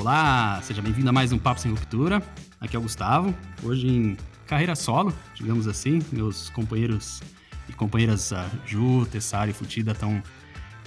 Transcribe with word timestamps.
Olá, 0.00 0.58
seja 0.62 0.80
bem-vindo 0.80 1.10
a 1.10 1.12
mais 1.12 1.30
um 1.30 1.38
Papo 1.38 1.60
Sem 1.60 1.70
Ruptura. 1.72 2.22
Aqui 2.58 2.74
é 2.74 2.78
o 2.78 2.82
Gustavo, 2.82 3.36
hoje 3.62 3.86
em 3.86 4.16
carreira 4.46 4.74
solo, 4.74 5.12
digamos 5.34 5.68
assim. 5.68 5.98
Meus 6.10 6.48
companheiros 6.48 7.20
e 7.68 7.74
companheiras 7.74 8.32
uh, 8.32 8.36
Ju, 8.64 9.04
Tessari 9.04 9.50
e 9.50 9.54
Futida 9.54 9.92
estão 9.92 10.22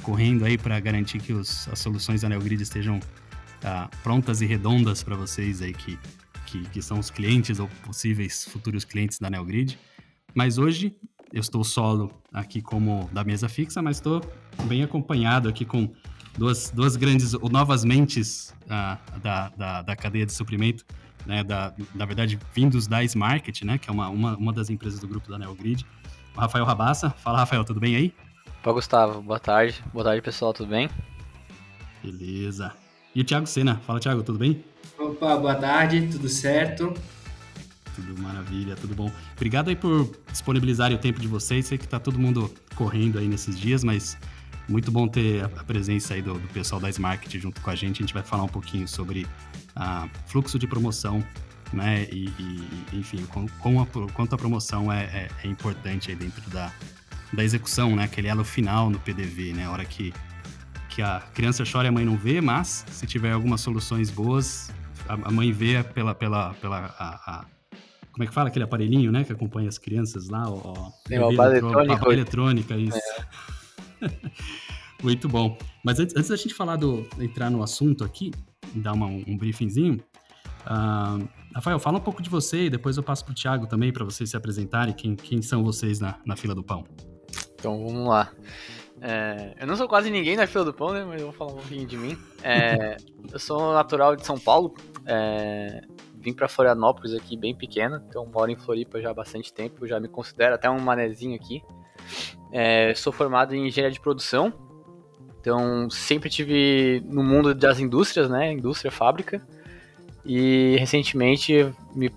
correndo 0.02 0.44
aí 0.44 0.58
para 0.58 0.80
garantir 0.80 1.20
que 1.20 1.32
os, 1.32 1.68
as 1.68 1.78
soluções 1.78 2.22
da 2.22 2.30
NeoGrid 2.30 2.64
estejam 2.64 2.98
uh, 2.98 3.98
prontas 4.02 4.42
e 4.42 4.48
redondas 4.48 5.04
para 5.04 5.16
vocês 5.16 5.62
aí 5.62 5.74
que, 5.74 6.00
que, 6.48 6.64
que, 6.70 6.82
são 6.82 6.98
os 6.98 7.12
clientes 7.12 7.60
ou 7.60 7.68
possíveis 7.86 8.46
futuros 8.46 8.84
clientes 8.84 9.20
da 9.20 9.30
NeoGrid. 9.30 9.78
Mas 10.34 10.58
hoje 10.58 10.98
eu 11.32 11.42
estou 11.42 11.64
solo 11.64 12.12
aqui 12.34 12.64
como 12.64 13.08
da 13.14 13.24
mesa 13.24 13.48
fixa, 13.48 13.80
mas 13.80 13.98
estou 13.98 14.28
bem 14.64 14.82
acompanhado 14.82 15.48
aqui 15.48 15.66
com 15.66 15.94
duas, 16.38 16.72
duas 16.72 16.96
grandes, 16.96 17.34
ou 17.34 17.50
novas 17.50 17.84
mentes 17.84 18.54
uh, 18.66 19.20
da, 19.20 19.50
da, 19.50 19.82
da, 19.82 19.96
cadeia 19.96 20.26
de 20.26 20.34
suprimento, 20.34 20.86
né, 21.26 21.44
da, 21.44 21.74
na 21.96 22.06
verdade, 22.06 22.40
vindos 22.54 22.88
da 22.88 23.04
Smarket, 23.04 23.64
né, 23.64 23.78
que 23.78 23.90
é 23.90 23.94
uma, 23.94 24.10
uma, 24.10 24.36
uma 24.36 24.54
das 24.54 24.70
empresas 24.70 25.00
do 25.00 25.08
grupo 25.08 25.30
da 25.30 25.38
NeoGrid. 25.38 25.86
O 26.36 26.40
Rafael 26.40 26.66
Rabassa. 26.66 27.12
Fala, 27.12 27.40
Rafael, 27.40 27.64
tudo 27.64 27.80
bem 27.80 27.96
aí? 27.96 28.14
Opa, 28.62 28.72
Gustavo. 28.72 29.22
Boa 29.22 29.40
tarde. 29.40 29.84
Boa 29.94 30.04
tarde, 30.04 30.22
pessoal. 30.22 30.54
Tudo 30.54 30.70
bem? 30.70 30.90
Beleza. 32.04 32.74
E 33.14 33.22
o 33.22 33.24
Thiago 33.24 33.46
Sena. 33.46 33.76
Fala, 33.86 34.00
Thiago, 34.00 34.24
tudo 34.24 34.40
bem? 34.40 34.64
Opa, 34.98 35.38
boa 35.38 35.56
tarde. 35.56 36.08
Tudo 36.12 36.28
certo? 36.28 36.94
Tudo 37.96 38.20
maravilha, 38.20 38.76
tudo 38.76 38.96
bom. 38.96 39.12
Obrigado 39.36 39.70
aí 39.70 39.76
por 39.76 40.10
disponibilizarem 40.32 40.98
o 40.98 41.00
tempo 41.00 41.20
de 41.20 41.28
vocês. 41.28 41.68
Sei 41.68 41.78
que 41.78 41.88
tá 41.88 42.00
todo 42.00 42.18
mundo 42.18 42.52
correndo 42.76 43.20
aí 43.20 43.28
nesses 43.28 43.60
dias, 43.60 43.84
mas 43.84 44.18
muito 44.68 44.92
bom 44.92 45.08
ter 45.08 45.44
a 45.44 45.64
presença 45.64 46.14
aí 46.14 46.22
do, 46.22 46.34
do 46.34 46.48
pessoal 46.50 46.80
da 46.80 46.90
Smart 46.90 47.40
junto 47.40 47.62
com 47.62 47.70
a 47.70 47.76
gente. 47.76 48.02
A 48.02 48.06
gente 48.06 48.14
vai 48.14 48.24
falar 48.24 48.44
um 48.44 48.48
pouquinho 48.48 48.88
sobre 48.88 49.28
a 49.76 50.08
fluxo 50.28 50.58
de 50.58 50.68
promoção, 50.68 51.24
né? 51.72 52.08
E, 52.12 52.30
e 52.40 52.98
enfim, 52.98 53.26
com, 53.26 53.48
com 53.48 53.82
a, 53.82 53.88
quanto 54.14 54.36
a 54.36 54.38
promoção 54.38 54.92
é, 54.92 55.04
é, 55.04 55.30
é, 55.44 55.48
importante 55.48 56.12
aí 56.12 56.16
dentro 56.16 56.50
da, 56.50 56.72
da 57.32 57.44
execução, 57.44 57.96
né? 57.96 58.06
Aquele 58.06 58.28
elo 58.28 58.44
final 58.44 58.90
no 58.90 59.00
PDV, 59.00 59.54
né? 59.54 59.66
A 59.66 59.72
hora 59.72 59.86
que, 59.86 60.14
que 60.90 61.02
a 61.02 61.22
criança 61.34 61.64
chora 61.70 61.88
e 61.88 61.90
a 61.90 61.92
mãe 61.92 62.06
não 62.06 62.16
vê, 62.16 62.40
mas 62.40 62.86
se 62.90 63.06
tiver 63.06 63.32
algumas 63.32 63.62
soluções 63.62 64.10
boas, 64.10 64.72
a, 65.08 65.14
a 65.14 65.32
mãe 65.32 65.52
vê 65.52 65.84
pela, 65.84 66.16
pela, 66.16 66.54
pela 66.56 66.96
a, 66.98 67.40
a 67.40 67.46
como 68.14 68.24
é 68.24 68.28
que 68.28 68.34
fala 68.34 68.50
aquele 68.50 68.64
aparelhinho, 68.64 69.12
né, 69.12 69.24
que 69.24 69.34
acompanha 69.34 69.68
as 69.68 69.80
crianças 69.80 70.30
lá, 70.30 70.44
ó, 70.48 70.92
Tem 71.04 71.18
uma 71.18 71.34
eletrônica, 71.48 72.14
eletrônica, 72.14 72.76
isso. 72.76 72.96
É. 72.96 73.26
Muito 75.02 75.28
bom. 75.28 75.58
Mas 75.84 76.00
antes, 76.00 76.16
antes 76.16 76.30
da 76.30 76.36
gente 76.36 76.54
falar 76.54 76.78
do 76.78 77.08
entrar 77.20 77.50
no 77.50 77.62
assunto 77.62 78.04
aqui, 78.04 78.32
dar 78.74 78.94
uma, 78.94 79.08
um 79.08 79.38
briefingzinho, 79.38 80.02
uh, 80.66 81.28
Rafael, 81.54 81.78
fala 81.80 81.98
um 81.98 82.02
pouco 82.02 82.22
de 82.22 82.30
você 82.30 82.66
e 82.66 82.70
depois 82.70 82.98
eu 82.98 83.04
passo 83.04 83.26
para 83.26 83.32
o 83.32 83.36
Thiago 83.36 83.68
também 83.68 83.92
para 83.92 84.06
vocês 84.06 84.30
se 84.30 84.38
apresentarem. 84.38 84.94
Quem, 84.94 85.16
quem 85.16 85.42
são 85.42 85.64
vocês 85.64 86.00
na, 86.00 86.18
na 86.26 86.36
fila 86.36 86.56
do 86.56 86.64
pão? 86.64 86.86
Então 87.56 87.86
vamos 87.86 88.08
lá. 88.08 88.32
É, 89.02 89.54
eu 89.60 89.68
não 89.68 89.76
sou 89.76 89.88
quase 89.88 90.10
ninguém 90.10 90.38
na 90.38 90.48
fila 90.48 90.64
do 90.64 90.74
pão, 90.74 90.94
né? 90.94 91.04
Mas 91.04 91.20
eu 91.20 91.28
vou 91.28 91.36
falar 91.36 91.52
um 91.52 91.58
pouquinho 91.58 91.86
de 91.86 91.98
mim. 91.98 92.18
É, 92.42 92.96
eu 93.32 93.40
sou 93.40 93.74
natural 93.74 94.16
de 94.16 94.26
São 94.26 94.40
Paulo. 94.40 94.74
É, 95.06 95.82
vim 96.24 96.34
para 96.34 96.48
Florianópolis 96.48 97.14
aqui 97.14 97.36
bem 97.36 97.54
pequena, 97.54 98.04
então 98.08 98.26
moro 98.26 98.50
em 98.50 98.56
Floripa 98.56 99.02
já 99.02 99.12
há 99.12 99.14
bastante 99.14 99.54
tempo, 99.54 99.86
já 99.86 100.00
me 100.00 100.08
considero 100.08 100.56
até 100.56 100.70
um 100.70 100.80
manezinho 100.80 101.36
aqui. 101.36 101.62
É, 102.52 102.94
sou 102.96 103.12
formado 103.12 103.56
em 103.56 103.68
engenharia 103.68 103.94
de 103.94 104.00
produção, 104.00 104.54
então 105.40 105.90
sempre 105.90 106.30
tive 106.30 107.04
no 107.06 107.24
mundo 107.24 107.54
das 107.54 107.80
indústrias, 107.80 108.30
né, 108.30 108.54
indústria, 108.54 108.92
fábrica, 108.92 109.42
e 110.24 110.76
recentemente 110.80 111.74
me, 111.96 112.12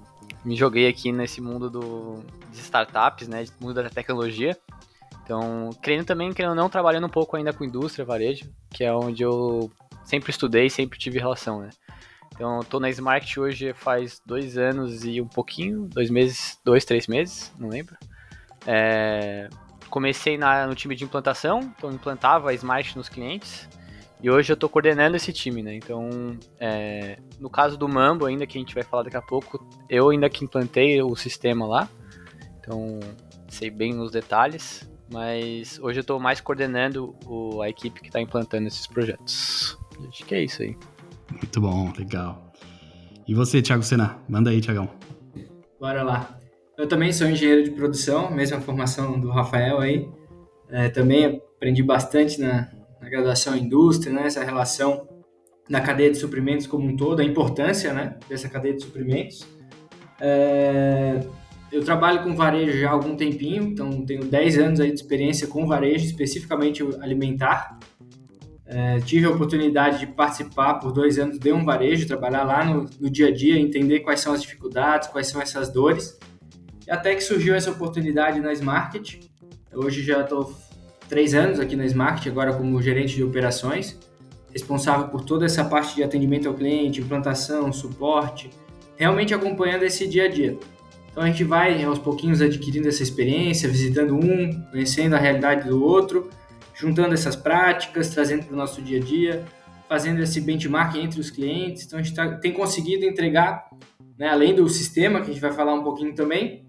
me 0.45 0.55
joguei 0.55 0.87
aqui 0.87 1.11
nesse 1.11 1.41
mundo 1.41 1.69
do, 1.71 2.23
de 2.53 2.61
startups, 2.61 3.27
né, 3.29 3.45
mundo 3.61 3.75
da 3.75 3.89
tecnologia. 3.91 4.57
Então, 5.25 5.71
querendo 5.83 6.07
também, 6.07 6.33
querendo 6.33 6.55
não, 6.55 6.69
trabalhando 6.69 7.07
um 7.07 7.11
pouco 7.11 7.37
ainda 7.37 7.53
com 7.53 7.65
indústria, 7.65 8.05
varejo, 8.05 8.49
que 8.71 8.85
é 8.85 8.93
onde 8.93 9.25
eu 9.25 9.73
sempre 10.05 10.31
estudei, 10.31 10.71
sempre 10.71 10.99
tive 10.99 11.19
relação, 11.19 11.61
né. 11.61 11.71
Então, 12.33 12.61
tô 12.61 12.79
na 12.79 12.91
Smart 12.91 13.41
hoje 13.41 13.73
faz 13.73 14.21
dois 14.25 14.59
anos 14.59 15.05
e 15.05 15.21
um 15.21 15.27
pouquinho, 15.27 15.89
dois 15.89 16.11
meses, 16.11 16.61
dois, 16.63 16.85
três 16.85 17.07
meses, 17.07 17.51
não 17.59 17.69
lembro. 17.69 17.97
É, 18.67 19.49
comecei 19.89 20.37
na, 20.37 20.67
no 20.67 20.75
time 20.75 20.95
de 20.95 21.05
implantação, 21.05 21.61
então 21.77 21.93
implantava 21.93 22.51
a 22.51 22.55
Smart 22.55 22.97
nos 22.97 23.09
clientes. 23.09 23.69
E 24.23 24.31
hoje 24.31 24.51
eu 24.51 24.55
estou 24.55 24.69
coordenando 24.69 25.17
esse 25.17 25.33
time, 25.33 25.63
né? 25.63 25.75
Então, 25.75 26.39
é, 26.59 27.19
no 27.39 27.51
caso 27.51 27.77
do 27.77 27.87
Mambo, 27.87 28.25
ainda 28.25 28.47
que 28.47 28.57
a 28.57 28.61
gente 28.61 28.75
vai 28.75 28.83
falar 28.83 29.03
daqui 29.05 29.17
a 29.17 29.23
pouco, 29.23 29.65
eu 29.91 30.09
ainda 30.09 30.29
que 30.31 30.45
implantei 30.45 31.03
o 31.03 31.15
sistema 31.15 31.67
lá. 31.67 31.89
Então, 32.59 32.99
sei 33.49 33.71
bem 33.71 33.99
os 34.01 34.11
detalhes. 34.11 34.89
Mas 35.13 35.79
hoje 35.79 35.99
eu 35.99 36.01
estou 36.01 36.19
mais 36.19 36.41
coordenando 36.41 37.15
o, 37.27 37.63
a 37.63 37.69
equipe 37.69 38.01
que 38.01 38.09
está 38.09 38.21
implantando 38.21 38.67
esses 38.67 38.87
projetos. 38.87 39.79
Acho 40.09 40.25
que 40.25 40.35
é 40.35 40.43
isso 40.43 40.63
aí. 40.63 40.77
Muito 41.31 41.61
bom, 41.61 41.93
legal. 41.97 42.53
E 43.27 43.35
você, 43.35 43.63
Thiago 43.63 43.83
Sena? 43.83 44.19
Manda 44.29 44.51
aí, 44.51 44.61
Thiagão. 44.61 44.89
Bora 45.79 46.03
lá. 46.03 46.39
Eu 46.79 46.87
também 46.87 47.13
sou 47.13 47.27
engenheiro 47.27 47.65
de 47.65 47.71
produção, 47.71 48.31
mesma 48.31 48.61
formação 48.61 49.19
do 49.19 49.31
Rafael 49.31 49.81
aí. 49.81 50.09
É, 50.69 50.89
também 50.89 51.41
aprendi 51.57 51.83
bastante 51.83 52.41
na, 52.41 52.71
na 53.01 53.09
graduação 53.09 53.57
em 53.57 53.65
indústria, 53.65 54.13
né? 54.13 54.27
Essa 54.27 54.45
relação 54.45 55.09
na 55.69 55.81
cadeia 55.81 56.11
de 56.11 56.19
suprimentos 56.19 56.67
como 56.67 56.87
um 56.87 56.97
todo, 56.97 57.21
a 57.21 57.25
importância, 57.25 57.93
né? 57.93 58.19
Dessa 58.29 58.49
cadeia 58.49 58.75
de 58.75 58.83
suprimentos. 58.83 59.47
É, 60.21 61.21
eu 61.73 61.85
trabalho 61.85 62.23
com 62.23 62.35
varejo 62.35 62.79
já 62.79 62.91
há 62.91 62.93
algum 62.93 63.17
tempinho, 63.17 63.65
então 63.65 64.05
tenho 64.05 64.25
10 64.25 64.59
anos 64.59 64.81
aí 64.81 64.89
de 64.89 65.01
experiência 65.01 65.47
com 65.47 65.67
varejo, 65.67 66.05
especificamente 66.05 66.83
alimentar. 67.01 67.79
É, 68.67 68.99
tive 69.01 69.27
a 69.27 69.31
oportunidade 69.31 70.01
de 70.01 70.07
participar 70.09 70.75
por 70.75 70.93
dois 70.93 71.19
anos 71.19 71.39
de 71.39 71.53
um 71.53 71.65
varejo, 71.65 72.07
trabalhar 72.07 72.45
lá 72.45 72.65
no, 72.65 72.87
no, 73.01 73.09
dia 73.09 73.29
a 73.29 73.33
dia, 73.33 73.59
entender 73.59 74.01
quais 74.01 74.21
são 74.21 74.33
as 74.33 74.43
dificuldades, 74.43 75.09
quais 75.09 75.29
são 75.29 75.41
essas 75.41 75.73
dores. 75.73 76.19
Até 76.89 77.15
que 77.15 77.21
surgiu 77.21 77.55
essa 77.55 77.71
oportunidade 77.71 78.41
na 78.41 78.53
Smarket. 78.53 79.21
Hoje 79.73 80.03
já 80.03 80.23
estou 80.23 80.55
três 81.09 81.35
anos 81.35 81.61
aqui 81.61 81.77
na 81.77 81.85
Smarket, 81.87 82.29
agora 82.29 82.53
como 82.53 82.81
gerente 82.81 83.15
de 83.15 83.23
operações, 83.23 83.99
responsável 84.53 85.09
por 85.09 85.25
toda 85.25 85.45
essa 85.45 85.65
parte 85.65 85.95
de 85.95 86.03
atendimento 86.03 86.49
ao 86.49 86.55
cliente, 86.55 87.01
implantação, 87.01 87.73
suporte, 87.73 88.51
realmente 88.97 89.35
acompanhando 89.35 89.83
esse 89.83 90.07
dia 90.07 90.25
a 90.25 90.29
dia. 90.29 90.59
Então 91.11 91.23
a 91.23 91.27
gente 91.27 91.45
vai 91.45 91.83
aos 91.85 91.99
pouquinhos 91.99 92.41
adquirindo 92.41 92.89
essa 92.89 93.03
experiência, 93.03 93.69
visitando 93.69 94.15
um, 94.15 94.63
conhecendo 94.71 95.15
a 95.15 95.19
realidade 95.19 95.69
do 95.69 95.83
outro 95.83 96.31
juntando 96.77 97.15
essas 97.15 97.35
práticas, 97.35 98.11
trazendo 98.11 98.45
para 98.45 98.55
o 98.55 98.57
nosso 98.57 98.83
dia 98.83 98.99
a 98.99 99.01
dia, 99.03 99.45
fazendo 99.89 100.21
esse 100.21 100.41
benchmark 100.41 100.95
entre 100.97 101.19
os 101.19 101.31
clientes. 101.31 101.85
Então, 101.85 101.99
a 101.99 102.03
gente 102.03 102.15
tá, 102.15 102.37
tem 102.37 102.53
conseguido 102.53 103.05
entregar, 103.05 103.71
né, 104.19 104.29
além 104.29 104.55
do 104.55 104.69
sistema, 104.69 105.21
que 105.21 105.31
a 105.31 105.33
gente 105.33 105.41
vai 105.41 105.53
falar 105.53 105.75
um 105.75 105.83
pouquinho 105.83 106.15
também, 106.15 106.66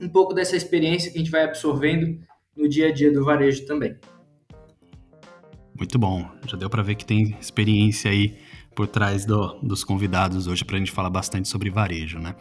um 0.00 0.08
pouco 0.08 0.32
dessa 0.32 0.56
experiência 0.56 1.10
que 1.10 1.18
a 1.18 1.20
gente 1.20 1.30
vai 1.30 1.44
absorvendo 1.44 2.18
no 2.56 2.68
dia 2.68 2.88
a 2.88 2.92
dia 2.92 3.12
do 3.12 3.24
varejo 3.24 3.66
também. 3.66 3.96
Muito 5.76 5.98
bom. 5.98 6.28
Já 6.46 6.56
deu 6.56 6.68
para 6.68 6.82
ver 6.82 6.94
que 6.94 7.04
tem 7.04 7.36
experiência 7.40 8.10
aí 8.10 8.36
por 8.74 8.86
trás 8.86 9.24
do, 9.24 9.58
dos 9.62 9.82
convidados 9.82 10.46
hoje 10.46 10.64
para 10.64 10.76
a 10.76 10.78
gente 10.78 10.92
falar 10.92 11.10
bastante 11.10 11.48
sobre 11.48 11.70
varejo, 11.70 12.18
né? 12.18 12.34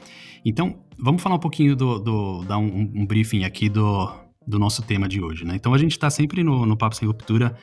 Então, 0.46 0.84
vamos 0.98 1.22
falar 1.22 1.36
um 1.36 1.40
pouquinho 1.40 1.76
do, 1.76 2.00
do 2.00 2.44
dar 2.44 2.58
um, 2.58 2.92
um 2.96 3.06
briefing 3.06 3.44
aqui 3.44 3.70
do, 3.70 4.10
do 4.46 4.60
nosso 4.60 4.82
tema 4.82 5.08
de 5.08 5.22
hoje, 5.22 5.46
né? 5.46 5.56
Então 5.56 5.74
a 5.74 5.78
gente 5.78 5.92
está 5.92 6.10
sempre 6.10 6.44
no, 6.44 6.66
no 6.66 6.78
Papo 6.78 6.96
Sem 6.96 7.08
Ruptura, 7.08 7.56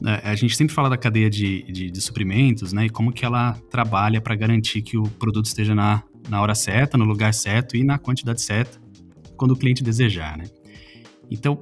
né? 0.00 0.20
a 0.24 0.34
gente 0.34 0.56
sempre 0.56 0.74
fala 0.74 0.90
da 0.90 0.96
cadeia 0.96 1.30
de, 1.30 1.62
de, 1.64 1.90
de, 1.90 2.00
suprimentos, 2.00 2.72
né? 2.72 2.86
E 2.86 2.90
como 2.90 3.12
que 3.12 3.24
ela 3.24 3.52
trabalha 3.70 4.20
para 4.20 4.34
garantir 4.34 4.82
que 4.82 4.96
o 4.96 5.04
produto 5.04 5.46
esteja 5.46 5.74
na, 5.74 6.02
na 6.28 6.40
hora 6.40 6.54
certa, 6.54 6.98
no 6.98 7.04
lugar 7.04 7.32
certo 7.32 7.76
e 7.76 7.84
na 7.84 7.98
quantidade 7.98 8.40
certa, 8.42 8.81
quando 9.42 9.52
o 9.52 9.56
cliente 9.56 9.82
desejar, 9.82 10.38
né? 10.38 10.44
Então, 11.28 11.60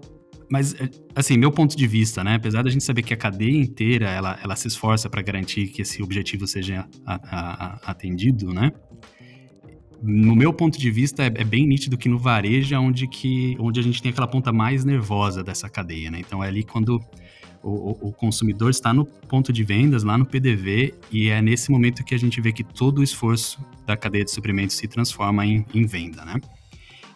mas 0.50 0.74
assim, 1.14 1.38
meu 1.38 1.50
ponto 1.50 1.74
de 1.74 1.86
vista, 1.86 2.22
né? 2.22 2.34
Apesar 2.34 2.62
da 2.62 2.68
gente 2.68 2.84
saber 2.84 3.02
que 3.02 3.14
a 3.14 3.16
cadeia 3.16 3.56
inteira 3.56 4.10
ela, 4.10 4.38
ela 4.44 4.54
se 4.54 4.68
esforça 4.68 5.08
para 5.08 5.22
garantir 5.22 5.68
que 5.68 5.80
esse 5.80 6.02
objetivo 6.02 6.46
seja 6.46 6.86
a, 7.06 7.14
a, 7.14 7.64
a, 7.64 7.90
atendido, 7.90 8.52
né? 8.52 8.70
no 10.02 10.34
meu 10.34 10.52
ponto 10.52 10.78
de 10.78 10.90
vista, 10.90 11.22
é, 11.22 11.26
é, 11.26 11.44
bem 11.44 11.66
nítido 11.66 11.96
que 11.96 12.08
no 12.08 12.18
varejo 12.18 12.74
é 12.74 12.78
onde, 12.78 13.06
que, 13.06 13.54
onde 13.60 13.80
a 13.80 13.82
gente 13.82 14.02
tem 14.02 14.10
aquela 14.10 14.26
ponta 14.26 14.50
mais 14.50 14.82
nervosa 14.82 15.44
dessa 15.44 15.68
cadeia, 15.68 16.10
né? 16.10 16.20
Então 16.20 16.42
é 16.42 16.48
ali 16.48 16.62
quando 16.62 16.98
o, 17.62 18.08
o, 18.08 18.12
consumidor 18.12 18.70
está 18.70 18.94
no 18.94 19.04
ponto 19.04 19.52
de 19.52 19.62
vendas, 19.62 20.02
lá 20.02 20.16
no 20.16 20.24
PDV, 20.24 20.94
e 21.12 21.28
é 21.28 21.42
nesse 21.42 21.70
momento 21.70 22.02
que 22.02 22.14
a 22.14 22.18
gente 22.18 22.40
vê 22.40 22.50
que 22.50 22.64
todo 22.64 23.00
o 23.00 23.02
esforço 23.02 23.62
da 23.86 23.94
cadeia 23.94 24.24
de 24.24 24.30
suprimentos 24.30 24.76
se 24.76 24.88
transforma 24.88 25.44
em, 25.44 25.66
em 25.74 25.84
venda, 25.84 26.24
né? 26.24 26.40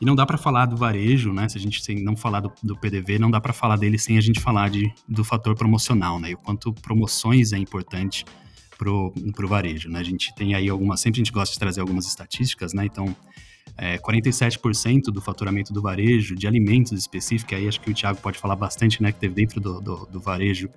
E 0.05 0.07
não 0.07 0.15
dá 0.15 0.27
para 0.27 0.37
falar 0.37 0.67
do 0.67 0.77
varejo, 0.77 1.33
né? 1.33 1.49
Se 1.49 1.57
a 1.57 1.61
gente 1.63 1.95
não 1.95 2.15
falar 2.15 2.41
do, 2.41 2.53
do 2.63 2.77
PDV, 2.77 3.19
não 3.19 3.31
dá 3.31 3.41
para 3.41 3.55
falar 3.55 3.77
dele 3.77 3.99
sem 3.99 4.19
a 4.19 4.21
gente 4.21 4.39
falar 4.39 4.69
de, 4.69 4.93
do 5.09 5.25
fator 5.25 5.57
promocional, 5.57 6.21
né? 6.21 6.33
E 6.33 6.35
o 6.35 6.37
quanto 6.37 6.75
promoções 6.75 7.55
é 7.55 7.57
importante 7.57 8.23
pro, 8.77 9.15
pro 9.35 9.49
varejo, 9.49 9.89
né? 9.89 10.01
A 10.01 10.03
gente 10.03 10.35
tem 10.35 10.55
aí 10.55 10.69
algumas, 10.69 11.01
sempre 11.01 11.23
a 11.23 11.25
gente 11.25 11.33
gosta 11.33 11.55
de 11.55 11.59
trazer 11.59 11.81
algumas 11.81 12.07
estatísticas, 12.07 12.75
né? 12.75 12.85
Então, 12.85 13.17
é, 13.79 13.97
47% 13.97 15.05
do 15.05 15.23
faturamento 15.23 15.73
do 15.73 15.81
varejo 15.81 16.35
de 16.35 16.47
alimentos 16.47 16.93
específicos, 16.93 17.57
aí 17.57 17.67
acho 17.67 17.81
que 17.81 17.91
o 17.91 17.95
Thiago 17.95 18.21
pode 18.21 18.39
falar 18.39 18.57
bastante, 18.57 19.03
né? 19.03 19.11
Que 19.11 19.21
teve 19.21 19.35
dentro 19.35 19.59
do, 19.59 19.81
do, 19.81 20.05
do 20.05 20.21
varejo 20.21 20.69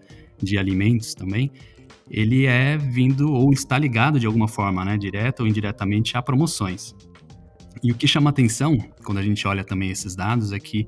de 0.41 0.57
alimentos 0.57 1.13
também, 1.13 1.51
ele 2.09 2.45
é 2.45 2.77
vindo 2.77 3.33
ou 3.33 3.51
está 3.51 3.77
ligado 3.77 4.21
de 4.21 4.25
alguma 4.25 4.47
forma, 4.47 4.85
né? 4.85 4.97
Direta 4.97 5.43
ou 5.43 5.49
indiretamente 5.49 6.15
a 6.15 6.21
promoções. 6.21 6.95
E 7.83 7.91
o 7.91 7.95
que 7.95 8.07
chama 8.07 8.29
atenção, 8.29 8.77
quando 9.03 9.17
a 9.17 9.23
gente 9.23 9.47
olha 9.47 9.63
também 9.63 9.89
esses 9.89 10.15
dados, 10.15 10.51
é 10.51 10.59
que 10.59 10.87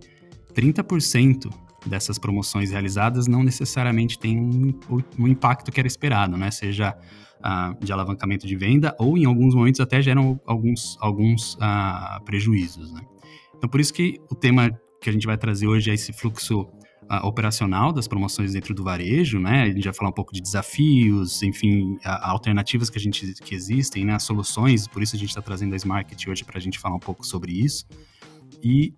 30% 0.53 1.51
dessas 1.85 2.17
promoções 2.17 2.71
realizadas 2.71 3.27
não 3.27 3.43
necessariamente 3.43 4.19
tem 4.19 4.37
um, 4.37 4.73
um 5.17 5.27
impacto 5.27 5.71
que 5.71 5.79
era 5.79 5.87
esperado, 5.87 6.37
né? 6.37 6.51
Seja 6.51 6.95
uh, 7.39 7.83
de 7.83 7.91
alavancamento 7.91 8.45
de 8.45 8.55
venda 8.55 8.95
ou 8.99 9.17
em 9.17 9.25
alguns 9.25 9.55
momentos 9.55 9.79
até 9.79 10.01
geram 10.01 10.39
alguns, 10.45 10.97
alguns 10.99 11.55
uh, 11.55 12.23
prejuízos, 12.25 12.91
né? 12.91 13.01
Então 13.55 13.69
por 13.69 13.79
isso 13.79 13.93
que 13.93 14.19
o 14.29 14.35
tema 14.35 14.71
que 15.01 15.09
a 15.09 15.13
gente 15.13 15.25
vai 15.25 15.37
trazer 15.37 15.67
hoje 15.67 15.89
é 15.91 15.93
esse 15.93 16.11
fluxo 16.11 16.67
operacional 17.23 17.91
das 17.91 18.07
promoções 18.07 18.53
dentro 18.53 18.73
do 18.73 18.83
varejo, 18.83 19.39
né? 19.39 19.63
A 19.63 19.67
gente 19.67 19.83
vai 19.83 19.93
falar 19.93 20.09
um 20.09 20.13
pouco 20.13 20.33
de 20.33 20.41
desafios, 20.41 21.41
enfim, 21.41 21.97
alternativas 22.03 22.89
que 22.89 22.97
a 22.97 23.01
gente 23.01 23.33
que 23.41 23.55
existem, 23.55 24.05
né? 24.05 24.19
Soluções, 24.19 24.87
por 24.87 25.01
isso 25.01 25.15
a 25.15 25.19
gente 25.19 25.29
está 25.29 25.41
trazendo 25.41 25.73
a 25.73 25.75
Smart 25.75 26.29
hoje 26.29 26.43
para 26.43 26.57
a 26.57 26.61
gente 26.61 26.77
falar 26.77 26.95
um 26.95 26.99
pouco 26.99 27.25
sobre 27.25 27.51
isso. 27.51 27.85
E 28.63 28.93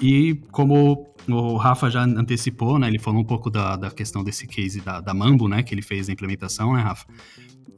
e 0.00 0.34
como 0.52 1.06
o 1.26 1.56
Rafa 1.56 1.90
já 1.90 2.02
antecipou, 2.02 2.78
né? 2.78 2.86
Ele 2.86 2.98
falou 2.98 3.20
um 3.20 3.24
pouco 3.24 3.50
da, 3.50 3.76
da 3.76 3.90
questão 3.90 4.22
desse 4.22 4.46
case 4.46 4.80
da, 4.80 5.00
da 5.00 5.14
Mambo, 5.14 5.48
né? 5.48 5.62
Que 5.62 5.74
ele 5.74 5.82
fez 5.82 6.08
a 6.08 6.12
implementação, 6.12 6.74
né, 6.74 6.82
Rafa? 6.82 7.06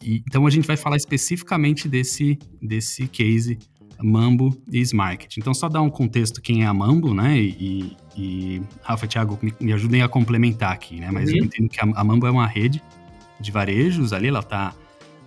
E, 0.02 0.22
então 0.26 0.46
a 0.46 0.50
gente 0.50 0.66
vai 0.66 0.76
falar 0.76 0.96
especificamente 0.96 1.88
desse, 1.88 2.38
desse 2.60 3.06
case 3.06 3.58
Mambo 4.02 4.56
e 4.70 4.80
Smarket. 4.80 5.38
Então 5.38 5.52
só 5.52 5.68
dar 5.68 5.82
um 5.82 5.90
contexto 5.90 6.40
quem 6.40 6.62
é 6.62 6.66
a 6.66 6.74
Mambo, 6.74 7.14
né? 7.14 7.38
E, 7.38 7.96
e 8.16 8.62
Rafa 8.82 9.04
e 9.04 9.08
Thiago 9.08 9.38
me, 9.42 9.52
me, 9.60 9.72
ajudem 9.72 10.02
a 10.02 10.08
complementar 10.08 10.72
aqui, 10.72 11.00
né? 11.00 11.10
Mas 11.10 11.30
uhum. 11.30 11.38
eu 11.38 11.44
entendo 11.44 11.68
que 11.68 11.80
a, 11.80 11.84
a 11.94 12.04
Mambo 12.04 12.26
é 12.26 12.30
uma 12.30 12.46
rede 12.46 12.82
de 13.40 13.50
varejos 13.50 14.12
ali, 14.12 14.28
ela 14.28 14.40
está 14.40 14.74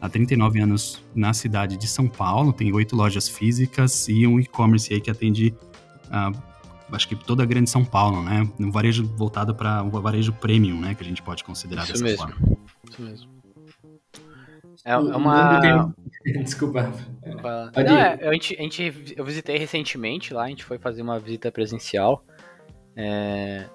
há 0.02 0.10
39 0.10 0.60
anos 0.60 1.04
na 1.14 1.34
cidade 1.34 1.78
de 1.78 1.88
São 1.88 2.08
Paulo, 2.08 2.52
tem 2.52 2.74
oito 2.74 2.96
lojas 2.96 3.30
físicas 3.30 4.08
e 4.10 4.26
um 4.26 4.40
e-commerce 4.40 4.94
aí 4.94 5.00
que 5.00 5.12
atende 5.12 5.54
uh, 6.08 6.52
acho 6.92 7.08
que 7.08 7.16
toda 7.16 7.44
a 7.44 7.46
grande 7.46 7.70
São 7.70 7.86
Paulo, 7.86 8.22
né? 8.24 8.48
Um 8.60 8.72
varejo 8.72 9.06
voltado 9.06 9.56
para 9.56 9.82
um 9.84 9.90
varejo 9.90 10.34
premium, 10.34 10.80
né? 10.80 10.94
Que 10.96 11.04
a 11.04 11.06
gente 11.06 11.22
pode 11.22 11.44
considerar 11.44 11.84
Isso 11.84 11.94
dessa 11.94 12.04
mesmo. 12.04 12.18
forma. 12.18 12.58
Isso 12.90 13.02
mesmo. 13.02 13.32
É, 14.84 14.92
é 14.92 14.98
uma. 14.98 15.94
Desculpa. 16.44 16.92
Não, 17.26 17.98
é, 17.98 18.28
a, 18.28 18.34
gente, 18.34 18.56
a 18.58 18.62
gente, 18.62 19.14
eu 19.16 19.26
visitei 19.26 19.58
recentemente 19.58 20.34
lá, 20.34 20.44
a 20.44 20.50
gente 20.50 20.64
foi 20.64 20.78
fazer 20.78 21.02
uma 21.02 21.20
visita 21.20 21.52
presencial. 21.52 22.24
É, 22.96 23.66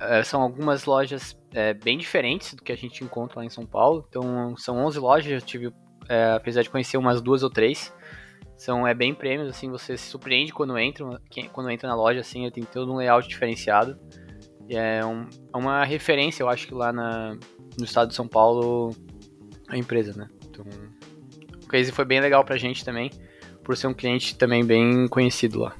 é, 0.00 0.22
são 0.22 0.42
algumas 0.42 0.84
lojas 0.84 1.36
é, 1.52 1.72
bem 1.72 1.96
diferentes 1.96 2.54
do 2.54 2.62
que 2.62 2.72
a 2.72 2.76
gente 2.76 3.04
encontra 3.04 3.38
lá 3.38 3.44
em 3.44 3.50
São 3.50 3.64
Paulo. 3.64 4.04
Então, 4.08 4.56
são 4.56 4.76
11 4.84 4.98
lojas, 4.98 5.32
eu 5.32 5.40
tive, 5.40 5.72
é, 6.08 6.32
apesar 6.32 6.62
de 6.62 6.70
conhecer 6.70 6.96
umas 6.96 7.20
duas 7.20 7.42
ou 7.42 7.50
três. 7.50 7.92
São 8.56 8.86
é 8.86 8.94
bem 8.94 9.14
prêmios, 9.14 9.48
assim, 9.48 9.68
você 9.68 9.96
se 9.96 10.06
surpreende 10.06 10.52
quando 10.52 10.78
entra, 10.78 11.20
quando 11.52 11.70
entra 11.70 11.88
na 11.88 11.96
loja, 11.96 12.20
assim, 12.20 12.48
tem 12.50 12.62
todo 12.64 12.92
um 12.92 12.96
layout 12.96 13.28
diferenciado. 13.28 13.98
É, 14.68 15.04
um, 15.04 15.26
é 15.52 15.56
uma 15.56 15.84
referência, 15.84 16.42
eu 16.42 16.48
acho 16.48 16.66
que 16.66 16.74
lá 16.74 16.92
na, 16.92 17.36
no 17.76 17.84
estado 17.84 18.08
de 18.08 18.14
São 18.14 18.28
Paulo, 18.28 18.94
a 19.68 19.76
empresa, 19.76 20.16
né? 20.16 20.28
Então, 20.48 20.64
case 21.74 21.90
foi 21.90 22.04
bem 22.04 22.20
legal 22.20 22.44
pra 22.44 22.56
gente 22.56 22.84
também, 22.84 23.10
por 23.64 23.76
ser 23.76 23.88
um 23.88 23.94
cliente 23.94 24.36
também 24.36 24.64
bem 24.64 25.08
conhecido 25.08 25.58
lá. 25.58 25.74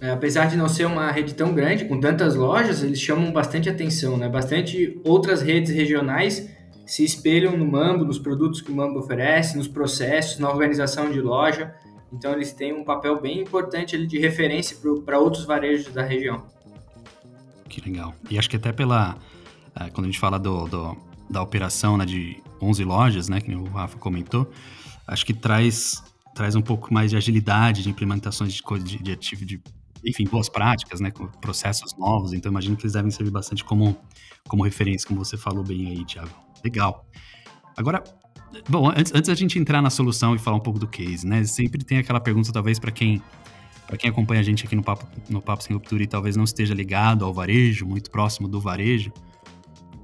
É, 0.00 0.10
apesar 0.10 0.46
de 0.46 0.56
não 0.56 0.68
ser 0.68 0.86
uma 0.86 1.10
rede 1.10 1.34
tão 1.34 1.54
grande, 1.54 1.84
com 1.84 2.00
tantas 2.00 2.34
lojas, 2.34 2.82
eles 2.82 3.00
chamam 3.00 3.30
bastante 3.32 3.68
atenção, 3.68 4.16
né? 4.16 4.28
Bastante 4.28 5.00
outras 5.04 5.40
redes 5.40 5.72
regionais 5.72 6.48
se 6.84 7.04
espelham 7.04 7.56
no 7.56 7.66
Mambo, 7.66 8.04
nos 8.04 8.18
produtos 8.18 8.60
que 8.60 8.72
o 8.72 8.74
Mambo 8.74 8.98
oferece, 8.98 9.56
nos 9.56 9.68
processos, 9.68 10.38
na 10.38 10.48
organização 10.48 11.10
de 11.10 11.20
loja. 11.20 11.74
Então 12.12 12.32
eles 12.32 12.52
têm 12.52 12.72
um 12.72 12.84
papel 12.84 13.20
bem 13.20 13.40
importante 13.40 13.94
ali 13.94 14.06
de 14.06 14.18
referência 14.18 14.76
para 15.04 15.18
outros 15.18 15.44
varejos 15.44 15.92
da 15.92 16.02
região. 16.02 16.46
Que 17.68 17.80
legal. 17.88 18.14
E 18.30 18.38
acho 18.38 18.48
que 18.48 18.56
até 18.56 18.72
pela 18.72 19.16
é, 19.78 19.90
quando 19.90 20.06
a 20.06 20.08
gente 20.08 20.18
fala 20.18 20.38
do, 20.38 20.66
do, 20.66 20.96
da 21.28 21.42
operação 21.42 21.96
né, 21.96 22.04
de 22.04 22.42
11 22.60 22.84
lojas, 22.84 23.28
né, 23.28 23.40
que 23.40 23.54
o 23.54 23.64
Rafa 23.64 23.98
comentou, 23.98 24.50
acho 25.08 25.26
que 25.26 25.34
traz 25.34 26.02
traz 26.34 26.54
um 26.54 26.62
pouco 26.62 26.94
mais 26.94 27.10
de 27.10 27.16
agilidade 27.16 27.82
de 27.82 27.90
implementações 27.90 28.52
de 28.52 28.62
de, 28.62 28.98
de, 28.98 29.16
de, 29.16 29.44
de 29.44 29.62
enfim, 30.06 30.24
boas 30.24 30.48
práticas, 30.48 31.00
né, 31.00 31.10
com 31.10 31.26
processos 31.26 31.96
novos. 31.98 32.32
Então 32.32 32.50
imagino 32.50 32.76
que 32.76 32.84
eles 32.84 32.92
devem 32.92 33.10
servir 33.10 33.32
bastante 33.32 33.64
como 33.64 33.96
como 34.46 34.62
referência, 34.62 35.06
como 35.08 35.24
você 35.24 35.36
falou 35.36 35.64
bem 35.64 35.88
aí, 35.88 36.04
Thiago. 36.04 36.30
Legal. 36.64 37.04
Agora, 37.76 38.02
bom, 38.68 38.88
antes, 38.88 39.12
antes 39.14 39.28
da 39.28 39.34
gente 39.34 39.58
entrar 39.58 39.82
na 39.82 39.90
solução 39.90 40.34
e 40.34 40.38
falar 40.38 40.56
um 40.56 40.60
pouco 40.60 40.78
do 40.78 40.86
case, 40.86 41.26
né? 41.26 41.44
Sempre 41.44 41.84
tem 41.84 41.98
aquela 41.98 42.20
pergunta, 42.20 42.52
talvez, 42.52 42.78
para 42.78 42.90
quem 42.90 43.22
para 43.86 43.96
quem 43.96 44.10
acompanha 44.10 44.40
a 44.40 44.44
gente 44.44 44.66
aqui 44.66 44.76
no 44.76 44.82
Papo, 44.82 45.06
no 45.30 45.40
Papo 45.40 45.62
Sem 45.62 45.74
Ruptura 45.74 46.02
e 46.02 46.06
talvez 46.06 46.36
não 46.36 46.44
esteja 46.44 46.74
ligado 46.74 47.24
ao 47.24 47.32
varejo, 47.32 47.86
muito 47.86 48.10
próximo 48.10 48.46
do 48.46 48.60
varejo, 48.60 49.10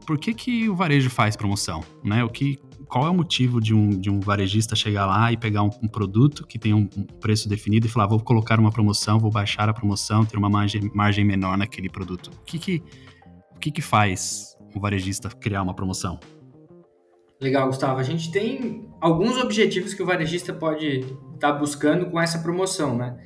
por 0.07 0.19
que, 0.19 0.33
que 0.33 0.69
o 0.69 0.75
varejo 0.75 1.11
faz 1.11 1.37
promoção? 1.37 1.83
Né? 2.03 2.25
O 2.25 2.29
que, 2.29 2.59
qual 2.95 3.09
é 3.09 3.11
o 3.11 3.15
motivo 3.15 3.61
de 3.61 3.75
um, 3.75 3.91
de 3.91 4.09
um 4.09 4.21
varejista 4.21 4.77
chegar 4.77 5.05
lá 5.05 5.33
e 5.33 5.37
pegar 5.37 5.65
um, 5.65 5.71
um 5.83 5.89
produto 5.89 6.47
que 6.47 6.57
tem 6.57 6.73
um, 6.73 6.87
preço 6.87 7.49
definido 7.49 7.89
e 7.89 7.91
falar, 7.91 8.07
vou 8.07 8.21
colocar 8.21 8.61
uma 8.61 8.71
promoção, 8.71 9.19
vou 9.19 9.33
baixar 9.33 9.69
a 9.69 9.75
promoção, 9.75 10.25
ter 10.25 10.37
uma 10.37 10.49
margem, 10.49 10.89
margem 10.95 11.25
menor 11.25 11.59
naquele 11.59 11.89
produto? 11.89 12.29
O 12.29 12.45
que 12.45 12.57
que, 12.57 12.83
o 13.57 13.59
que 13.59 13.73
que 13.73 13.83
faz 13.83 14.57
um 14.77 14.79
varejista 14.79 15.29
criar 15.29 15.63
uma 15.63 15.75
promoção? 15.75 16.21
Legal, 17.41 17.67
Gustavo. 17.67 17.99
A 17.99 18.05
gente 18.05 18.31
tem 18.31 18.89
alguns 19.01 19.39
objetivos 19.39 19.93
que 19.93 20.01
o 20.01 20.07
varejista 20.07 20.53
pode 20.53 21.01
estar 21.01 21.19
tá 21.41 21.53
buscando 21.53 22.07
com 22.07 22.21
essa 22.21 22.39
promoção, 22.39 22.97
né? 22.97 23.17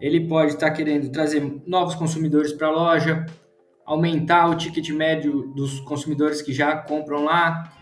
Ele 0.00 0.26
pode 0.28 0.52
estar 0.54 0.70
tá 0.70 0.72
querendo 0.74 1.12
trazer 1.12 1.60
novos 1.66 1.94
consumidores 1.94 2.54
para 2.54 2.68
a 2.68 2.70
loja, 2.70 3.26
aumentar 3.84 4.48
o 4.48 4.54
ticket 4.54 4.88
médio 4.88 5.52
dos 5.54 5.78
consumidores 5.80 6.40
que 6.40 6.54
já 6.54 6.74
compram 6.74 7.26
lá, 7.26 7.79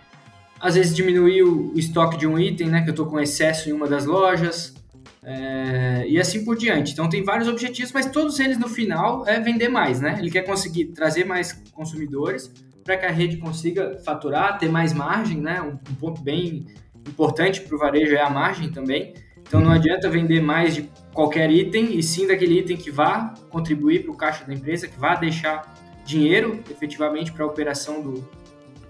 às 0.60 0.74
vezes 0.74 0.94
diminuir 0.94 1.42
o 1.42 1.72
estoque 1.76 2.16
de 2.16 2.26
um 2.26 2.38
item, 2.38 2.68
né? 2.68 2.82
Que 2.82 2.88
eu 2.88 2.92
estou 2.92 3.06
com 3.06 3.20
excesso 3.20 3.68
em 3.68 3.72
uma 3.72 3.86
das 3.86 4.04
lojas, 4.06 4.74
é, 5.22 6.06
e 6.08 6.18
assim 6.18 6.44
por 6.44 6.56
diante. 6.56 6.92
Então 6.92 7.08
tem 7.08 7.22
vários 7.22 7.48
objetivos, 7.48 7.92
mas 7.92 8.06
todos 8.06 8.40
eles 8.40 8.58
no 8.58 8.68
final 8.68 9.26
é 9.26 9.38
vender 9.38 9.68
mais, 9.68 10.00
né? 10.00 10.16
Ele 10.18 10.30
quer 10.30 10.42
conseguir 10.42 10.86
trazer 10.86 11.24
mais 11.24 11.52
consumidores 11.72 12.50
para 12.82 12.96
que 12.96 13.04
a 13.04 13.10
rede 13.10 13.36
consiga 13.36 13.98
faturar, 14.04 14.58
ter 14.58 14.70
mais 14.70 14.94
margem, 14.94 15.38
né? 15.38 15.60
Um, 15.60 15.78
um 15.90 15.94
ponto 15.96 16.22
bem 16.22 16.66
importante 17.06 17.60
para 17.60 17.76
o 17.76 17.78
varejo 17.78 18.14
é 18.14 18.22
a 18.22 18.30
margem 18.30 18.70
também. 18.70 19.12
Então 19.42 19.60
não 19.60 19.70
adianta 19.70 20.08
vender 20.08 20.40
mais 20.40 20.74
de 20.74 20.90
qualquer 21.12 21.50
item 21.50 21.98
e 21.98 22.02
sim 22.02 22.26
daquele 22.26 22.60
item 22.60 22.76
que 22.76 22.90
vá 22.90 23.34
contribuir 23.50 24.04
para 24.04 24.12
o 24.12 24.16
caixa 24.16 24.44
da 24.44 24.54
empresa, 24.54 24.88
que 24.88 24.98
vá 24.98 25.14
deixar 25.14 25.74
dinheiro 26.04 26.62
efetivamente 26.70 27.32
para 27.32 27.44
a 27.44 27.46
operação 27.46 28.00
do, 28.02 28.28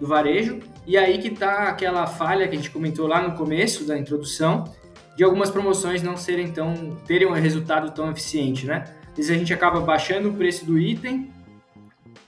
do 0.01 0.07
varejo. 0.07 0.61
E 0.87 0.97
aí 0.97 1.19
que 1.19 1.29
está 1.29 1.69
aquela 1.69 2.07
falha 2.07 2.47
que 2.49 2.55
a 2.55 2.57
gente 2.57 2.71
comentou 2.71 3.07
lá 3.07 3.21
no 3.27 3.37
começo 3.37 3.85
da 3.85 3.99
introdução, 3.99 4.65
de 5.17 5.25
algumas 5.25 5.51
promoções 5.51 6.03
não 6.03 6.17
serem 6.17 6.51
tão 6.51 6.97
terem 7.07 7.27
um 7.27 7.33
resultado 7.33 7.91
tão 7.93 8.11
eficiente, 8.11 8.67
né? 8.67 8.85
Às 9.11 9.17
vezes 9.17 9.31
a 9.33 9.35
gente 9.35 9.53
acaba 9.53 9.81
baixando 9.81 10.31
o 10.31 10.35
preço 10.35 10.65
do 10.65 10.79
item 10.79 11.31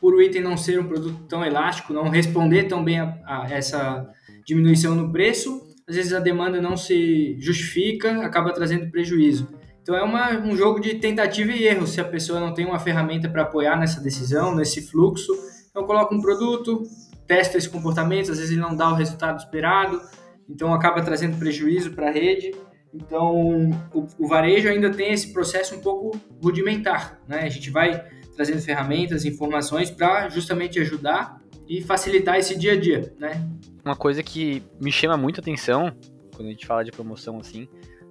por 0.01 0.15
o 0.15 0.23
item 0.23 0.43
não 0.43 0.57
ser 0.57 0.81
um 0.81 0.85
produto 0.85 1.21
tão 1.29 1.45
elástico, 1.45 1.93
não 1.93 2.09
responder 2.09 2.65
tão 2.65 2.83
bem 2.83 2.99
a, 3.01 3.19
a 3.27 3.47
essa 3.51 4.09
diminuição 4.47 4.95
no 4.95 5.13
preço, 5.13 5.63
às 5.87 5.95
vezes 5.95 6.13
a 6.13 6.21
demanda 6.21 6.61
não 6.61 6.77
se 6.77 7.37
justifica, 7.39 8.25
acaba 8.25 8.53
trazendo 8.53 8.91
prejuízo. 8.91 9.49
Então 9.83 9.95
é 9.95 10.03
uma, 10.03 10.39
um 10.39 10.57
jogo 10.57 10.81
de 10.81 10.95
tentativa 10.95 11.53
e 11.53 11.65
erro 11.65 11.87
se 11.87 12.01
a 12.01 12.05
pessoa 12.05 12.41
não 12.41 12.55
tem 12.55 12.65
uma 12.65 12.79
ferramenta 12.79 13.29
para 13.29 13.43
apoiar 13.43 13.77
nessa 13.77 14.01
decisão, 14.01 14.55
nesse 14.55 14.83
fluxo. 14.83 15.33
Então 15.71 15.85
coloca 15.85 16.15
um 16.15 16.21
produto, 16.21 16.83
testa 17.31 17.57
esse 17.57 17.69
comportamento, 17.69 18.33
às 18.33 18.39
vezes 18.39 18.51
ele 18.51 18.61
não 18.61 18.75
dá 18.75 18.91
o 18.91 18.95
resultado 18.97 19.39
esperado, 19.39 20.03
então 20.49 20.75
acaba 20.75 21.01
trazendo 21.01 21.39
prejuízo 21.39 21.93
para 21.93 22.09
a 22.09 22.11
rede. 22.11 22.53
Então 22.93 23.71
o, 23.95 24.09
o 24.19 24.27
varejo 24.27 24.69
ainda 24.69 24.91
tem 24.91 25.13
esse 25.13 25.33
processo 25.33 25.77
um 25.77 25.81
pouco 25.81 26.21
rudimentar, 26.43 27.21
né? 27.29 27.43
A 27.43 27.49
gente 27.49 27.71
vai 27.71 28.05
trazendo 28.35 28.61
ferramentas, 28.61 29.25
informações 29.25 29.93
para 29.93 30.29
justamente 30.29 30.81
ajudar 30.81 31.41
e 31.69 31.81
facilitar 31.81 32.37
esse 32.37 32.59
dia 32.59 32.73
a 32.73 32.81
dia, 32.81 33.15
né? 33.17 33.49
Uma 33.85 33.95
coisa 33.95 34.25
que 34.25 34.61
me 34.81 34.91
chama 34.91 35.17
muita 35.17 35.41
atenção 35.41 35.93
quando 36.35 36.49
a 36.49 36.51
gente 36.51 36.67
fala 36.67 36.83
de 36.83 36.91
promoção 36.91 37.39
assim, 37.39 37.69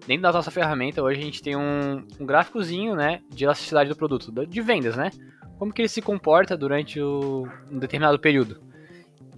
dentro 0.07 0.23
da 0.23 0.31
nossa 0.31 0.49
ferramenta 0.49 1.03
hoje 1.03 1.19
a 1.19 1.23
gente 1.23 1.43
tem 1.43 1.57
um, 1.57 2.07
um 2.17 2.25
gráficozinho, 2.25 2.95
né, 2.95 3.19
de 3.29 3.43
elasticidade 3.43 3.89
do 3.89 3.97
produto, 3.97 4.31
de 4.45 4.61
vendas, 4.61 4.95
né? 4.95 5.09
Como 5.57 5.73
que 5.73 5.81
ele 5.81 5.89
se 5.89 6.01
comporta 6.01 6.55
durante 6.55 7.01
o, 7.01 7.45
um 7.69 7.79
determinado 7.79 8.17
período. 8.17 8.68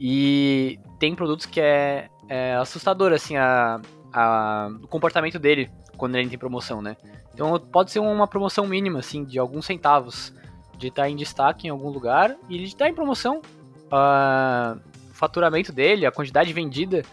E 0.04 0.80
tem 0.98 1.14
produtos 1.14 1.46
que 1.46 1.62
é, 1.62 2.10
é 2.28 2.56
assustador, 2.56 3.14
assim, 3.14 3.38
a, 3.38 3.80
a, 4.12 4.70
o 4.82 4.88
comportamento 4.88 5.38
dele 5.38 5.70
quando 5.96 6.16
ele 6.16 6.28
tem 6.28 6.40
promoção, 6.40 6.82
né? 6.82 6.98
Então 7.32 7.60
pode 7.60 7.92
ser 7.92 8.00
uma 8.00 8.26
promoção 8.26 8.66
mínima, 8.66 8.98
assim, 8.98 9.24
de 9.24 9.38
alguns 9.38 9.68
centavos, 9.68 10.34
de 10.76 10.88
estar 10.88 11.04
tá 11.04 11.10
em 11.10 11.16
destaque 11.16 11.68
em 11.68 11.70
algum 11.70 11.90
lugar 11.90 12.36
e 12.50 12.56
ele 12.56 12.64
está 12.64 12.90
em 12.90 12.96
promoção. 12.96 13.44
Uh, 13.92 14.82
o 15.12 15.14
faturamento 15.14 15.72
dele, 15.72 16.08
a 16.08 16.12
quantidade 16.12 16.52
vendida, 16.52 17.04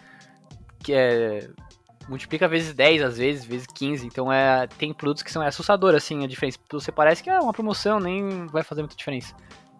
que 0.78 0.94
é 0.94 1.46
multiplica 2.08 2.48
vezes 2.48 2.72
10 2.72 3.02
às 3.02 3.18
vezes, 3.18 3.44
vezes 3.44 3.66
15. 3.66 4.06
Então 4.06 4.32
é, 4.32 4.66
tem 4.66 4.94
produtos 4.94 5.22
que 5.22 5.30
são 5.30 5.42
é 5.42 5.48
assustador 5.48 5.94
assim 5.94 6.24
a 6.24 6.26
diferença. 6.26 6.58
Você 6.72 6.90
parece 6.90 7.22
que 7.22 7.28
é 7.28 7.38
uma 7.38 7.52
promoção, 7.52 8.00
nem 8.00 8.46
vai 8.46 8.62
fazer 8.62 8.80
muita 8.80 8.96
diferença. 8.96 9.34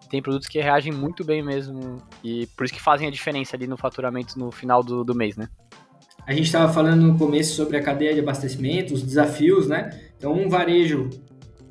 Tem 0.09 0.21
produtos 0.21 0.47
que 0.47 0.59
reagem 0.59 0.91
muito 0.91 1.23
bem 1.23 1.43
mesmo 1.43 2.01
e 2.23 2.47
por 2.57 2.65
isso 2.65 2.73
que 2.73 2.81
fazem 2.81 3.07
a 3.07 3.11
diferença 3.11 3.55
ali 3.55 3.67
no 3.67 3.77
faturamento 3.77 4.37
no 4.39 4.51
final 4.51 4.83
do, 4.83 5.03
do 5.03 5.13
mês, 5.13 5.37
né? 5.37 5.47
A 6.25 6.33
gente 6.33 6.45
estava 6.45 6.71
falando 6.71 7.01
no 7.01 7.17
começo 7.17 7.55
sobre 7.55 7.77
a 7.77 7.81
cadeia 7.81 8.13
de 8.13 8.19
abastecimento, 8.19 8.93
os 8.93 9.01
desafios, 9.01 9.67
né? 9.67 9.89
Então, 10.17 10.33
um 10.33 10.49
varejo 10.49 11.09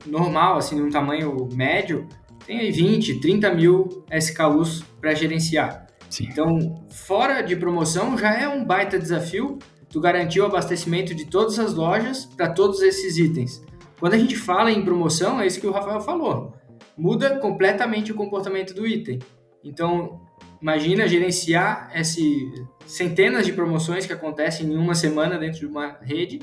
normal, 0.07 0.57
assim, 0.57 0.79
num 0.79 0.91
tamanho 0.91 1.49
médio, 1.53 2.09
tem 2.47 2.61
aí 2.61 2.73
20, 2.73 3.21
30 3.21 3.55
mil 3.55 4.05
SKUs 4.11 4.83
para 5.01 5.15
gerenciar. 5.15 5.87
Sim. 6.09 6.29
Então, 6.31 6.83
fora 6.91 7.43
de 7.43 7.55
promoção, 7.55 8.17
já 8.17 8.33
é 8.33 8.49
um 8.49 8.65
baita 8.65 8.99
desafio 8.99 9.59
tu 9.91 10.01
garantir 10.01 10.41
o 10.41 10.47
abastecimento 10.47 11.15
de 11.15 11.27
todas 11.27 11.59
as 11.59 11.75
lojas 11.75 12.27
para 12.27 12.49
todos 12.49 12.83
esses 12.83 13.17
itens. 13.17 13.63
Quando 14.01 14.15
a 14.15 14.19
gente 14.19 14.37
fala 14.37 14.71
em 14.71 14.85
promoção, 14.85 15.41
é 15.41 15.47
isso 15.47 15.61
que 15.61 15.67
o 15.67 15.73
Rafael 15.73 16.01
falou. 16.01 16.55
Muda 16.99 17.39
completamente 17.39 18.11
o 18.11 18.15
comportamento 18.15 18.75
do 18.75 18.87
item. 18.87 19.21
Então, 19.63 20.21
imagina 20.61 21.07
gerenciar 21.07 21.91
esse 21.95 22.53
centenas 22.85 23.47
de 23.47 23.53
promoções 23.53 24.07
que 24.07 24.13
acontecem 24.13 24.67
em 24.67 24.77
uma 24.77 24.95
semana 24.95 25.39
dentro 25.39 25.61
de 25.61 25.67
uma 25.67 25.99
rede, 26.03 26.41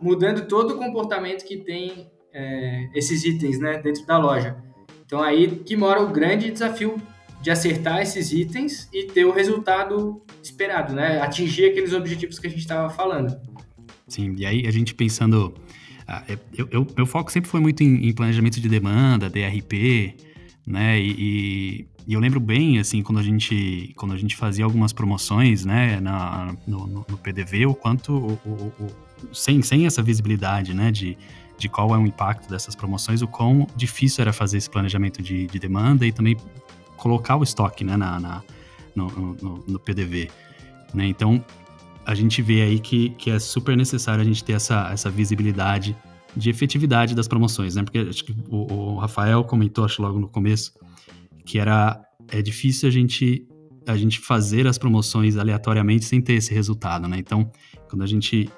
mudando 0.00 0.46
todo 0.46 0.74
o 0.74 0.78
comportamento 0.78 1.44
que 1.44 1.56
tem 1.56 2.10
é, 2.32 2.88
esses 2.94 3.24
itens 3.24 3.58
né, 3.58 3.78
dentro 3.78 4.06
da 4.06 4.18
loja. 4.18 4.56
Então 5.04 5.22
aí 5.22 5.48
que 5.48 5.76
mora 5.76 6.02
o 6.02 6.08
grande 6.08 6.50
desafio 6.50 7.00
de 7.40 7.50
acertar 7.50 8.00
esses 8.02 8.32
itens 8.32 8.88
e 8.92 9.04
ter 9.04 9.24
o 9.24 9.30
resultado 9.30 10.22
esperado, 10.42 10.94
né? 10.94 11.20
Atingir 11.20 11.66
aqueles 11.66 11.92
objetivos 11.92 12.38
que 12.38 12.46
a 12.46 12.50
gente 12.50 12.60
estava 12.60 12.90
falando. 12.90 13.38
Sim, 14.08 14.34
e 14.36 14.44
aí 14.44 14.66
a 14.66 14.70
gente 14.70 14.94
pensando. 14.94 15.54
Ah, 16.08 16.22
eu, 16.56 16.68
eu, 16.70 16.86
meu 16.96 17.06
foco 17.06 17.32
sempre 17.32 17.50
foi 17.50 17.60
muito 17.60 17.82
em, 17.82 18.08
em 18.08 18.12
planejamento 18.12 18.60
de 18.60 18.68
demanda, 18.68 19.28
DRP, 19.28 20.14
né? 20.66 21.00
E, 21.00 21.86
e, 22.06 22.14
eu 22.14 22.20
lembro 22.20 22.38
bem, 22.38 22.78
assim, 22.78 23.02
quando 23.02 23.18
a 23.18 23.22
gente, 23.22 23.92
quando 23.96 24.12
a 24.14 24.16
gente 24.16 24.36
fazia 24.36 24.64
algumas 24.64 24.92
promoções, 24.92 25.64
né, 25.64 25.98
na, 25.98 26.54
no, 26.66 26.86
no, 26.86 27.06
no 27.08 27.18
PDV, 27.18 27.66
o 27.66 27.74
quanto, 27.74 28.12
o, 28.12 28.32
o, 28.44 28.72
o, 28.84 29.34
sem, 29.34 29.60
sem 29.60 29.86
essa 29.86 30.02
visibilidade, 30.02 30.72
né, 30.72 30.92
de, 30.92 31.18
de 31.58 31.68
qual 31.68 31.92
é 31.92 31.98
o 31.98 32.06
impacto 32.06 32.48
dessas 32.48 32.76
promoções, 32.76 33.22
o 33.22 33.26
quão 33.26 33.66
difícil 33.74 34.22
era 34.22 34.32
fazer 34.32 34.58
esse 34.58 34.70
planejamento 34.70 35.20
de, 35.20 35.48
de 35.48 35.58
demanda 35.58 36.06
e 36.06 36.12
também 36.12 36.36
colocar 36.96 37.36
o 37.36 37.42
estoque, 37.42 37.82
né, 37.82 37.96
na, 37.96 38.20
na 38.20 38.42
no, 38.94 39.08
no, 39.10 39.64
no, 39.66 39.78
PDV, 39.80 40.30
né, 40.94 41.06
então 41.06 41.44
a 42.06 42.14
gente 42.14 42.40
vê 42.40 42.62
aí 42.62 42.78
que, 42.78 43.10
que 43.10 43.30
é 43.30 43.38
super 43.40 43.76
necessário 43.76 44.22
a 44.22 44.24
gente 44.24 44.44
ter 44.44 44.52
essa, 44.52 44.90
essa 44.92 45.10
visibilidade 45.10 45.96
de 46.36 46.48
efetividade 46.48 47.16
das 47.16 47.26
promoções, 47.26 47.74
né? 47.74 47.82
Porque 47.82 47.98
acho 47.98 48.24
que 48.24 48.32
o, 48.48 48.72
o, 48.72 48.96
Rafael 48.96 49.42
comentou, 49.42 49.84
acho 49.84 50.00
logo 50.00 50.20
no 50.20 50.28
começo, 50.28 50.72
que 51.44 51.58
era 51.58 52.00
é 52.28 52.40
difícil 52.40 52.88
a 52.88 52.92
gente 52.92 53.44
a 53.88 53.96
gente 53.96 54.18
fazer 54.20 54.66
as 54.66 54.78
promoções 54.78 55.36
aleatoriamente 55.36 56.04
sem 56.04 56.20
ter 56.20 56.34
esse 56.34 56.52
resultado, 56.52 57.08
né? 57.08 57.18
Então, 57.18 57.50
quando 57.88 58.02
a 58.02 58.06
gente 58.06 58.48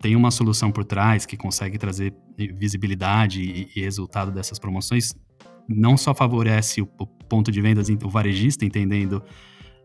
tem 0.00 0.16
uma 0.16 0.30
solução 0.30 0.70
por 0.70 0.84
trás 0.84 1.24
que 1.24 1.36
consegue 1.36 1.78
trazer 1.78 2.14
visibilidade 2.58 3.42
e, 3.42 3.68
e 3.76 3.80
resultado 3.80 4.30
dessas 4.30 4.58
promoções, 4.58 5.14
não 5.68 5.96
só 5.96 6.14
favorece 6.14 6.82
o, 6.82 6.88
o 6.98 7.06
ponto 7.06 7.50
de 7.50 7.60
vendas, 7.60 7.88
o 7.88 8.08
varejista 8.08 8.64
entendendo 8.64 9.22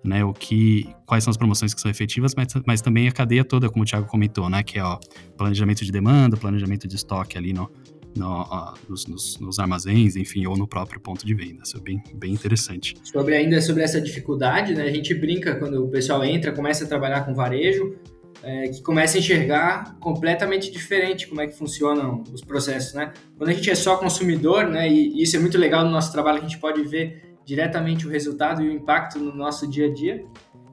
né, 0.06 0.24
o 0.24 0.34
que, 0.34 0.88
quais 1.06 1.24
são 1.24 1.32
as 1.32 1.38
promoções 1.38 1.74
que 1.74 1.82
são 1.82 1.90
efetivas, 1.90 2.34
mas, 2.36 2.48
mas 2.66 2.82
também 2.82 3.08
a 3.08 3.12
cadeia 3.12 3.44
toda, 3.44 3.70
como 3.70 3.84
o 3.84 3.86
Thiago 3.86 4.08
comentou, 4.08 4.50
né, 4.50 4.64
que 4.64 4.80
é 4.80 4.84
o 4.84 5.00
planejamento 5.38 5.84
de 5.84 5.92
demanda, 5.92 6.38
planejamento 6.38 6.88
de 6.88 6.96
estoque 6.96 7.38
ali 7.38 7.54
no, 7.54 7.70
no, 8.16 8.74
nos, 8.88 9.06
nos, 9.08 9.40
nos, 9.40 9.60
armazéns, 9.60 10.16
enfim, 10.16 10.46
ou 10.46 10.56
no 10.56 10.68
próprio 10.68 11.00
ponto 11.00 11.26
de 11.26 11.34
venda. 11.34 11.64
Isso 11.64 11.78
é 11.78 11.80
bem, 11.80 12.02
bem 12.14 12.34
interessante. 12.34 12.96
Sobre 13.04 13.36
ainda 13.36 13.62
sobre 13.62 13.84
essa 13.84 14.00
dificuldade, 14.00 14.74
né, 14.74 14.84
a 14.84 14.92
gente 14.92 15.14
brinca 15.14 15.56
quando 15.56 15.84
o 15.84 15.90
pessoal 15.90 16.24
entra, 16.24 16.52
começa 16.52 16.86
a 16.86 16.88
trabalhar 16.88 17.26
com 17.26 17.34
varejo, 17.34 17.96
é, 18.44 18.68
que 18.68 18.82
começa 18.82 19.18
a 19.18 19.20
enxergar 19.20 19.98
completamente 20.00 20.72
diferente 20.72 21.28
como 21.28 21.42
é 21.42 21.48
que 21.48 21.58
funcionam 21.58 22.24
os 22.32 22.42
processos, 22.42 22.94
né? 22.94 23.12
Quando 23.38 23.50
a 23.50 23.54
gente 23.54 23.70
é 23.72 23.76
só 23.76 23.98
consumidor, 23.98 24.68
né, 24.68 24.88
e 24.92 25.22
isso 25.22 25.36
é 25.36 25.40
muito 25.40 25.58
legal 25.58 25.84
no 25.84 25.90
nosso 25.90 26.12
trabalho, 26.12 26.40
a 26.40 26.42
gente 26.42 26.60
pode 26.60 26.84
ver 26.84 27.35
diretamente 27.46 28.08
o 28.08 28.10
resultado 28.10 28.62
e 28.62 28.68
o 28.68 28.72
impacto 28.72 29.20
no 29.20 29.34
nosso 29.34 29.68
dia 29.68 29.88
a 29.88 29.94
dia. 29.94 30.26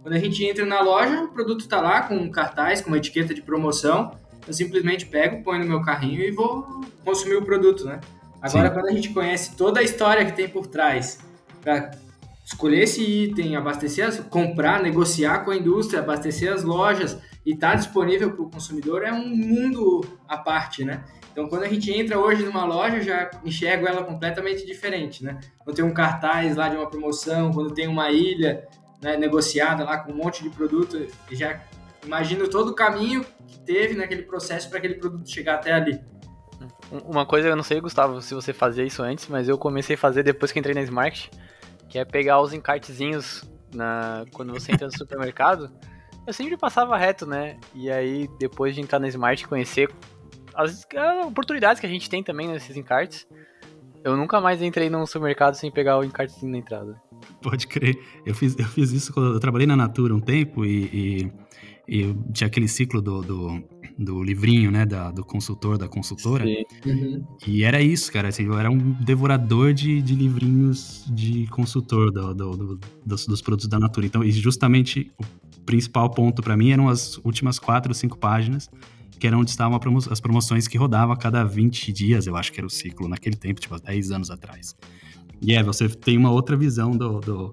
Quando 0.03 0.15
a 0.15 0.19
gente 0.19 0.45
entra 0.45 0.65
na 0.65 0.81
loja, 0.81 1.23
o 1.23 1.29
produto 1.29 1.61
está 1.61 1.81
lá 1.81 2.03
com 2.03 2.17
um 2.17 2.31
cartaz, 2.31 2.81
com 2.81 2.89
uma 2.89 2.97
etiqueta 2.97 3.33
de 3.33 3.43
promoção, 3.43 4.17
eu 4.47 4.53
simplesmente 4.53 5.07
pego, 5.07 5.43
ponho 5.45 5.61
no 5.61 5.67
meu 5.69 5.83
carrinho 5.83 6.21
e 6.21 6.31
vou 6.31 6.83
consumir 7.05 7.37
o 7.37 7.45
produto, 7.45 7.85
né? 7.85 8.01
Agora, 8.41 8.69
Sim. 8.69 8.75
quando 8.75 8.87
a 8.89 8.93
gente 8.93 9.11
conhece 9.11 9.57
toda 9.57 9.79
a 9.79 9.83
história 9.83 10.25
que 10.25 10.33
tem 10.33 10.49
por 10.49 10.67
trás, 10.67 11.21
para 11.61 11.93
escolher 12.45 12.83
esse 12.83 13.01
item, 13.01 13.55
abastecer, 13.55 14.05
as, 14.05 14.19
comprar, 14.19 14.83
negociar 14.83 15.45
com 15.45 15.53
a 15.53 15.57
indústria, 15.57 16.01
abastecer 16.01 16.53
as 16.53 16.65
lojas 16.65 17.17
e 17.47 17.53
estar 17.53 17.71
tá 17.71 17.75
disponível 17.77 18.33
para 18.33 18.43
o 18.43 18.51
consumidor, 18.51 19.05
é 19.05 19.13
um 19.13 19.29
mundo 19.29 20.05
à 20.27 20.37
parte, 20.37 20.85
né? 20.85 21.05
Então, 21.33 21.49
quando 21.49 21.63
a 21.63 21.69
gente 21.69 21.91
entra 21.91 22.19
hoje 22.19 22.45
numa 22.45 22.65
loja, 22.65 23.01
já 23.01 23.31
enxergo 23.43 23.89
ela 23.89 24.05
completamente 24.05 24.67
diferente, 24.67 25.25
né? 25.25 25.41
Quando 25.59 25.75
tem 25.75 25.85
um 25.85 25.95
cartaz 25.95 26.55
lá 26.55 26.69
de 26.69 26.77
uma 26.77 26.89
promoção, 26.89 27.51
quando 27.53 27.73
tem 27.73 27.89
uma 27.89 28.11
ilha 28.11 28.69
né, 29.03 29.17
negociada 29.17 29.83
lá 29.83 29.99
com 29.99 30.13
um 30.13 30.17
monte 30.17 30.43
de 30.43 30.51
produto, 30.51 31.07
já 31.31 31.63
imagino 32.05 32.49
todo 32.49 32.69
o 32.69 32.75
caminho 32.75 33.25
que 33.49 33.59
teve 33.61 33.95
naquele 33.95 34.23
processo 34.23 34.69
para 34.69 34.79
aquele 34.79 34.95
produto 34.95 35.29
chegar 35.29 35.55
até 35.55 35.73
ali. 35.73 36.01
Uma 36.91 37.25
coisa, 37.25 37.49
eu 37.49 37.57
não 37.57 37.63
sei, 37.63 37.81
Gustavo, 37.81 38.21
se 38.21 38.35
você 38.35 38.53
fazia 38.53 38.85
isso 38.85 39.03
antes, 39.03 39.27
mas 39.29 39.49
eu 39.49 39.57
comecei 39.57 39.97
a 39.97 39.99
fazer 39.99 40.23
depois 40.23 40.53
que 40.53 40.59
entrei 40.59 40.75
na 40.75 40.83
Smart, 40.83 41.31
que 41.89 41.99
é 41.99 42.05
pegar 42.05 42.41
os 42.43 42.53
encartezinhos 42.53 43.45
na, 43.75 44.27
quando 44.33 44.53
você 44.53 44.73
entra 44.73 44.87
no 44.87 44.93
supermercado. 44.97 45.71
Eu 46.27 46.33
sempre 46.33 46.57
passava 46.57 46.97
reto, 46.97 47.27
né? 47.27 47.59
E 47.75 47.91
aí, 47.91 48.29
depois 48.39 48.75
de 48.75 48.83
entrar 48.83 48.99
na 48.99 49.09
Smart, 49.09 49.49
conhecer 49.49 49.91
as, 50.55 50.87
as 50.97 51.27
oportunidades 51.27 51.81
que 51.81 51.87
a 51.87 51.89
gente 51.89 52.09
tem 52.09 52.23
também 52.23 52.49
nesses 52.49 52.77
encartes. 52.77 53.27
Eu 54.05 54.17
nunca 54.17 54.41
mais 54.41 54.61
entrei 54.61 54.91
num 54.91 55.07
supermercado 55.07 55.55
sem 55.55 55.71
pegar 55.71 55.99
o 55.99 56.05
encartezinho 56.05 56.51
na 56.51 56.59
entrada. 56.59 57.01
Pode 57.41 57.67
crer. 57.69 57.97
Eu 58.27 58.35
fiz, 58.35 58.59
eu 58.59 58.67
fiz 58.67 58.91
isso 58.91 59.13
quando 59.13 59.35
eu 59.35 59.41
trabalhei 59.41 59.67
na 59.67 59.77
Natura 59.77 60.15
um 60.15 60.21
tempo 60.21 60.65
e, 60.65 61.31
e, 61.89 62.01
e 62.01 62.15
tinha 62.33 62.49
aquele 62.49 62.67
ciclo 62.67 63.01
do, 63.01 63.23
do, 63.23 63.63
do, 63.97 64.23
livrinho, 64.25 64.73
né? 64.73 64.85
Da, 64.85 65.13
do 65.13 65.25
consultor, 65.25 65.79
da 65.79 65.87
consultora. 65.89 66.45
Uhum. 66.85 67.25
E 67.47 67.63
era 67.63 67.81
isso, 67.81 68.13
cara. 68.13 68.29
Assim, 68.29 68.45
eu 68.45 68.59
era 68.59 68.69
um 68.69 68.77
devorador 68.77 69.73
de, 69.73 70.03
de 70.03 70.17
livrinhos 70.17 71.05
de 71.09 71.47
consultor 71.47 72.11
do, 72.11 72.35
do, 72.35 72.81
dos, 73.07 73.27
dos, 73.27 73.41
produtos 73.41 73.69
da 73.69 73.79
Natura. 73.79 74.07
Então, 74.07 74.25
e 74.25 74.33
justamente 74.33 75.13
o 75.17 75.25
principal 75.65 76.11
ponto 76.11 76.43
para 76.43 76.57
mim 76.57 76.73
eram 76.73 76.89
as 76.89 77.19
últimas 77.19 77.61
quatro 77.61 77.91
ou 77.91 77.95
cinco 77.95 78.19
páginas 78.19 78.69
que 79.23 79.27
era 79.29 79.39
onde 79.39 79.51
estavam 79.51 79.79
as 80.11 80.19
promoções 80.19 80.67
que 80.67 80.77
rodavam 80.77 81.13
a 81.13 81.17
cada 81.17 81.45
20 81.45 81.93
dias, 81.93 82.27
eu 82.27 82.35
acho 82.35 82.51
que 82.53 82.59
era 82.59 82.67
o 82.67 82.71
ciclo 82.71 83.07
naquele 83.07 83.37
tempo, 83.37 83.61
tipo, 83.61 83.81
10 83.81 84.11
anos 84.11 84.33
atrás. 84.33 84.75
E 85.41 85.55
é, 85.55 85.63
você 85.63 85.89
tem 85.89 86.19
uma 86.19 86.33
outra 86.33 86.57
visão 86.57 86.91
do, 86.91 87.21
do, 87.21 87.51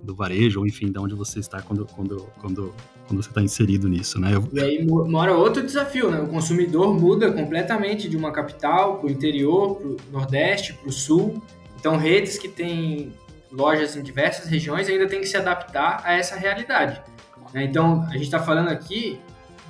do 0.00 0.14
varejo, 0.14 0.60
ou 0.60 0.66
enfim, 0.68 0.92
de 0.92 0.96
onde 0.96 1.16
você 1.16 1.40
está 1.40 1.60
quando, 1.60 1.84
quando, 1.86 2.30
quando, 2.40 2.72
quando 3.08 3.20
você 3.20 3.30
está 3.30 3.42
inserido 3.42 3.88
nisso, 3.88 4.20
né? 4.20 4.32
Eu... 4.32 4.48
E 4.52 4.60
aí 4.60 4.86
mora 4.86 5.34
outro 5.34 5.60
desafio, 5.60 6.08
né? 6.08 6.20
O 6.20 6.28
consumidor 6.28 6.94
muda 6.94 7.32
completamente 7.32 8.08
de 8.08 8.16
uma 8.16 8.30
capital 8.30 8.98
para 8.98 9.08
o 9.08 9.10
interior, 9.10 9.74
para 9.74 9.88
o 9.88 9.96
nordeste, 10.12 10.72
para 10.72 10.88
o 10.88 10.92
sul. 10.92 11.42
Então, 11.80 11.96
redes 11.96 12.38
que 12.38 12.46
têm 12.46 13.12
lojas 13.50 13.96
em 13.96 14.04
diversas 14.04 14.48
regiões 14.48 14.88
ainda 14.88 15.08
tem 15.08 15.18
que 15.18 15.26
se 15.26 15.36
adaptar 15.36 16.00
a 16.04 16.12
essa 16.12 16.36
realidade. 16.36 17.02
Né? 17.52 17.64
Então, 17.64 18.04
a 18.04 18.12
gente 18.12 18.22
está 18.22 18.38
falando 18.38 18.68
aqui 18.68 19.18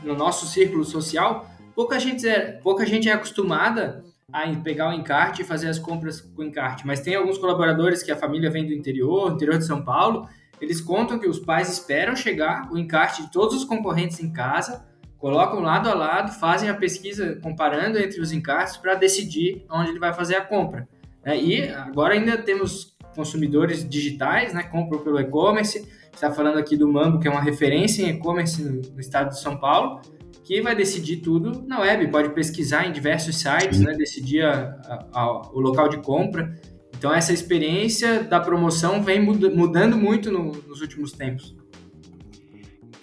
no 0.03 0.15
nosso 0.15 0.47
círculo 0.47 0.85
social, 0.85 1.49
pouca 1.75 1.99
gente 1.99 2.27
é, 2.27 2.53
pouca 2.63 2.85
gente 2.85 3.09
é 3.09 3.13
acostumada 3.13 4.05
a 4.33 4.47
pegar 4.63 4.91
o 4.91 4.93
encarte 4.93 5.43
e 5.43 5.45
fazer 5.45 5.69
as 5.69 5.79
compras 5.79 6.21
com 6.21 6.43
encarte, 6.43 6.87
mas 6.87 7.01
tem 7.01 7.15
alguns 7.15 7.39
colaboradores 7.39 8.03
que 8.03 8.13
a 8.13 8.17
família 8.17 8.51
vem 8.51 8.67
do 8.67 8.73
interior, 8.73 9.33
interior 9.33 9.57
de 9.57 9.65
São 9.65 9.83
Paulo, 9.83 10.29
eles 10.61 10.81
contam 10.81 11.19
que 11.19 11.29
os 11.29 11.39
pais 11.39 11.71
esperam 11.71 12.15
chegar 12.15 12.69
o 12.71 12.77
encarte 12.77 13.23
de 13.23 13.33
todos 13.33 13.55
os 13.57 13.65
concorrentes 13.65 14.21
em 14.21 14.33
casa, 14.33 14.87
colocam 15.19 15.61
lado 15.61 15.89
a 15.89 15.95
lado, 15.95 16.33
fazem 16.33 16.69
a 16.69 16.75
pesquisa 16.75 17.39
comparando 17.43 17.99
entre 17.99 18.21
os 18.21 18.33
encartes 18.33 18.77
para 18.77 18.95
decidir 18.95 19.65
onde 19.71 19.91
ele 19.91 19.99
vai 19.99 20.13
fazer 20.13 20.37
a 20.37 20.41
compra. 20.41 20.89
É, 21.25 21.37
e 21.37 21.69
agora 21.71 22.15
ainda 22.15 22.39
temos 22.39 22.97
consumidores 23.15 23.89
digitais, 23.89 24.55
né, 24.55 24.63
compram 24.63 25.01
pelo 25.01 25.19
e-commerce. 25.19 25.89
Está 26.19 26.33
falando 26.33 26.59
aqui 26.59 26.77
do 26.77 26.93
Mambo, 26.93 27.21
que 27.21 27.29
é 27.29 27.31
uma 27.31 27.41
referência 27.41 28.03
em 28.03 28.09
e-commerce 28.09 28.61
no, 28.61 29.01
estado 29.01 29.29
de 29.29 29.41
São 29.41 29.57
Paulo, 29.57 30.01
que 30.43 30.61
vai 30.61 30.75
decidir 30.75 31.19
tudo 31.19 31.65
na 31.65 31.79
web, 31.79 32.09
pode 32.09 32.31
pesquisar 32.31 32.89
em 32.89 32.93
diversos 32.93 33.37
sites, 33.37 33.79
né, 33.79 33.93
decidir 33.93 34.45
a, 34.45 34.65
a, 35.13 35.21
a, 35.21 35.49
o 35.53 35.61
local 35.61 35.89
de 35.89 35.99
compra. 35.99 36.61
Então 36.97 37.15
essa 37.15 37.33
experiência 37.33 38.25
da 38.25 38.41
promoção 38.41 39.01
vem 39.01 39.21
mudando 39.21 39.97
muito 39.97 40.33
no, 40.33 40.51
nos 40.67 40.81
últimos 40.81 41.13
tempos. 41.13 41.55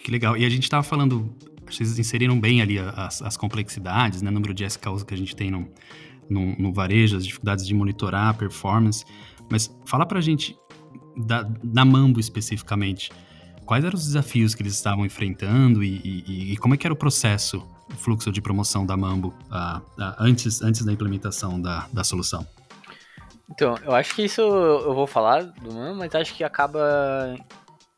Que 0.03 0.11
legal. 0.11 0.35
E 0.35 0.43
a 0.43 0.49
gente 0.49 0.63
estava 0.63 0.83
falando, 0.83 1.33
vocês 1.65 1.97
inseriram 1.97 2.37
bem 2.37 2.61
ali 2.61 2.77
as, 2.79 3.21
as 3.21 3.37
complexidades, 3.37 4.21
né, 4.21 4.29
número 4.29 4.53
de 4.53 4.65
SKUs 4.65 5.03
que 5.03 5.13
a 5.13 5.17
gente 5.17 5.33
tem 5.33 5.49
no, 5.49 5.69
no, 6.29 6.53
no 6.57 6.73
varejo, 6.73 7.15
as 7.15 7.25
dificuldades 7.25 7.65
de 7.65 7.73
monitorar 7.73 8.27
a 8.27 8.33
performance. 8.33 9.05
Mas 9.49 9.73
fala 9.85 10.05
pra 10.05 10.19
gente 10.19 10.53
da, 11.15 11.85
Mambo 11.85 12.19
especificamente. 12.19 13.11
Quais 13.65 13.83
eram 13.83 13.95
os 13.95 14.05
desafios 14.05 14.53
que 14.53 14.61
eles 14.61 14.73
estavam 14.73 15.05
enfrentando 15.05 15.83
e, 15.83 16.01
e, 16.03 16.53
e 16.53 16.57
como 16.57 16.75
é 16.75 16.77
que 16.77 16.85
era 16.85 16.93
o 16.93 16.97
processo, 16.97 17.65
o 17.91 17.95
fluxo 17.95 18.31
de 18.31 18.41
promoção 18.41 18.85
da 18.85 18.95
Mambo 18.95 19.33
antes, 20.19 20.61
antes 20.61 20.85
da 20.85 20.93
implementação 20.93 21.59
da, 21.59 21.87
da 21.91 22.03
solução? 22.03 22.45
Então, 23.49 23.75
eu 23.83 23.93
acho 23.93 24.15
que 24.15 24.23
isso 24.23 24.41
eu 24.41 24.93
vou 24.93 25.07
falar 25.07 25.43
do 25.43 25.73
Mambo, 25.73 25.99
mas 25.99 26.13
acho 26.15 26.33
que 26.33 26.43
acaba 26.43 27.35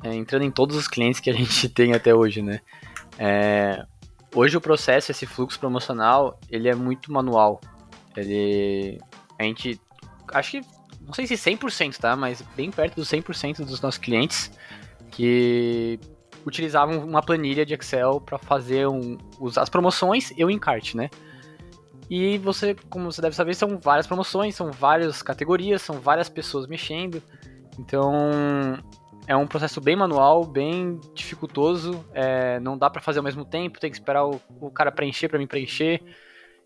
é, 0.04 0.14
entrando 0.14 0.44
em 0.44 0.52
todos 0.52 0.76
os 0.76 0.88
clientes 0.88 1.20
que 1.20 1.30
a 1.30 1.34
gente 1.36 1.70
tem 1.70 1.94
até 1.94 2.14
hoje, 2.14 2.42
né? 2.42 2.62
É, 3.18 3.86
hoje 4.34 4.58
o 4.58 4.62
processo, 4.62 5.12
esse 5.12 5.26
fluxo 5.26 5.60
promocional, 5.60 6.40
ele 6.50 6.68
é 6.70 6.76
muito 6.76 7.12
manual. 7.12 7.60
Ele. 8.16 9.00
A 9.40 9.44
gente. 9.44 9.80
Acho 10.34 10.52
que. 10.52 10.62
Não 11.08 11.14
sei 11.14 11.26
se 11.26 11.36
100%, 11.36 11.98
tá? 11.98 12.16
Mas 12.16 12.44
bem 12.56 12.70
perto 12.70 12.96
dos 12.96 13.10
100% 13.10 13.66
dos 13.66 13.82
nossos 13.82 13.98
clientes 13.98 14.52
que 15.10 16.00
utilizavam 16.46 17.00
uma 17.00 17.22
planilha 17.22 17.66
de 17.66 17.74
Excel 17.74 18.22
para 18.22 18.38
fazer 18.38 18.88
um, 18.88 19.18
as 19.56 19.70
promoções 19.70 20.32
e 20.38 20.44
o 20.44 20.52
encarte, 20.52 20.96
né? 20.96 21.10
E 22.10 22.38
você, 22.38 22.76
como 22.90 23.12
você 23.12 23.22
deve 23.22 23.36
saber, 23.36 23.54
são 23.54 23.78
várias 23.78 24.06
promoções, 24.06 24.56
são 24.56 24.72
várias 24.72 25.22
categorias, 25.22 25.82
são 25.82 26.00
várias 26.00 26.30
pessoas 26.30 26.68
mexendo. 26.68 27.22
Então, 27.80 28.12
é 29.28 29.36
um 29.36 29.46
processo 29.46 29.82
bem 29.82 29.96
manual, 29.96 30.46
bem 30.46 31.00
dificultoso. 31.14 32.06
É, 32.14 32.60
não 32.62 32.78
dá 32.78 32.90
para 32.90 33.02
fazer 33.02 33.20
ao 33.20 33.24
mesmo 33.24 33.44
tempo, 33.44 33.80
tem 33.80 33.92
que 33.92 33.98
esperar 33.98 34.26
o, 34.26 34.42
o 34.62 34.72
cara 34.72 34.92
preencher 34.92 35.28
para 35.28 35.38
mim 35.38 35.48
preencher. 35.48 36.02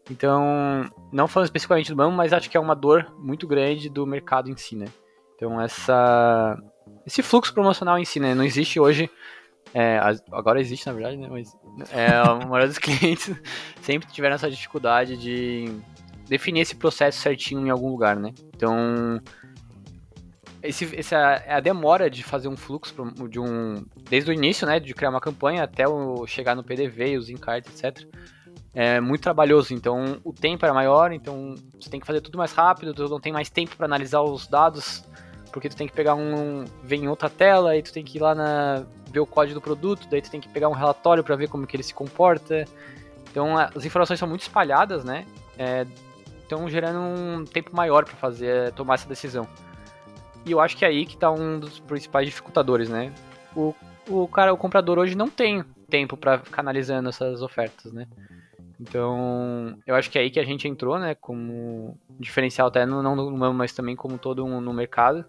Então, 0.09 0.89
não 1.11 1.27
falando 1.27 1.45
especificamente 1.45 1.89
do 1.89 1.95
banco, 1.95 2.15
mas 2.15 2.33
acho 2.33 2.49
que 2.49 2.57
é 2.57 2.59
uma 2.59 2.75
dor 2.75 3.13
muito 3.19 3.47
grande 3.47 3.89
do 3.89 4.05
mercado 4.05 4.49
em 4.49 4.57
si, 4.57 4.75
né? 4.75 4.87
Então, 5.35 5.59
essa, 5.59 6.57
esse 7.05 7.21
fluxo 7.21 7.53
promocional 7.53 7.97
em 7.97 8.05
si, 8.05 8.19
né? 8.19 8.33
Não 8.33 8.43
existe 8.43 8.79
hoje. 8.79 9.09
É, 9.73 9.99
agora 10.31 10.59
existe, 10.59 10.87
na 10.87 10.93
verdade, 10.93 11.17
né? 11.17 11.27
Mas 11.29 11.55
é, 11.91 12.07
a 12.17 12.35
maioria 12.35 12.67
dos 12.67 12.77
clientes 12.77 13.33
sempre 13.81 14.11
tiveram 14.11 14.35
essa 14.35 14.49
dificuldade 14.49 15.17
de 15.17 15.65
definir 16.27 16.61
esse 16.61 16.75
processo 16.75 17.19
certinho 17.19 17.65
em 17.65 17.69
algum 17.69 17.89
lugar, 17.89 18.15
né? 18.15 18.33
Então, 18.55 19.21
esse, 20.63 20.95
essa 20.95 21.17
é 21.17 21.53
a 21.53 21.59
demora 21.59 22.09
de 22.09 22.23
fazer 22.23 22.47
um 22.47 22.57
fluxo 22.57 22.93
de 23.29 23.39
um 23.39 23.85
desde 24.09 24.29
o 24.29 24.33
início, 24.33 24.67
né, 24.67 24.79
de 24.79 24.93
criar 24.93 25.09
uma 25.09 25.19
campanha 25.19 25.63
até 25.63 25.87
o, 25.87 26.25
chegar 26.27 26.55
no 26.55 26.63
PDV, 26.63 27.17
os 27.17 27.29
encartes, 27.29 27.83
etc 27.83 28.07
é 28.73 28.99
muito 29.01 29.21
trabalhoso, 29.21 29.73
então 29.73 30.19
o 30.23 30.31
tempo 30.31 30.65
era 30.65 30.73
maior, 30.73 31.11
então 31.11 31.55
você 31.79 31.89
tem 31.89 31.99
que 31.99 32.07
fazer 32.07 32.21
tudo 32.21 32.37
mais 32.37 32.53
rápido, 32.53 32.93
tu 32.93 33.07
não 33.09 33.19
tem 33.19 33.33
mais 33.33 33.49
tempo 33.49 33.75
para 33.75 33.85
analisar 33.85 34.21
os 34.21 34.47
dados, 34.47 35.03
porque 35.51 35.67
tu 35.67 35.75
tem 35.75 35.87
que 35.87 35.93
pegar 35.93 36.15
um, 36.15 36.63
ver 36.81 36.95
em 36.95 37.07
outra 37.07 37.29
tela, 37.29 37.75
e 37.75 37.83
tu 37.83 37.91
tem 37.91 38.03
que 38.03 38.17
ir 38.17 38.21
lá 38.21 38.33
na 38.33 38.85
ver 39.11 39.19
o 39.19 39.25
código 39.25 39.59
do 39.59 39.61
produto, 39.61 40.07
daí 40.09 40.21
tu 40.21 40.31
tem 40.31 40.39
que 40.39 40.47
pegar 40.47 40.69
um 40.69 40.73
relatório 40.73 41.23
para 41.23 41.35
ver 41.35 41.49
como 41.49 41.67
que 41.67 41.75
ele 41.75 41.83
se 41.83 41.93
comporta. 41.93 42.65
Então 43.29 43.57
as 43.57 43.83
informações 43.85 44.17
são 44.17 44.27
muito 44.27 44.41
espalhadas, 44.41 45.03
né? 45.03 45.25
É, 45.57 45.85
então 46.45 46.69
gerando 46.69 46.99
um 46.99 47.43
tempo 47.43 47.75
maior 47.75 48.05
para 48.05 48.15
fazer 48.15 48.71
tomar 48.71 48.95
essa 48.95 49.07
decisão. 49.07 49.47
E 50.45 50.51
eu 50.51 50.59
acho 50.59 50.77
que 50.77 50.85
é 50.85 50.87
aí 50.87 51.05
que 51.05 51.15
está 51.15 51.29
um 51.29 51.59
dos 51.59 51.79
principais 51.79 52.25
dificultadores, 52.25 52.89
né? 52.89 53.13
O, 53.55 53.75
o 54.07 54.27
cara, 54.27 54.53
o 54.53 54.57
comprador 54.57 54.97
hoje 54.97 55.13
não 55.13 55.29
tem 55.29 55.63
tempo 55.89 56.15
para 56.15 56.39
ficar 56.39 56.61
analisando 56.61 57.09
essas 57.09 57.41
ofertas, 57.41 57.91
né? 57.91 58.07
Então, 58.81 59.77
eu 59.85 59.93
acho 59.93 60.09
que 60.09 60.17
é 60.17 60.21
aí 60.21 60.31
que 60.31 60.39
a 60.39 60.43
gente 60.43 60.67
entrou, 60.67 60.97
né, 60.97 61.13
como 61.13 61.95
diferencial 62.19 62.67
até 62.67 62.83
não 62.83 63.15
no 63.15 63.37
MAM, 63.37 63.53
mas 63.53 63.73
também 63.73 63.95
como 63.95 64.17
todo 64.17 64.43
um, 64.43 64.59
no 64.59 64.73
mercado. 64.73 65.23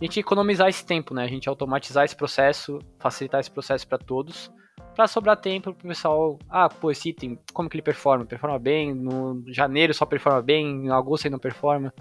A 0.00 0.04
gente 0.04 0.20
economizar 0.20 0.68
esse 0.68 0.86
tempo, 0.86 1.12
né, 1.12 1.24
a 1.24 1.28
gente 1.28 1.48
automatizar 1.48 2.04
esse 2.04 2.14
processo, 2.14 2.78
facilitar 3.00 3.40
esse 3.40 3.50
processo 3.50 3.88
para 3.88 3.98
todos, 3.98 4.52
para 4.94 5.08
sobrar 5.08 5.36
tempo 5.36 5.74
para 5.74 5.84
o 5.84 5.88
pessoal, 5.88 6.38
ah, 6.48 6.68
pô, 6.68 6.92
esse 6.92 7.08
item, 7.08 7.36
como 7.52 7.68
que 7.68 7.74
ele 7.74 7.82
performa? 7.82 8.24
Performa 8.24 8.58
bem, 8.58 8.94
no 8.94 9.42
janeiro 9.48 9.92
só 9.92 10.06
performa 10.06 10.40
bem, 10.40 10.86
em 10.86 10.90
agosto 10.90 11.26
ele 11.26 11.32
não 11.32 11.40
performa. 11.40 11.92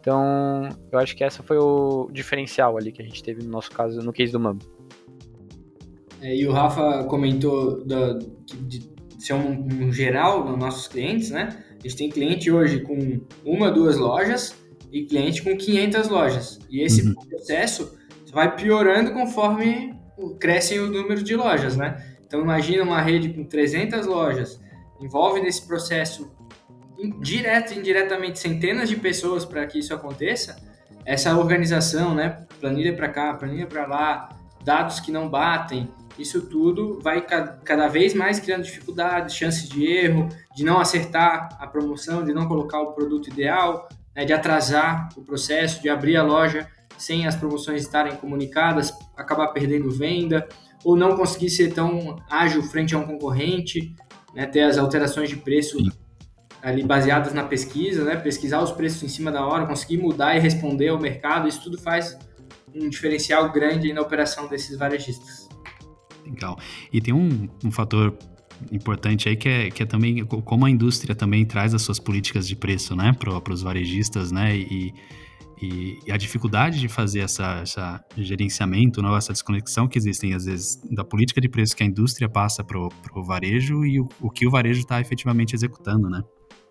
Então, 0.00 0.68
eu 0.90 0.98
acho 0.98 1.14
que 1.14 1.22
essa 1.22 1.40
foi 1.44 1.58
o 1.58 2.10
diferencial 2.10 2.76
ali 2.76 2.90
que 2.90 3.00
a 3.00 3.04
gente 3.04 3.22
teve 3.22 3.44
no 3.44 3.50
nosso 3.50 3.70
caso, 3.70 4.00
no 4.02 4.12
case 4.12 4.32
do 4.32 4.40
MAM. 4.40 4.58
É, 6.20 6.34
e 6.34 6.46
o 6.48 6.52
Rafa 6.52 7.04
comentou 7.04 7.84
da, 7.84 8.14
de, 8.14 8.91
ser 9.22 9.34
um, 9.34 9.68
um 9.86 9.92
geral 9.92 10.44
nos 10.44 10.58
nossos 10.58 10.88
clientes, 10.88 11.30
né? 11.30 11.56
A 11.78 11.82
gente 11.82 11.96
tem 11.96 12.10
cliente 12.10 12.50
hoje 12.50 12.80
com 12.80 13.20
uma, 13.44 13.70
duas 13.70 13.96
lojas 13.96 14.54
e 14.90 15.04
cliente 15.04 15.42
com 15.42 15.56
500 15.56 16.08
lojas. 16.08 16.58
E 16.70 16.82
esse 16.82 17.02
uhum. 17.02 17.14
processo 17.14 17.96
vai 18.32 18.54
piorando 18.54 19.12
conforme 19.12 19.94
cresce 20.38 20.78
o 20.78 20.90
número 20.90 21.22
de 21.22 21.34
lojas, 21.34 21.76
né? 21.76 22.02
Então 22.24 22.40
imagina 22.40 22.82
uma 22.82 23.00
rede 23.00 23.30
com 23.30 23.44
300 23.44 24.06
lojas, 24.06 24.60
envolve 25.00 25.40
nesse 25.40 25.66
processo 25.66 26.32
direto 27.20 27.74
e 27.74 27.78
indiretamente 27.78 28.38
centenas 28.38 28.88
de 28.88 28.96
pessoas 28.96 29.44
para 29.44 29.66
que 29.66 29.78
isso 29.78 29.92
aconteça. 29.92 30.56
Essa 31.04 31.36
organização, 31.36 32.14
né? 32.14 32.46
Planilha 32.60 32.94
para 32.94 33.08
cá, 33.08 33.34
planilha 33.34 33.66
para 33.66 33.86
lá, 33.86 34.28
dados 34.64 35.00
que 35.00 35.10
não 35.10 35.28
batem, 35.28 35.88
isso 36.18 36.42
tudo 36.42 37.00
vai 37.00 37.22
cada 37.22 37.88
vez 37.88 38.14
mais 38.14 38.38
criando 38.38 38.64
dificuldades, 38.64 39.34
chances 39.34 39.68
de 39.68 39.84
erro, 39.86 40.28
de 40.54 40.64
não 40.64 40.78
acertar 40.78 41.56
a 41.58 41.66
promoção, 41.66 42.24
de 42.24 42.32
não 42.32 42.46
colocar 42.46 42.80
o 42.80 42.92
produto 42.92 43.28
ideal, 43.28 43.88
né, 44.14 44.24
de 44.24 44.32
atrasar 44.32 45.08
o 45.16 45.22
processo, 45.22 45.80
de 45.80 45.88
abrir 45.88 46.16
a 46.16 46.22
loja 46.22 46.68
sem 46.98 47.26
as 47.26 47.34
promoções 47.34 47.82
estarem 47.82 48.14
comunicadas, 48.16 48.92
acabar 49.16 49.48
perdendo 49.48 49.90
venda, 49.90 50.46
ou 50.84 50.96
não 50.96 51.16
conseguir 51.16 51.50
ser 51.50 51.72
tão 51.72 52.16
ágil 52.30 52.62
frente 52.62 52.94
a 52.94 52.98
um 52.98 53.06
concorrente, 53.06 53.94
né, 54.34 54.46
ter 54.46 54.62
as 54.62 54.78
alterações 54.78 55.28
de 55.28 55.36
preço 55.36 55.78
ali 56.62 56.84
baseadas 56.84 57.32
na 57.32 57.42
pesquisa, 57.42 58.04
né, 58.04 58.16
pesquisar 58.16 58.62
os 58.62 58.70
preços 58.70 59.02
em 59.02 59.08
cima 59.08 59.32
da 59.32 59.44
hora, 59.44 59.66
conseguir 59.66 59.96
mudar 59.96 60.36
e 60.36 60.40
responder 60.40 60.88
ao 60.88 60.98
mercado, 60.98 61.48
isso 61.48 61.62
tudo 61.62 61.78
faz 61.78 62.16
um 62.74 62.88
diferencial 62.88 63.50
grande 63.50 63.92
na 63.92 64.00
operação 64.00 64.46
desses 64.46 64.76
varejistas. 64.78 65.41
Legal. 66.24 66.58
E 66.92 67.00
tem 67.00 67.12
um, 67.12 67.48
um 67.64 67.70
fator 67.70 68.16
importante 68.70 69.28
aí 69.28 69.36
que 69.36 69.48
é, 69.48 69.70
que 69.70 69.82
é 69.82 69.86
também 69.86 70.24
como 70.24 70.66
a 70.66 70.70
indústria 70.70 71.14
também 71.14 71.44
traz 71.44 71.74
as 71.74 71.82
suas 71.82 71.98
políticas 71.98 72.46
de 72.46 72.54
preço, 72.54 72.94
né, 72.94 73.12
para 73.18 73.52
os 73.52 73.62
varejistas, 73.62 74.30
né, 74.30 74.56
e, 74.56 74.94
e, 75.60 75.98
e, 76.06 76.12
a 76.12 76.16
dificuldade 76.16 76.78
de 76.78 76.88
fazer 76.88 77.20
essa, 77.20 77.60
essa 77.62 78.04
gerenciamento, 78.16 79.02
não, 79.02 79.16
essa 79.16 79.32
desconexão 79.32 79.88
que 79.88 79.98
existem 79.98 80.34
às 80.34 80.44
vezes 80.44 80.80
da 80.90 81.04
política 81.04 81.40
de 81.40 81.48
preço 81.48 81.76
que 81.76 81.82
a 81.82 81.86
indústria 81.86 82.28
passa 82.28 82.62
para 82.62 82.78
o 82.78 83.24
varejo 83.24 83.84
e 83.84 84.00
o, 84.00 84.08
o 84.20 84.30
que 84.30 84.46
o 84.46 84.50
varejo 84.50 84.80
está 84.80 85.00
efetivamente 85.00 85.54
executando, 85.54 86.08
né? 86.08 86.22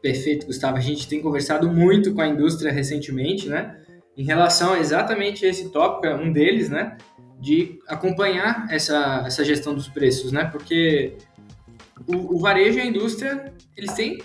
Perfeito, 0.02 0.48
Gustavo. 0.48 0.78
A 0.78 0.82
gente 0.82 1.08
tem 1.08 1.22
conversado 1.22 1.72
muito 1.72 2.14
com 2.14 2.22
a 2.22 2.28
indústria 2.28 2.72
recentemente, 2.72 3.48
né, 3.48 3.78
em 4.18 4.24
relação 4.24 4.74
a 4.74 4.80
exatamente 4.80 5.46
esse 5.46 5.70
tópico, 5.72 6.06
é 6.06 6.16
um 6.16 6.32
deles, 6.34 6.70
né, 6.70 6.98
de 7.42 7.80
acompanhar 7.88 8.68
essa, 8.70 9.24
essa 9.26 9.44
gestão 9.44 9.74
dos 9.74 9.88
preços, 9.88 10.32
né? 10.32 10.46
Porque 10.46 11.18
o, 12.08 12.36
o 12.36 12.40
varejo 12.40 12.78
e 12.78 12.82
a 12.82 12.86
indústria, 12.86 13.52
eles 13.76 13.92
têm 13.94 14.22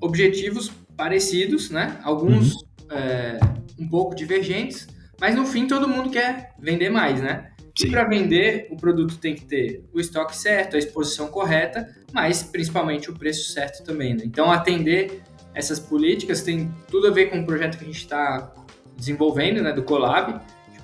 objetivos 0.00 0.70
parecidos, 0.96 1.68
né? 1.68 1.98
Alguns 2.04 2.54
uhum. 2.54 2.62
é, 2.92 3.40
um 3.76 3.88
pouco 3.88 4.14
divergentes, 4.14 4.86
mas 5.20 5.34
no 5.34 5.44
fim 5.44 5.66
todo 5.66 5.88
mundo 5.88 6.10
quer 6.10 6.54
vender 6.60 6.90
mais, 6.90 7.20
né? 7.20 7.50
Sim. 7.76 7.88
E 7.88 7.90
para 7.90 8.04
vender, 8.04 8.68
o 8.70 8.76
produto 8.76 9.18
tem 9.18 9.34
que 9.34 9.44
ter 9.44 9.84
o 9.92 9.98
estoque 9.98 10.36
certo, 10.36 10.76
a 10.76 10.78
exposição 10.78 11.28
correta, 11.28 11.88
mas 12.12 12.42
principalmente 12.42 13.10
o 13.10 13.14
preço 13.14 13.52
certo 13.52 13.82
também. 13.82 14.14
Né? 14.14 14.22
Então, 14.24 14.50
atender 14.50 15.22
essas 15.54 15.80
políticas 15.80 16.42
tem 16.42 16.70
tudo 16.88 17.08
a 17.08 17.10
ver 17.10 17.30
com 17.30 17.40
o 17.40 17.46
projeto 17.46 17.78
que 17.78 17.84
a 17.84 17.86
gente 17.86 17.98
está 17.98 18.52
desenvolvendo, 18.96 19.62
né, 19.62 19.72
do 19.72 19.82
Colab, 19.82 20.40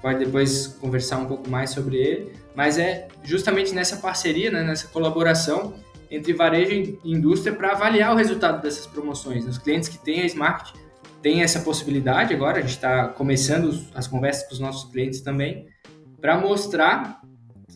pode 0.07 0.25
depois 0.25 0.69
conversar 0.69 1.19
um 1.19 1.27
pouco 1.27 1.51
mais 1.51 1.71
sobre 1.71 1.97
ele, 1.97 2.33
mas 2.55 2.79
é 2.79 3.09
justamente 3.25 3.75
nessa 3.75 3.97
parceria, 3.97 4.53
né, 4.53 4.63
nessa 4.63 4.87
colaboração 4.87 5.75
entre 6.09 6.33
varejo 6.33 6.97
e 7.03 7.13
indústria 7.13 7.53
para 7.53 7.73
avaliar 7.73 8.15
o 8.15 8.17
resultado 8.17 8.63
dessas 8.63 8.87
promoções. 8.87 9.45
Os 9.45 9.59
clientes 9.59 9.89
que 9.89 9.99
têm 9.99 10.21
a 10.21 10.27
Smart 10.27 10.73
tem 11.21 11.43
essa 11.43 11.59
possibilidade 11.59 12.33
agora, 12.33 12.59
a 12.59 12.61
gente 12.61 12.71
está 12.71 13.09
começando 13.09 13.85
as 13.97 14.07
conversas 14.07 14.47
com 14.47 14.55
os 14.55 14.61
nossos 14.61 14.89
clientes 14.93 15.23
também, 15.23 15.67
para 16.21 16.39
mostrar 16.39 17.21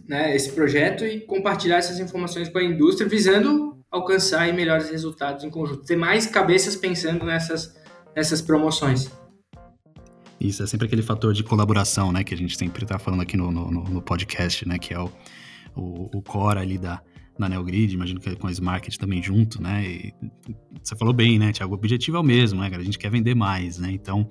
né, 0.07 0.33
esse 0.33 0.53
projeto 0.53 1.05
e 1.05 1.23
compartilhar 1.23 1.79
essas 1.79 1.99
informações 1.99 2.49
com 2.49 2.59
a 2.59 2.63
indústria, 2.63 3.09
visando 3.09 3.77
alcançar 3.91 4.47
melhores 4.55 4.89
resultados 4.89 5.43
em 5.43 5.51
conjunto. 5.51 5.85
Ter 5.85 5.97
mais 5.97 6.27
cabeças 6.27 6.77
pensando 6.77 7.25
nessas, 7.25 7.75
nessas 8.15 8.41
promoções. 8.41 9.11
Isso, 10.41 10.63
é 10.63 10.67
sempre 10.67 10.87
aquele 10.87 11.03
fator 11.03 11.35
de 11.35 11.45
colaboração, 11.45 12.11
né, 12.11 12.25
que 12.25 12.33
a 12.33 12.37
gente 12.37 12.57
sempre 12.57 12.83
está 12.85 12.99
falando 12.99 13.21
aqui 13.21 13.37
no, 13.37 13.53
no, 13.53 13.71
no, 13.71 14.01
podcast, 14.01 14.67
né, 14.67 14.79
que 14.79 14.95
é 14.95 14.99
o, 14.99 15.13
o, 15.77 16.19
o 16.19 16.23
core 16.23 16.59
ali 16.59 16.79
da, 16.79 17.03
da 17.39 17.47
NeoGrid, 17.47 17.93
imagino 17.93 18.19
que 18.19 18.35
com 18.37 18.47
a 18.47 18.51
Smarket 18.51 18.97
também 18.97 19.23
junto, 19.23 19.63
né, 19.63 19.85
e 19.85 20.15
você 20.83 20.97
falou 20.97 21.13
bem, 21.13 21.39
né, 21.39 21.53
Tiago, 21.53 21.75
o 21.75 21.77
objetivo 21.77 22.17
é 22.17 22.21
o 22.21 22.23
mesmo, 22.23 22.59
né, 22.59 22.71
cara, 22.71 22.81
a 22.81 22.85
gente 22.85 22.99
quer 22.99 23.11
vender 23.11 23.35
mais, 23.35 23.79
né, 23.79 23.93
então 23.93 24.27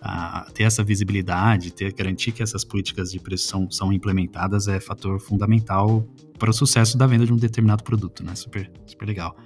a, 0.00 0.50
ter 0.52 0.64
essa 0.64 0.82
visibilidade, 0.82 1.72
ter 1.72 1.92
garantir 1.92 2.32
que 2.32 2.42
essas 2.42 2.64
políticas 2.64 3.12
de 3.12 3.20
preço 3.20 3.46
são, 3.46 3.70
são 3.70 3.92
implementadas 3.92 4.66
é 4.66 4.80
fator 4.80 5.20
fundamental 5.20 6.04
para 6.40 6.50
o 6.50 6.52
sucesso 6.52 6.98
da 6.98 7.06
venda 7.06 7.24
de 7.24 7.32
um 7.32 7.36
determinado 7.36 7.84
produto, 7.84 8.24
né, 8.24 8.34
super, 8.34 8.68
super 8.84 9.06
legal. 9.06 9.36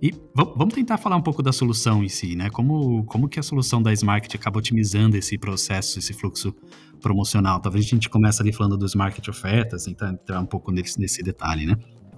E 0.00 0.14
vamos 0.34 0.74
tentar 0.74 0.98
falar 0.98 1.16
um 1.16 1.22
pouco 1.22 1.42
da 1.42 1.52
solução 1.52 2.04
em 2.04 2.08
si, 2.08 2.36
né? 2.36 2.50
Como, 2.50 3.04
como 3.04 3.28
que 3.28 3.40
a 3.40 3.42
solução 3.42 3.82
da 3.82 3.92
Smart 3.92 4.34
acaba 4.36 4.58
otimizando 4.58 5.16
esse 5.16 5.38
processo, 5.38 5.98
esse 5.98 6.12
fluxo 6.12 6.54
promocional? 7.00 7.60
Talvez 7.60 7.86
a 7.86 7.88
gente 7.88 8.10
comece 8.10 8.42
ali 8.42 8.52
falando 8.52 8.76
dos 8.76 8.94
market 8.94 9.26
ofertas, 9.28 9.84
tentar 9.84 10.10
entrar 10.10 10.40
um 10.40 10.46
pouco 10.46 10.70
nesse, 10.70 11.00
nesse 11.00 11.22
detalhe, 11.22 11.64
né? 11.64 11.76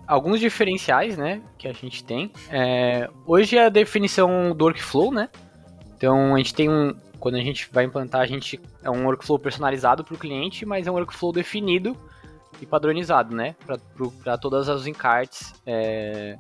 Alguns 0.09 0.41
diferenciais, 0.41 1.19
né, 1.19 1.43
que 1.59 1.69
a 1.69 1.73
gente 1.73 2.03
tem. 2.03 2.33
É, 2.51 3.09
hoje 3.27 3.57
é 3.57 3.67
a 3.67 3.69
definição 3.69 4.57
do 4.57 4.65
workflow, 4.65 5.13
né? 5.13 5.29
Então 5.97 6.35
a 6.35 6.39
gente 6.39 6.55
tem 6.55 6.69
um, 6.69 6.95
quando 7.21 7.37
a 7.37 7.41
gente 7.41 7.69
vai 7.71 7.85
implantar, 7.85 8.23
a 8.23 8.27
gente 8.27 8.59
é 8.83 8.91
um 8.91 9.05
workflow 9.05 9.39
personalizado 9.39 10.03
para 10.03 10.15
o 10.15 10.19
cliente, 10.19 10.65
mas 10.65 10.87
é 10.87 10.91
um 10.91 10.95
workflow 10.95 11.33
definido 11.33 11.97
e 12.61 12.67
padronizado, 12.67 13.37
né, 13.37 13.55
para 14.25 14.39
todas 14.39 14.69
as 14.69 14.87
encartes 14.87 15.53
é, 15.65 16.37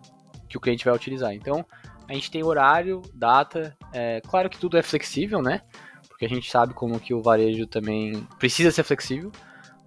que 0.48 0.56
o 0.56 0.60
cliente 0.60 0.84
vai 0.84 0.94
utilizar. 0.94 1.34
Então, 1.34 1.64
a 2.08 2.14
gente 2.14 2.30
tem 2.30 2.42
horário, 2.42 3.02
data, 3.14 3.76
é, 3.92 4.20
claro 4.22 4.48
que 4.48 4.58
tudo 4.58 4.78
é 4.78 4.82
flexível, 4.82 5.42
né? 5.42 5.60
Porque 6.08 6.24
a 6.24 6.28
gente 6.28 6.50
sabe 6.50 6.72
como 6.72 6.98
que 6.98 7.12
o 7.12 7.22
varejo 7.22 7.66
também 7.66 8.26
precisa 8.38 8.70
ser 8.70 8.82
flexível, 8.82 9.30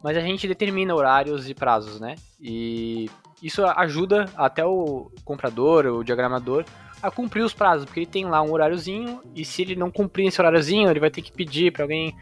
mas 0.04 0.16
a 0.16 0.22
gente 0.22 0.48
determina 0.48 0.94
horários 0.94 1.50
e 1.50 1.54
prazos, 1.54 2.00
né? 2.00 2.16
E 2.40 3.10
isso 3.42 3.66
ajuda 3.66 4.26
até 4.36 4.64
o 4.64 5.12
comprador, 5.26 5.88
o 5.88 6.04
diagramador, 6.04 6.64
a 7.02 7.10
cumprir 7.10 7.44
os 7.44 7.54
prazos, 7.54 7.86
porque 7.86 8.02
ele 8.02 8.06
tem 8.06 8.26
lá 8.26 8.42
um 8.44 8.52
horáriozinho 8.52 9.22
e 9.36 9.44
se 9.44 9.64
ele 9.64 9.76
não 9.76 9.90
cumprir 9.90 10.28
esse 10.28 10.40
horáriozinho, 10.40 10.90
ele 10.90 11.00
vai 11.00 11.10
ter 11.10 11.24
que 11.24 11.32
pedir 11.32 11.72
para 11.72 11.84
alguém 11.84 12.16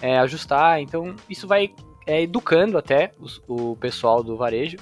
é, 0.00 0.18
ajustar. 0.18 0.80
Então, 0.80 1.14
isso 1.28 1.46
vai 1.46 1.74
é, 2.06 2.22
educando 2.22 2.78
até 2.78 3.12
o 3.46 3.76
pessoal 3.76 4.22
do 4.22 4.36
varejo 4.36 4.78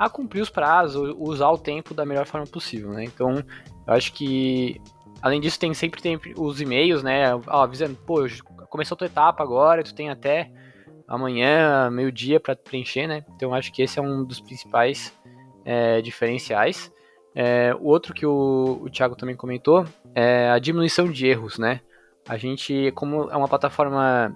a 0.00 0.08
cumprir 0.08 0.40
os 0.40 0.48
prazos, 0.48 1.14
usar 1.18 1.50
o 1.50 1.58
tempo 1.58 1.92
da 1.92 2.06
melhor 2.06 2.24
forma 2.24 2.46
possível, 2.46 2.90
né? 2.90 3.04
Então, 3.04 3.44
eu 3.86 3.92
acho 3.92 4.14
que 4.14 4.80
além 5.20 5.42
disso 5.42 5.60
tem 5.60 5.74
sempre 5.74 6.00
tem 6.00 6.18
os 6.38 6.58
e-mails, 6.58 7.02
né? 7.02 7.34
Ó, 7.34 7.62
avisando, 7.62 7.94
pô, 8.06 8.26
começou 8.70 8.94
a 8.94 8.98
tua 8.98 9.06
etapa 9.06 9.42
agora, 9.42 9.84
tu 9.84 9.94
tem 9.94 10.08
até 10.08 10.50
amanhã, 11.06 11.90
meio-dia 11.90 12.40
para 12.40 12.56
preencher, 12.56 13.06
né? 13.06 13.22
Então, 13.36 13.52
acho 13.52 13.70
que 13.70 13.82
esse 13.82 13.98
é 13.98 14.02
um 14.02 14.24
dos 14.24 14.40
principais 14.40 15.12
é, 15.66 16.00
diferenciais. 16.00 16.90
É, 17.34 17.74
o 17.78 17.84
outro 17.84 18.14
que 18.14 18.24
o, 18.24 18.80
o 18.80 18.88
Thiago 18.88 19.14
também 19.14 19.36
comentou 19.36 19.84
é 20.14 20.48
a 20.48 20.58
diminuição 20.58 21.10
de 21.12 21.26
erros, 21.26 21.58
né? 21.58 21.82
A 22.26 22.38
gente, 22.38 22.90
como 22.92 23.30
é 23.30 23.36
uma 23.36 23.48
plataforma 23.48 24.34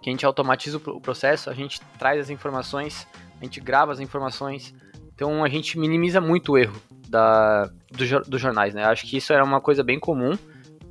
que 0.00 0.08
a 0.08 0.12
gente 0.12 0.24
automatiza 0.24 0.78
o 0.78 1.00
processo, 1.00 1.50
a 1.50 1.54
gente 1.54 1.78
traz 1.98 2.18
as 2.18 2.30
informações 2.30 3.06
a 3.40 3.44
gente 3.44 3.60
grava 3.60 3.92
as 3.92 4.00
informações, 4.00 4.74
então 5.14 5.44
a 5.44 5.48
gente 5.48 5.78
minimiza 5.78 6.20
muito 6.20 6.52
o 6.52 6.58
erro 6.58 6.80
da, 7.08 7.64
do, 7.90 8.20
dos 8.28 8.40
jornais, 8.40 8.74
né? 8.74 8.84
Acho 8.84 9.06
que 9.06 9.16
isso 9.16 9.32
era 9.32 9.44
uma 9.44 9.60
coisa 9.60 9.82
bem 9.82 9.98
comum. 9.98 10.36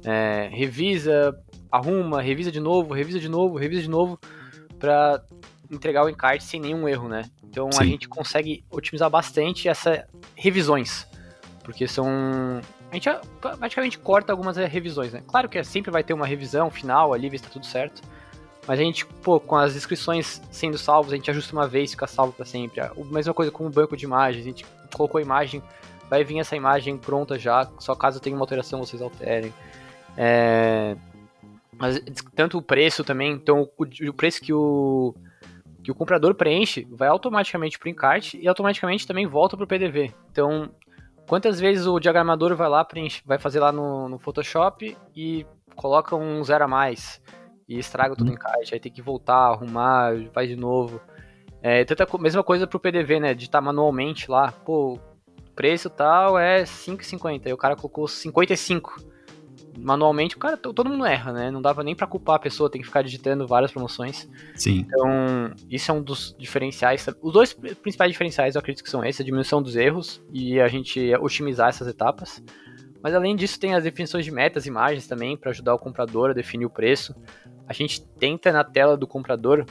É, 0.04 0.50
revisa, 0.52 1.38
arruma, 1.72 2.22
revisa 2.22 2.52
de 2.52 2.60
novo, 2.60 2.94
revisa 2.94 3.20
de 3.20 3.30
novo, 3.30 3.58
revisa 3.58 3.82
de 3.82 3.90
novo, 3.90 4.20
para 4.80 5.22
entregar 5.70 6.06
o 6.06 6.10
encarte 6.10 6.44
sem 6.44 6.60
nenhum 6.60 6.88
erro, 6.88 7.08
né? 7.08 7.24
Então 7.44 7.72
Sim. 7.72 7.82
a 7.82 7.86
gente 7.86 8.08
consegue 8.08 8.64
otimizar 8.70 9.10
bastante 9.10 9.68
essas 9.68 10.04
revisões, 10.36 11.08
porque 11.64 11.88
são 11.88 12.08
a 12.90 12.96
gente 12.96 13.10
praticamente 13.42 14.00
corta 14.00 14.32
algumas 14.32 14.56
revisões, 14.56 15.12
né? 15.12 15.22
Claro 15.28 15.50
que 15.50 15.62
sempre 15.64 15.92
vai 15.92 16.04
ter 16.04 16.14
uma 16.14 16.26
revisão 16.26 16.72
final 16.72 17.14
ali, 17.14 17.30
ver 17.30 17.38
se 17.38 17.44
tá 17.44 17.50
tudo 17.50 17.66
certo. 17.66 18.02
Mas 18.68 18.80
a 18.80 18.84
gente, 18.84 19.06
pô, 19.06 19.40
com 19.40 19.56
as 19.56 19.76
inscrições 19.76 20.42
sendo 20.52 20.78
salvas, 20.78 21.14
a 21.14 21.16
gente 21.16 21.32
ajusta 21.32 21.54
uma 21.54 21.68
vez 21.68 21.92
fica 21.92 22.06
salvo 22.06 22.34
para 22.34 22.46
sempre. 22.46 22.82
A 22.82 22.92
mesma 23.10 23.34
coisa 23.34 23.50
com 23.50 23.66
o 23.66 23.70
banco 23.70 23.96
de 23.96 24.04
imagens, 24.04 24.44
a 24.44 24.48
gente 24.48 24.66
colocou 24.94 25.20
a 25.20 25.22
imagem, 25.22 25.64
vai 26.10 26.24
vir 26.26 26.40
essa 26.40 26.56
imagem 26.56 26.98
pronta 26.98 27.40
já, 27.40 27.70
só 27.80 27.96
caso 27.96 28.20
tenha 28.20 28.36
uma 28.36 28.44
alteração 28.44 28.80
vocês 28.80 29.02
alterem. 29.02 29.54
É... 30.18 30.98
Mas, 31.80 32.02
tanto 32.36 32.58
o 32.58 32.62
preço 32.62 33.04
também, 33.04 33.32
então 33.32 33.70
o, 33.78 34.10
o 34.10 34.14
preço 34.14 34.42
que 34.42 34.52
o, 34.52 35.16
que 35.82 35.92
o 35.92 35.96
comprador 35.96 36.36
preenche 36.36 36.86
vai 36.92 37.08
automaticamente 37.08 37.80
para 37.80 37.88
o 37.88 37.90
encarte 37.90 38.38
e 38.38 38.48
automaticamente 38.50 39.08
também 39.08 39.26
volta 39.26 39.56
para 39.56 39.64
o 39.64 39.68
PDV. 39.68 40.12
Então, 40.30 40.70
quantas 41.26 41.58
vezes 41.58 41.88
o 41.88 42.00
diagramador 42.00 42.54
vai 42.56 42.68
lá, 42.68 42.84
preenche, 42.84 43.22
vai 43.26 43.38
fazer 43.38 43.62
lá 43.62 43.72
no, 43.72 44.10
no 44.10 44.20
Photoshop 44.20 44.98
e 45.16 45.46
coloca 45.76 46.16
um 46.18 46.44
zero 46.44 46.66
a 46.66 46.68
mais? 46.68 47.22
E 47.68 47.78
estraga 47.78 48.16
tudo 48.16 48.30
hum. 48.32 48.34
em 48.34 48.38
caixa, 48.38 48.76
aí 48.76 48.80
tem 48.80 48.92
que 48.92 49.02
voltar, 49.02 49.52
arrumar, 49.52 50.14
faz 50.34 50.48
de 50.48 50.56
novo. 50.56 51.02
É, 51.62 51.84
tanta 51.84 52.08
mesma 52.18 52.44
coisa 52.44 52.66
pro 52.66 52.80
PDV, 52.80 53.20
né? 53.20 53.34
De 53.34 53.46
estar 53.46 53.62
manualmente 53.62 54.30
lá, 54.30 54.52
pô, 54.52 55.00
preço 55.56 55.90
tal 55.90 56.38
é 56.38 56.64
5,50, 56.64 57.48
aí 57.48 57.54
o 57.54 57.58
cara 57.58 57.76
colocou 57.76 58.08
55. 58.08 59.18
Manualmente, 59.80 60.36
o 60.36 60.40
cara, 60.40 60.58
todo 60.58 60.90
mundo 60.90 61.06
erra, 61.06 61.32
né? 61.32 61.52
Não 61.52 61.62
dava 61.62 61.84
nem 61.84 61.96
para 61.96 62.08
culpar 62.08 62.38
a 62.38 62.40
pessoa, 62.40 62.70
tem 62.70 62.82
que 62.82 62.88
ficar 62.88 63.04
digitando 63.04 63.46
várias 63.46 63.72
promoções. 63.72 64.28
Sim. 64.56 64.80
Então, 64.80 65.54
isso 65.70 65.92
é 65.92 65.94
um 65.94 66.02
dos 66.02 66.36
diferenciais. 66.38 67.06
Os 67.22 67.34
dois 67.34 67.54
principais 67.54 68.12
diferenciais 68.12 68.56
eu 68.56 68.60
acredito 68.60 68.84
que 68.84 68.90
são 68.90 69.04
esses, 69.04 69.22
a 69.22 69.24
diminuição 69.24 69.62
dos 69.62 69.76
erros 69.76 70.20
e 70.34 70.60
a 70.60 70.68
gente 70.68 71.14
otimizar 71.18 71.70
essas 71.70 71.88
etapas. 71.88 72.44
Mas 73.04 73.14
além 73.14 73.36
disso, 73.36 73.60
tem 73.60 73.76
as 73.76 73.84
definições 73.84 74.26
de 74.26 74.32
metas, 74.32 74.66
imagens 74.66 75.06
também, 75.06 75.38
para 75.38 75.52
ajudar 75.52 75.76
o 75.76 75.80
comprador 75.80 76.32
a 76.32 76.34
definir 76.34 76.66
o 76.66 76.70
preço 76.72 77.16
a 77.68 77.74
gente 77.74 78.02
tenta 78.02 78.52
na 78.52 78.64
tela 78.64 78.96
do 78.96 79.06
comprador, 79.06 79.66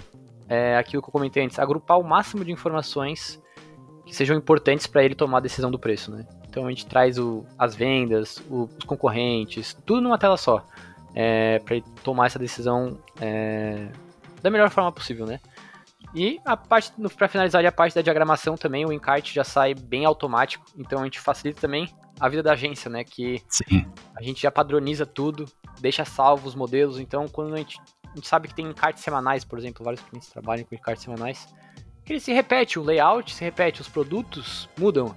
é, 0.49 0.77
aquilo 0.77 1.03
que 1.03 1.09
eu 1.09 1.13
comentei 1.13 1.45
antes, 1.45 1.59
agrupar 1.59 1.99
o 1.99 2.05
máximo 2.05 2.45
de 2.45 2.53
informações 2.53 3.43
que 4.05 4.15
sejam 4.15 4.37
importantes 4.37 4.87
para 4.87 5.03
ele 5.03 5.15
tomar 5.15 5.39
a 5.39 5.41
decisão 5.41 5.71
do 5.71 5.79
preço, 5.79 6.13
né? 6.13 6.27
Então 6.49 6.67
a 6.67 6.71
gente 6.71 6.87
traz 6.87 7.19
o, 7.19 7.45
as 7.59 7.75
vendas, 7.75 8.39
o, 8.49 8.69
os 8.79 8.85
concorrentes, 8.85 9.77
tudo 9.85 10.01
numa 10.01 10.19
tela 10.19 10.37
só, 10.37 10.65
é, 11.15 11.59
para 11.59 11.77
ele 11.77 11.85
tomar 12.05 12.27
essa 12.27 12.39
decisão 12.39 12.99
é, 13.21 13.89
da 14.43 14.51
melhor 14.51 14.71
forma 14.71 14.93
possível, 14.93 15.27
né? 15.27 15.41
E 16.15 16.41
a 16.45 16.57
parte, 16.57 16.93
para 17.17 17.29
finalizar 17.29 17.65
a 17.65 17.73
parte 17.73 17.95
da 17.95 18.01
diagramação 18.01 18.57
também, 18.57 18.87
o 18.87 18.93
encarte 18.93 19.35
já 19.35 19.45
sai 19.45 19.75
bem 19.75 20.05
automático, 20.05 20.65
então 20.79 21.01
a 21.01 21.05
gente 21.05 21.19
facilita 21.19 21.61
também 21.61 21.89
a 22.19 22.29
vida 22.29 22.43
da 22.43 22.53
agência, 22.53 22.91
né? 22.91 23.05
Que 23.05 23.43
Sim. 23.49 23.87
a 24.17 24.23
gente 24.23 24.43
já 24.43 24.51
padroniza 24.51 25.05
tudo, 25.05 25.47
deixa 25.81 26.05
salvo 26.05 26.49
os 26.49 26.55
modelos. 26.55 26.99
Então, 26.99 27.29
quando 27.29 27.55
a 27.55 27.59
gente, 27.59 27.79
a 28.05 28.15
gente 28.15 28.27
sabe 28.27 28.49
que 28.49 28.55
tem 28.55 28.67
encartes 28.67 29.03
semanais, 29.03 29.45
por 29.45 29.59
exemplo, 29.59 29.85
vários 29.85 30.03
clientes 30.03 30.29
trabalham 30.29 30.65
com 30.65 30.75
encartes 30.75 31.05
semanais, 31.05 31.47
que 32.05 32.13
ele 32.13 32.21
se 32.21 32.33
repete, 32.33 32.79
o 32.79 32.83
layout 32.83 33.35
se 33.35 33.45
repete, 33.45 33.81
os 33.81 33.89
produtos 33.89 34.69
mudam. 34.79 35.15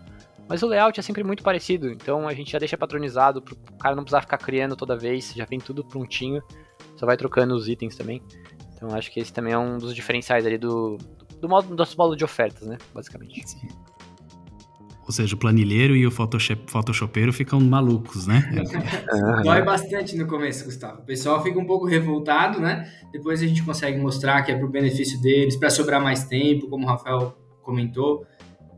Mas 0.47 0.63
o 0.63 0.67
layout 0.67 0.99
é 0.99 1.03
sempre 1.03 1.23
muito 1.23 1.43
parecido, 1.43 1.91
então 1.91 2.27
a 2.27 2.33
gente 2.33 2.51
já 2.51 2.57
deixa 2.57 2.75
patronizado 2.75 3.39
para 3.39 3.53
o 3.53 3.77
cara 3.77 3.95
não 3.95 4.03
precisar 4.03 4.21
ficar 4.21 4.39
criando 4.39 4.75
toda 4.75 4.97
vez, 4.97 5.31
já 5.35 5.45
vem 5.45 5.59
tudo 5.59 5.85
prontinho, 5.85 6.41
só 6.95 7.05
vai 7.05 7.15
trocando 7.15 7.53
os 7.53 7.69
itens 7.69 7.95
também. 7.95 8.19
Então 8.73 8.89
acho 8.95 9.12
que 9.12 9.19
esse 9.19 9.31
também 9.31 9.53
é 9.53 9.57
um 9.59 9.77
dos 9.77 9.93
diferenciais 9.93 10.47
ali 10.47 10.57
do, 10.57 10.97
do, 11.39 11.47
modo, 11.47 11.67
do 11.67 11.75
nosso 11.75 11.95
modo 11.95 12.15
de 12.15 12.23
ofertas, 12.23 12.67
né, 12.67 12.79
basicamente. 12.91 13.47
Sim. 13.47 13.67
Ou 15.09 15.13
seja, 15.13 15.33
o 15.33 15.39
planilheiro 15.39 15.95
e 15.95 16.05
o 16.05 16.11
photoshopeiro 16.11 17.33
ficam 17.33 17.59
malucos, 17.59 18.27
né? 18.27 18.47
Dói 19.43 19.63
bastante 19.63 20.15
no 20.15 20.27
começo, 20.27 20.65
Gustavo. 20.65 20.99
O 20.99 21.03
pessoal 21.03 21.41
fica 21.41 21.57
um 21.57 21.65
pouco 21.65 21.87
revoltado, 21.87 22.59
né? 22.59 22.87
Depois 23.11 23.41
a 23.41 23.47
gente 23.47 23.63
consegue 23.63 23.97
mostrar 23.97 24.43
que 24.43 24.51
é 24.51 24.55
para 24.55 24.67
o 24.67 24.69
benefício 24.69 25.19
deles, 25.19 25.55
para 25.55 25.71
sobrar 25.71 25.99
mais 25.99 26.25
tempo, 26.25 26.69
como 26.69 26.85
o 26.85 26.87
Rafael 26.87 27.35
comentou, 27.63 28.23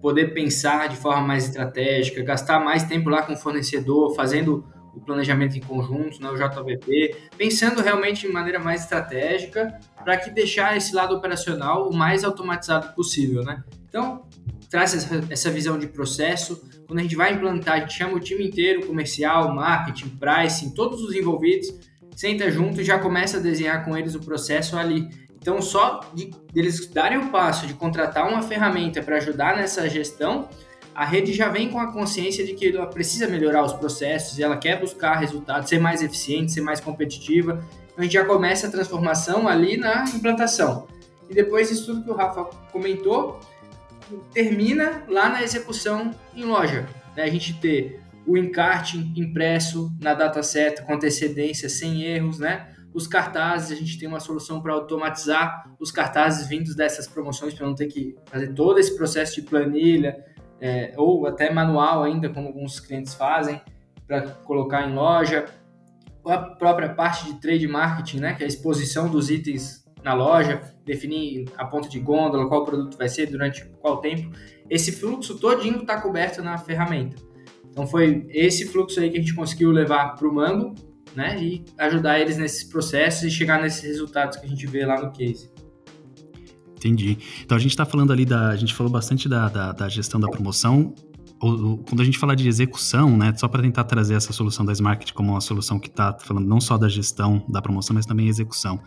poder 0.01 0.33
pensar 0.33 0.87
de 0.87 0.95
forma 0.95 1.19
mais 1.19 1.49
estratégica, 1.49 2.23
gastar 2.23 2.63
mais 2.63 2.85
tempo 2.85 3.09
lá 3.09 3.23
com 3.23 3.33
o 3.33 3.37
fornecedor, 3.37 4.15
fazendo 4.15 4.63
o 4.95 5.01
planejamento 5.01 5.57
em 5.57 5.61
conjunto, 5.61 6.21
né, 6.21 6.29
o 6.29 6.35
JVP, 6.35 7.13
pensando 7.37 7.81
realmente 7.81 8.25
de 8.25 8.31
maneira 8.31 8.59
mais 8.59 8.83
estratégica 8.83 9.77
para 10.01 10.15
que 10.15 10.29
deixar 10.29 10.77
esse 10.77 10.95
lado 10.95 11.13
operacional 11.13 11.89
o 11.89 11.93
mais 11.93 12.23
automatizado 12.23 12.93
possível, 12.95 13.43
né? 13.43 13.61
Então, 13.89 14.23
traz 14.71 14.93
essa, 15.29 15.51
visão 15.51 15.77
de 15.77 15.85
processo. 15.85 16.63
Quando 16.87 16.99
a 16.99 17.01
gente 17.03 17.15
vai 17.15 17.33
implantar, 17.33 17.75
a 17.75 17.79
gente 17.81 17.93
chama 17.93 18.13
o 18.15 18.19
time 18.21 18.47
inteiro, 18.47 18.87
comercial, 18.87 19.53
marketing, 19.53 20.09
pricing, 20.17 20.69
todos 20.69 21.03
os 21.03 21.13
envolvidos, 21.13 21.73
senta 22.15 22.49
junto 22.49 22.79
e 22.79 22.83
já 22.83 22.97
começa 22.97 23.37
a 23.37 23.39
desenhar 23.41 23.83
com 23.83 23.97
eles 23.97 24.15
o 24.15 24.21
processo 24.21 24.77
ali. 24.77 25.09
Então, 25.35 25.61
só 25.61 25.99
de 26.13 26.31
eles 26.55 26.87
darem 26.87 27.17
o 27.17 27.29
passo 27.29 27.67
de 27.67 27.73
contratar 27.73 28.29
uma 28.29 28.41
ferramenta 28.41 29.03
para 29.03 29.17
ajudar 29.17 29.57
nessa 29.57 29.89
gestão, 29.89 30.47
a 30.95 31.03
rede 31.03 31.33
já 31.33 31.49
vem 31.49 31.69
com 31.69 31.79
a 31.79 31.91
consciência 31.91 32.45
de 32.45 32.53
que 32.53 32.73
ela 32.73 32.87
precisa 32.87 33.27
melhorar 33.27 33.65
os 33.65 33.73
processos 33.73 34.37
e 34.37 34.43
ela 34.43 34.55
quer 34.55 34.79
buscar 34.79 35.15
resultados, 35.15 35.67
ser 35.67 35.79
mais 35.79 36.01
eficiente, 36.01 36.51
ser 36.51 36.61
mais 36.61 36.79
competitiva. 36.79 37.61
Então, 37.87 37.97
a 37.97 38.03
gente 38.03 38.13
já 38.13 38.23
começa 38.23 38.67
a 38.67 38.71
transformação 38.71 39.49
ali 39.49 39.75
na 39.75 40.05
implantação. 40.15 40.87
E 41.29 41.33
depois 41.33 41.69
isso 41.69 41.87
tudo 41.87 42.03
que 42.03 42.11
o 42.11 42.13
Rafa 42.13 42.45
comentou, 42.71 43.39
termina 44.33 45.03
lá 45.07 45.29
na 45.29 45.43
execução 45.43 46.11
em 46.35 46.43
loja. 46.43 46.87
Né? 47.15 47.23
A 47.23 47.29
gente 47.29 47.53
ter 47.59 48.01
o 48.25 48.37
encarte 48.37 48.97
impresso 49.15 49.91
na 49.99 50.13
data 50.13 50.43
certa, 50.43 50.83
com 50.83 50.93
antecedência, 50.93 51.67
sem 51.69 52.03
erros, 52.03 52.39
né? 52.39 52.67
Os 52.93 53.07
cartazes, 53.07 53.71
a 53.71 53.79
gente 53.79 53.97
tem 53.97 54.07
uma 54.07 54.19
solução 54.19 54.61
para 54.61 54.73
automatizar 54.73 55.71
os 55.79 55.91
cartazes 55.91 56.47
vindos 56.47 56.75
dessas 56.75 57.07
promoções, 57.07 57.53
para 57.53 57.65
não 57.65 57.73
ter 57.73 57.87
que 57.87 58.15
fazer 58.25 58.53
todo 58.53 58.79
esse 58.79 58.95
processo 58.95 59.35
de 59.35 59.43
planilha, 59.43 60.23
é, 60.59 60.93
ou 60.97 61.25
até 61.25 61.51
manual 61.51 62.03
ainda, 62.03 62.29
como 62.29 62.47
alguns 62.47 62.79
clientes 62.79 63.13
fazem, 63.13 63.61
para 64.05 64.21
colocar 64.43 64.87
em 64.87 64.93
loja. 64.93 65.45
A 66.25 66.37
própria 66.37 66.89
parte 66.89 67.25
de 67.25 67.39
trade 67.39 67.67
marketing, 67.67 68.19
né? 68.19 68.33
Que 68.35 68.43
é 68.43 68.45
a 68.45 68.49
exposição 68.49 69.09
dos 69.09 69.31
itens 69.31 69.83
na 70.03 70.13
loja, 70.13 70.61
definir 70.85 71.45
a 71.57 71.65
ponta 71.65 71.87
de 71.87 71.99
gôndola, 71.99 72.47
qual 72.47 72.65
produto 72.65 72.97
vai 72.97 73.07
ser, 73.07 73.27
durante 73.27 73.65
qual 73.81 73.97
tempo. 73.97 74.31
Esse 74.69 74.91
fluxo 74.91 75.37
todinho 75.37 75.81
está 75.81 76.01
coberto 76.01 76.41
na 76.41 76.57
ferramenta. 76.57 77.17
Então 77.69 77.87
foi 77.87 78.25
esse 78.29 78.65
fluxo 78.67 78.99
aí 78.99 79.09
que 79.09 79.17
a 79.17 79.21
gente 79.21 79.33
conseguiu 79.33 79.71
levar 79.71 80.15
para 80.15 80.27
o 80.27 80.33
Mango, 80.33 80.75
né? 81.15 81.41
E 81.41 81.63
ajudar 81.77 82.19
eles 82.19 82.37
nesses 82.37 82.63
processos 82.63 83.23
e 83.23 83.31
chegar 83.31 83.61
nesses 83.61 83.83
resultados 83.83 84.37
que 84.37 84.45
a 84.45 84.49
gente 84.49 84.65
vê 84.67 84.85
lá 84.85 85.01
no 85.01 85.11
case. 85.11 85.51
Entendi. 86.75 87.17
Então 87.43 87.55
a 87.55 87.61
gente 87.61 87.71
está 87.71 87.85
falando 87.85 88.11
ali 88.11 88.25
da. 88.25 88.49
A 88.49 88.55
gente 88.55 88.73
falou 88.73 88.91
bastante 88.91 89.29
da, 89.29 89.47
da, 89.47 89.71
da 89.71 89.87
gestão 89.87 90.19
da 90.19 90.27
promoção. 90.27 90.93
quando 91.39 92.01
a 92.01 92.03
gente 92.03 92.17
fala 92.17 92.35
de 92.35 92.47
execução, 92.47 93.15
né, 93.15 93.33
só 93.37 93.47
para 93.47 93.61
tentar 93.61 93.83
trazer 93.83 94.15
essa 94.15 94.33
solução 94.33 94.65
da 94.65 94.73
Smart 94.73 95.13
como 95.13 95.31
uma 95.31 95.41
solução 95.41 95.79
que 95.79 95.87
está 95.87 96.17
falando 96.19 96.47
não 96.47 96.59
só 96.59 96.77
da 96.77 96.89
gestão 96.89 97.45
da 97.47 97.61
promoção, 97.61 97.93
mas 97.93 98.05
também 98.05 98.27
execução. 98.27 98.79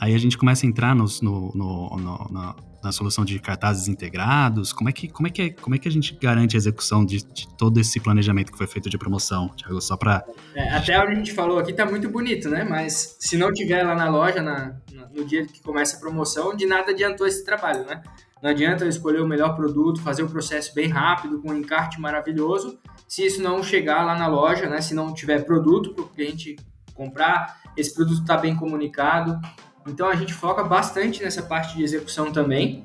Aí 0.00 0.14
a 0.14 0.18
gente 0.18 0.36
começa 0.36 0.66
a 0.66 0.68
entrar 0.68 0.94
nos, 0.94 1.20
no, 1.20 1.52
no, 1.54 1.96
no, 1.96 2.28
na, 2.30 2.56
na, 2.82 2.92
solução 2.92 3.24
de 3.24 3.38
cartazes 3.38 3.88
integrados. 3.88 4.72
Como 4.72 4.88
é 4.88 4.92
que, 4.92 5.08
como 5.08 5.28
é 5.28 5.30
que, 5.30 5.42
é, 5.42 5.50
como 5.50 5.74
é 5.74 5.78
que 5.78 5.88
a 5.88 5.90
gente 5.90 6.16
garante 6.20 6.56
a 6.56 6.58
execução 6.58 7.04
de, 7.04 7.24
de 7.24 7.48
todo 7.56 7.78
esse 7.78 8.00
planejamento 8.00 8.50
que 8.50 8.58
foi 8.58 8.66
feito 8.66 8.90
de 8.90 8.98
promoção, 8.98 9.48
Thiago? 9.50 9.80
Só 9.80 9.96
para. 9.96 10.24
É, 10.54 10.70
até 10.74 11.00
onde 11.00 11.12
a 11.12 11.14
gente 11.14 11.32
falou 11.32 11.58
aqui 11.58 11.72
tá 11.72 11.86
muito 11.86 12.08
bonito, 12.08 12.48
né? 12.48 12.64
Mas 12.64 13.16
se 13.20 13.36
não 13.36 13.52
tiver 13.52 13.82
lá 13.82 13.94
na 13.94 14.08
loja, 14.08 14.42
na, 14.42 14.76
no 15.14 15.24
dia 15.24 15.46
que 15.46 15.62
começa 15.62 15.96
a 15.96 16.00
promoção, 16.00 16.56
de 16.56 16.66
nada 16.66 16.90
adiantou 16.90 17.26
esse 17.26 17.44
trabalho, 17.44 17.84
né? 17.84 18.02
Não 18.42 18.50
adianta 18.50 18.84
eu 18.84 18.88
escolher 18.88 19.20
o 19.20 19.26
melhor 19.26 19.54
produto, 19.54 20.02
fazer 20.02 20.24
o 20.24 20.28
processo 20.28 20.74
bem 20.74 20.88
rápido, 20.88 21.40
com 21.40 21.50
um 21.50 21.56
encarte 21.56 22.00
maravilhoso, 22.00 22.76
se 23.06 23.24
isso 23.24 23.40
não 23.40 23.62
chegar 23.62 24.04
lá 24.04 24.18
na 24.18 24.26
loja, 24.26 24.68
né? 24.68 24.80
Se 24.80 24.94
não 24.94 25.14
tiver 25.14 25.44
produto 25.44 25.94
para 25.94 26.04
o 26.04 26.08
cliente 26.08 26.56
comprar, 26.92 27.60
esse 27.76 27.94
produto 27.94 28.20
está 28.20 28.36
bem 28.36 28.56
comunicado, 28.56 29.38
então 29.86 30.08
a 30.08 30.14
gente 30.14 30.32
foca 30.32 30.62
bastante 30.62 31.22
nessa 31.22 31.42
parte 31.42 31.76
de 31.76 31.82
execução 31.82 32.32
também. 32.32 32.84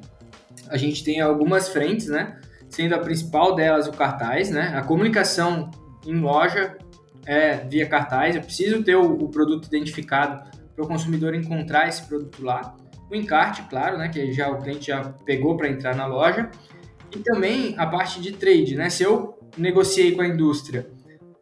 A 0.69 0.77
gente 0.77 1.03
tem 1.03 1.21
algumas 1.21 1.69
frentes, 1.69 2.07
né? 2.07 2.39
Sendo 2.69 2.95
a 2.95 2.99
principal 2.99 3.55
delas 3.55 3.88
o 3.88 3.91
cartaz, 3.91 4.49
né? 4.49 4.73
A 4.75 4.81
comunicação 4.81 5.71
em 6.05 6.19
loja 6.19 6.77
é 7.25 7.57
via 7.57 7.88
cartaz. 7.88 8.36
Eu 8.36 8.41
preciso 8.41 8.83
ter 8.83 8.95
o, 8.95 9.13
o 9.23 9.29
produto 9.29 9.65
identificado 9.65 10.49
para 10.75 10.83
o 10.83 10.88
consumidor 10.88 11.33
encontrar 11.33 11.88
esse 11.88 12.03
produto 12.03 12.43
lá. 12.43 12.75
O 13.10 13.15
encarte, 13.15 13.63
claro, 13.69 13.97
né? 13.97 14.10
Que 14.10 14.31
já 14.31 14.49
o 14.49 14.62
cliente 14.62 14.88
já 14.88 15.03
pegou 15.25 15.55
para 15.55 15.69
entrar 15.69 15.95
na 15.95 16.05
loja. 16.05 16.49
E 17.15 17.19
também 17.19 17.75
a 17.77 17.86
parte 17.86 18.19
de 18.19 18.33
trade, 18.33 18.75
né? 18.75 18.89
Se 18.89 19.03
eu 19.03 19.38
negociei 19.57 20.13
com 20.13 20.21
a 20.21 20.27
indústria 20.27 20.89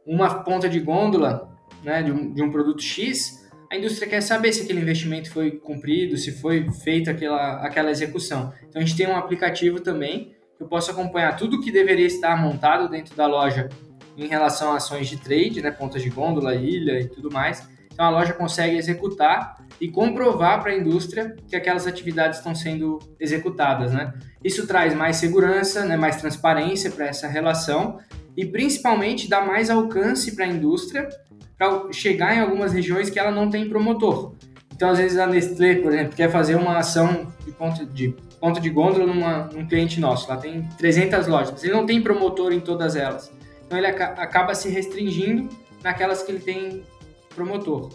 uma 0.06 0.44
ponta 0.44 0.70
de 0.70 0.80
gôndola 0.80 1.50
né, 1.84 2.04
de, 2.04 2.12
um, 2.12 2.34
de 2.34 2.44
um 2.44 2.52
produto 2.52 2.82
X, 2.82 3.45
a 3.72 3.78
indústria 3.78 4.08
quer 4.08 4.22
saber 4.22 4.54
se 4.54 4.64
aquele 4.64 4.82
investimento 4.82 5.32
foi 5.32 5.52
cumprido, 5.52 6.18
se 6.18 6.32
foi 6.32 6.70
feita 6.84 7.12
aquela, 7.12 7.66
aquela 7.66 7.92
execução. 7.92 8.54
Então 8.68 8.82
a 8.82 8.86
gente 8.86 8.98
tem 8.98 9.08
um 9.08 9.16
aplicativo 9.16 9.80
também 9.80 10.34
que 10.58 10.64
eu 10.64 10.68
posso 10.68 10.92
acompanhar 10.92 11.36
tudo 11.36 11.60
que 11.60 11.72
deveria 11.72 12.06
estar 12.06 12.36
montado 12.42 12.90
dentro 12.90 13.16
da 13.16 13.28
loja 13.28 13.70
em 14.18 14.28
relação 14.28 14.72
a 14.72 14.78
ações 14.78 15.08
de 15.08 15.18
trade, 15.18 15.62
né, 15.62 15.72
pontas 15.72 16.02
de 16.02 16.10
gôndola, 16.10 16.56
ilha 16.56 17.00
e 17.00 17.08
tudo 17.08 17.32
mais. 17.32 17.68
Então 17.92 18.06
a 18.06 18.10
loja 18.10 18.34
consegue 18.34 18.78
executar 18.78 19.58
e 19.80 19.90
comprovar 19.90 20.62
para 20.62 20.72
a 20.72 20.76
indústria 20.76 21.36
que 21.48 21.56
aquelas 21.56 21.88
atividades 21.88 22.40
estão 22.40 22.54
sendo 22.54 23.00
executadas, 23.20 23.94
né? 23.94 24.14
Isso 24.44 24.68
traz 24.68 24.94
mais 24.94 25.18
segurança, 25.18 25.86
né, 25.86 25.98
mais 25.98 26.18
transparência 26.18 26.92
para 26.92 27.08
essa 27.08 27.28
relação 27.28 28.00
e 28.36 28.46
principalmente 28.46 29.30
dá 29.30 29.42
mais 29.42 29.70
alcance 29.70 30.36
para 30.36 30.46
a 30.46 30.48
indústria 30.48 31.08
para 31.58 31.92
chegar 31.92 32.36
em 32.36 32.40
algumas 32.40 32.74
regiões 32.74 33.10
que 33.10 33.20
ela 33.20 33.32
não 33.32 33.50
tem 33.50 33.70
promotor. 33.70 34.34
Então, 34.74 34.90
às 34.90 34.98
vezes, 34.98 35.18
a 35.18 35.26
Nestlé, 35.26 35.76
por 35.76 35.94
exemplo, 35.94 36.16
quer 36.16 36.30
fazer 36.30 36.56
uma 36.56 36.78
ação 36.78 37.32
de 37.46 37.52
ponto 37.52 37.86
de, 37.86 38.14
ponto 38.42 38.60
de 38.60 38.70
gôndola 38.70 39.06
numa, 39.06 39.50
num 39.54 39.66
cliente 39.66 40.00
nosso. 40.00 40.30
Lá 40.30 40.36
tem 40.36 40.68
300 40.78 41.28
lojas, 41.28 41.52
mas 41.52 41.64
ele 41.64 41.74
não 41.74 41.86
tem 41.86 42.02
promotor 42.02 42.52
em 42.52 42.60
todas 42.60 42.96
elas. 42.96 43.32
Então, 43.66 43.78
ele 43.78 43.88
acaba 43.88 44.54
se 44.54 44.68
restringindo 44.70 45.48
naquelas 45.82 46.24
que 46.24 46.32
ele 46.32 46.40
tem 46.40 46.84
promotor. 47.34 47.90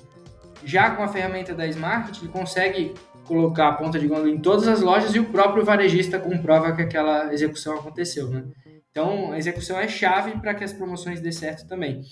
Já 0.64 0.90
com 0.90 1.02
a 1.02 1.08
ferramenta 1.08 1.54
da 1.54 1.66
Smart, 1.66 2.18
ele 2.20 2.30
consegue 2.30 2.94
colocar 3.24 3.68
a 3.68 3.72
ponta 3.72 3.98
de 3.98 4.08
gôndola 4.08 4.30
em 4.30 4.38
todas 4.38 4.66
as 4.66 4.80
lojas 4.80 5.14
e 5.14 5.20
o 5.20 5.26
próprio 5.26 5.64
varejista 5.64 6.18
comprova 6.18 6.72
que 6.72 6.82
aquela 6.82 7.32
execução 7.32 7.74
aconteceu, 7.74 8.28
né? 8.28 8.44
Então, 8.90 9.30
a 9.32 9.38
execução 9.38 9.78
é 9.78 9.86
chave 9.86 10.32
para 10.40 10.52
que 10.52 10.64
as 10.64 10.72
promoções 10.72 11.20
dê 11.20 11.30
certo 11.30 11.66
também. 11.66 12.02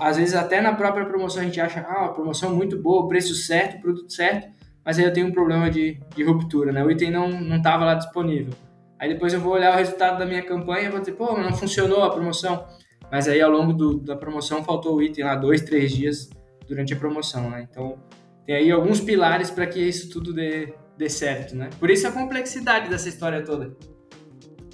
Às 0.00 0.18
vezes, 0.18 0.34
até 0.34 0.60
na 0.60 0.74
própria 0.74 1.06
promoção, 1.06 1.42
a 1.42 1.44
gente 1.44 1.60
acha, 1.60 1.80
ah, 1.80 2.06
a 2.06 2.08
promoção 2.08 2.54
muito 2.54 2.80
boa, 2.80 3.08
preço 3.08 3.34
certo, 3.34 3.80
produto 3.80 4.12
certo, 4.12 4.48
mas 4.84 4.98
aí 4.98 5.04
eu 5.04 5.12
tenho 5.12 5.26
um 5.26 5.32
problema 5.32 5.70
de, 5.70 5.98
de 6.14 6.22
ruptura, 6.22 6.70
né? 6.70 6.84
O 6.84 6.90
item 6.90 7.10
não 7.10 7.56
estava 7.56 7.84
lá 7.84 7.94
disponível. 7.94 8.52
Aí 8.98 9.08
depois 9.08 9.32
eu 9.32 9.40
vou 9.40 9.52
olhar 9.52 9.72
o 9.72 9.76
resultado 9.76 10.18
da 10.18 10.26
minha 10.26 10.42
campanha 10.42 10.88
e 10.88 10.90
vou 10.90 11.00
dizer, 11.00 11.12
pô, 11.12 11.38
não 11.38 11.52
funcionou 11.54 12.02
a 12.02 12.10
promoção. 12.10 12.66
Mas 13.10 13.26
aí 13.26 13.40
ao 13.40 13.50
longo 13.50 13.72
do, 13.72 13.98
da 13.98 14.16
promoção 14.16 14.62
faltou 14.62 14.96
o 14.96 15.02
item 15.02 15.24
lá 15.24 15.34
dois, 15.34 15.62
três 15.62 15.92
dias 15.92 16.28
durante 16.66 16.92
a 16.92 16.96
promoção, 16.96 17.48
né? 17.48 17.66
Então, 17.70 17.98
tem 18.44 18.56
aí 18.56 18.70
alguns 18.70 19.00
pilares 19.00 19.50
para 19.50 19.66
que 19.66 19.80
isso 19.80 20.10
tudo 20.10 20.34
dê, 20.34 20.74
dê 20.96 21.08
certo, 21.08 21.56
né? 21.56 21.70
Por 21.78 21.90
isso 21.90 22.06
a 22.06 22.12
complexidade 22.12 22.90
dessa 22.90 23.08
história 23.08 23.42
toda. 23.42 23.74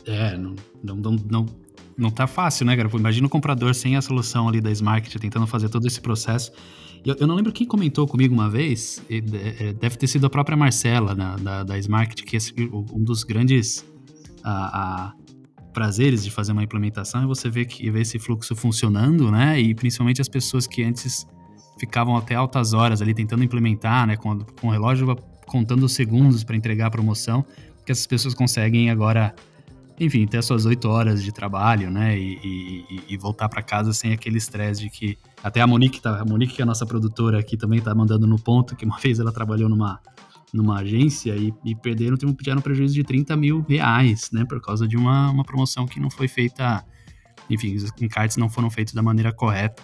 É, 0.07 0.37
não, 0.37 0.55
não, 0.83 0.97
não, 0.97 1.17
não, 1.31 1.47
não 1.97 2.11
tá 2.11 2.27
fácil, 2.27 2.67
né, 2.67 2.77
cara? 2.77 2.89
Imagina 2.95 3.27
o 3.27 3.31
comprador 3.31 3.75
sem 3.75 3.97
a 3.97 4.03
solução 4.03 4.49
ali 4.49 4.61
da 4.61 4.71
Smart 4.71 5.19
tentando 5.19 5.47
fazer 5.47 5.69
todo 5.69 5.87
esse 5.87 6.01
processo. 6.01 6.53
Eu, 7.05 7.15
eu 7.19 7.27
não 7.27 7.35
lembro 7.35 7.53
quem 7.53 7.67
comentou 7.67 8.07
comigo 8.07 8.33
uma 8.33 8.49
vez, 8.49 9.03
é, 9.11 9.73
deve 9.73 9.97
ter 9.97 10.07
sido 10.07 10.27
a 10.27 10.31
própria 10.31 10.57
Marcela 10.57 11.15
na, 11.15 11.37
da, 11.37 11.63
da 11.63 11.79
Smart, 11.79 12.23
que 12.23 12.37
é 12.37 12.41
um 12.73 13.05
dos 13.05 13.25
grandes 13.25 13.85
a, 14.43 15.11
a, 15.11 15.13
prazeres 15.73 16.25
de 16.25 16.31
fazer 16.31 16.53
uma 16.53 16.63
implementação 16.63 17.23
é 17.23 17.27
você 17.27 17.51
ver, 17.51 17.67
que, 17.67 17.91
ver 17.91 18.03
esse 18.03 18.19
fluxo 18.19 18.55
funcionando, 18.55 19.31
né? 19.31 19.61
E 19.61 19.75
principalmente 19.75 20.21
as 20.21 20.29
pessoas 20.29 20.67
que 20.67 20.83
antes 20.83 21.27
ficavam 21.79 22.17
até 22.17 22.35
altas 22.35 22.73
horas 22.73 23.03
ali 23.03 23.13
tentando 23.13 23.43
implementar, 23.43 24.07
né? 24.07 24.17
Com, 24.17 24.39
com 24.39 24.69
o 24.69 24.71
relógio 24.71 25.15
contando 25.47 25.85
os 25.85 25.93
segundos 25.93 26.43
para 26.43 26.57
entregar 26.57 26.87
a 26.87 26.91
promoção, 26.91 27.45
que 27.85 27.93
essas 27.93 28.07
pessoas 28.07 28.33
conseguem 28.33 28.89
agora 28.89 29.35
enfim, 29.99 30.27
ter 30.27 30.39
as 30.39 30.45
suas 30.45 30.67
oito 30.67 30.89
horas 30.89 31.23
de 31.23 31.31
trabalho, 31.33 31.91
né? 31.91 32.19
E, 32.19 32.39
e, 32.43 33.03
e 33.11 33.17
voltar 33.17 33.49
para 33.49 33.63
casa 33.63 33.93
sem 33.93 34.13
aquele 34.13 34.39
estresse 34.39 34.81
de 34.81 34.91
que. 34.91 35.17
Até 35.43 35.61
a 35.61 35.67
Monique, 35.67 36.01
tá, 36.01 36.21
a 36.21 36.25
Monique, 36.25 36.55
que 36.55 36.63
é 36.63 36.65
a 36.65 36.67
nossa 36.67 36.85
produtora 36.85 37.39
aqui, 37.39 37.57
também 37.57 37.81
tá 37.81 37.95
mandando 37.95 38.27
no 38.27 38.39
ponto, 38.39 38.75
que 38.75 38.85
uma 38.85 38.99
vez 38.99 39.21
ela 39.21 39.31
trabalhou 39.31 39.69
numa, 39.69 40.01
numa 40.53 40.81
agência 40.81 41.37
e, 41.37 41.53
e 41.65 41.75
perderam, 41.77 42.17
tiveram 42.17 42.59
um 42.59 42.63
prejuízo 42.63 42.95
de 42.95 43.05
30 43.05 43.37
mil 43.37 43.65
reais, 43.69 44.31
né? 44.33 44.45
Por 44.45 44.61
causa 44.61 44.89
de 44.89 44.97
uma, 44.97 45.31
uma 45.31 45.45
promoção 45.45 45.87
que 45.87 46.01
não 46.01 46.11
foi 46.11 46.27
feita. 46.27 46.85
Enfim, 47.49 47.77
os 47.77 47.85
encartes 48.01 48.37
não 48.37 48.49
foram 48.49 48.71
feitos 48.71 48.95
da 48.95 49.03
maneira 49.03 49.33
correta. 49.33 49.83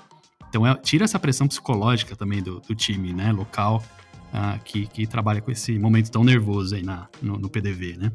Então, 0.49 0.67
é, 0.67 0.75
tira 0.75 1.05
essa 1.05 1.19
pressão 1.19 1.47
psicológica 1.47 2.17
também 2.17 2.43
do, 2.43 2.59
do 2.59 2.75
time, 2.75 3.13
né? 3.13 3.31
Local, 3.31 3.81
uh, 4.35 4.59
que, 4.65 4.87
que 4.87 5.07
trabalha 5.07 5.41
com 5.41 5.53
esse 5.53 5.79
momento 5.79 6.11
tão 6.11 6.25
nervoso 6.25 6.75
aí 6.75 6.83
na, 6.83 7.07
no, 7.23 7.39
no 7.39 7.49
PDV, 7.49 7.97
né? 7.97 8.11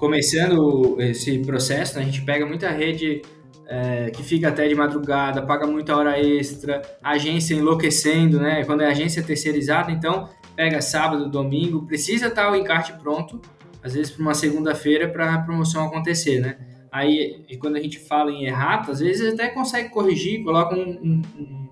Começando 0.00 0.96
esse 0.98 1.38
processo, 1.40 1.96
né, 1.96 2.02
a 2.02 2.04
gente 2.06 2.22
pega 2.22 2.46
muita 2.46 2.70
rede 2.70 3.20
é, 3.68 4.10
que 4.10 4.22
fica 4.22 4.48
até 4.48 4.66
de 4.66 4.74
madrugada, 4.74 5.42
paga 5.42 5.66
muita 5.66 5.94
hora 5.94 6.18
extra, 6.18 6.80
agência 7.02 7.54
enlouquecendo, 7.54 8.40
né? 8.40 8.64
Quando 8.64 8.82
é 8.82 8.86
agência 8.86 9.22
terceirizada, 9.22 9.92
então 9.92 10.28
pega 10.56 10.80
sábado, 10.80 11.30
domingo, 11.30 11.86
precisa 11.86 12.26
estar 12.26 12.50
o 12.50 12.56
encarte 12.56 12.94
pronto, 12.94 13.40
às 13.82 13.94
vezes 13.94 14.10
para 14.10 14.22
uma 14.22 14.34
segunda-feira 14.34 15.06
para 15.08 15.34
a 15.34 15.38
promoção 15.38 15.84
acontecer, 15.84 16.40
né? 16.40 16.56
Aí, 16.90 17.46
quando 17.60 17.76
a 17.76 17.80
gente 17.80 17.98
fala 18.00 18.32
em 18.32 18.46
errata, 18.46 18.90
às 18.90 18.98
vezes 18.98 19.34
até 19.34 19.48
consegue 19.48 19.90
corrigir, 19.90 20.42
coloca 20.42 20.74
um, 20.74 21.22
um, 21.30 21.68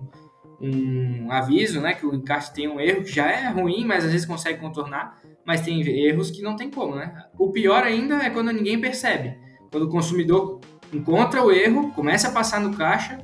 um 0.61 1.31
aviso, 1.31 1.81
né, 1.81 1.93
que 1.93 2.05
o 2.05 2.15
encarte 2.15 2.53
tem 2.53 2.69
um 2.69 2.79
erro 2.79 3.03
que 3.03 3.11
já 3.11 3.29
é 3.29 3.49
ruim, 3.49 3.83
mas 3.85 4.05
às 4.05 4.11
vezes 4.11 4.25
consegue 4.25 4.59
contornar, 4.59 5.19
mas 5.49 5.61
tem 5.61 5.81
erros 5.81 6.29
que 6.29 6.43
não 6.43 6.55
tem 6.55 6.69
como, 6.69 6.95
né? 6.95 7.25
O 7.35 7.51
pior 7.51 7.83
ainda 7.83 8.17
é 8.17 8.29
quando 8.29 8.51
ninguém 8.51 8.79
percebe. 8.79 9.35
Quando 9.71 9.87
o 9.87 9.89
consumidor 9.89 10.61
encontra 10.93 11.43
o 11.43 11.51
erro, 11.51 11.91
começa 11.93 12.27
a 12.27 12.31
passar 12.31 12.61
no 12.61 12.77
caixa, 12.77 13.17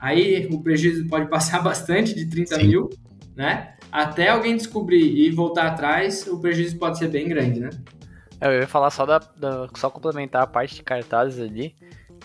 aí 0.00 0.48
o 0.50 0.60
prejuízo 0.60 1.06
pode 1.06 1.26
passar 1.30 1.62
bastante 1.62 2.16
de 2.16 2.26
30 2.26 2.56
Sim. 2.56 2.66
mil, 2.66 2.90
né? 3.36 3.74
Até 3.92 4.30
alguém 4.30 4.56
descobrir 4.56 5.24
e 5.24 5.30
voltar 5.30 5.68
atrás, 5.68 6.26
o 6.26 6.40
prejuízo 6.40 6.76
pode 6.80 6.98
ser 6.98 7.10
bem 7.10 7.28
grande, 7.28 7.60
né? 7.60 7.70
É, 8.40 8.48
eu 8.48 8.62
ia 8.62 8.66
falar 8.66 8.90
só 8.90 9.06
da, 9.06 9.20
da 9.36 9.68
só 9.76 9.88
complementar 9.88 10.42
a 10.42 10.48
parte 10.48 10.74
de 10.74 10.82
cartazes 10.82 11.40
ali. 11.40 11.76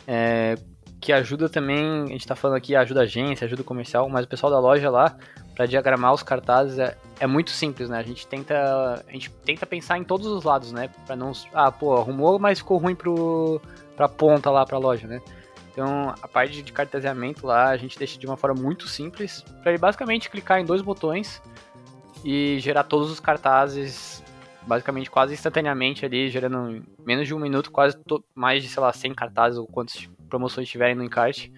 É, 0.08 0.56
que 1.00 1.14
ajuda 1.14 1.48
também, 1.48 2.06
a 2.06 2.08
gente 2.08 2.26
tá 2.26 2.36
falando 2.36 2.58
aqui, 2.58 2.76
ajuda 2.76 3.02
a 3.02 3.04
agência, 3.04 3.46
ajuda 3.46 3.62
o 3.62 3.66
comercial, 3.66 4.10
mas 4.10 4.26
o 4.26 4.28
pessoal 4.28 4.52
da 4.52 4.60
loja 4.60 4.90
lá, 4.90 5.16
para 5.56 5.66
diagramar 5.66 6.14
os 6.14 6.24
cartazes, 6.24 6.80
é, 6.80 6.98
é, 7.20 7.28
muito 7.28 7.52
simples, 7.52 7.90
né? 7.90 8.00
A 8.00 8.04
gente 8.04 8.26
tenta, 8.26 9.04
a 9.08 9.12
gente 9.12 9.30
tenta 9.46 9.66
pensar 9.66 9.98
em 9.98 10.04
todos 10.04 10.28
os 10.28 10.44
lados, 10.44 10.72
né? 10.72 10.90
Para 11.06 11.16
não, 11.16 11.32
ah, 11.54 11.72
pô, 11.72 11.96
arrumou, 11.96 12.40
mas 12.40 12.60
ficou 12.60 12.78
ruim 12.78 12.96
pro 12.96 13.62
pra 13.96 14.10
ponta 14.10 14.50
lá 14.50 14.66
pra 14.66 14.80
loja, 14.80 15.08
né? 15.08 15.22
Então, 15.72 16.14
a 16.22 16.28
parte 16.28 16.62
de 16.62 16.72
cartaseamento 16.72 17.46
lá, 17.46 17.70
a 17.70 17.78
gente 17.78 17.98
deixa 17.98 18.18
de 18.20 18.26
uma 18.26 18.38
forma 18.38 18.62
muito 18.62 18.88
simples, 18.88 19.44
para 19.62 19.72
ele 19.72 19.80
basicamente 19.80 20.30
clicar 20.30 20.60
em 20.60 20.66
dois 20.66 20.82
botões 20.82 21.42
e 22.24 22.58
gerar 22.60 22.84
todos 22.84 23.12
os 23.12 23.20
cartazes 23.20 24.24
basicamente 24.66 25.12
quase 25.12 25.34
instantaneamente 25.34 26.06
ali, 26.06 26.30
gerando 26.30 26.84
menos 27.06 27.28
de 27.28 27.34
um 27.34 27.40
minuto, 27.40 27.72
quase 27.72 27.98
mais 28.34 28.64
de, 28.64 28.70
sei 28.70 28.82
lá, 28.82 28.92
100 28.92 29.14
cartazes 29.14 29.58
ou 29.58 29.68
quantos 29.68 30.10
promoções 30.30 30.70
tiverem 30.70 30.96
no 30.96 31.04
encarte. 31.04 31.52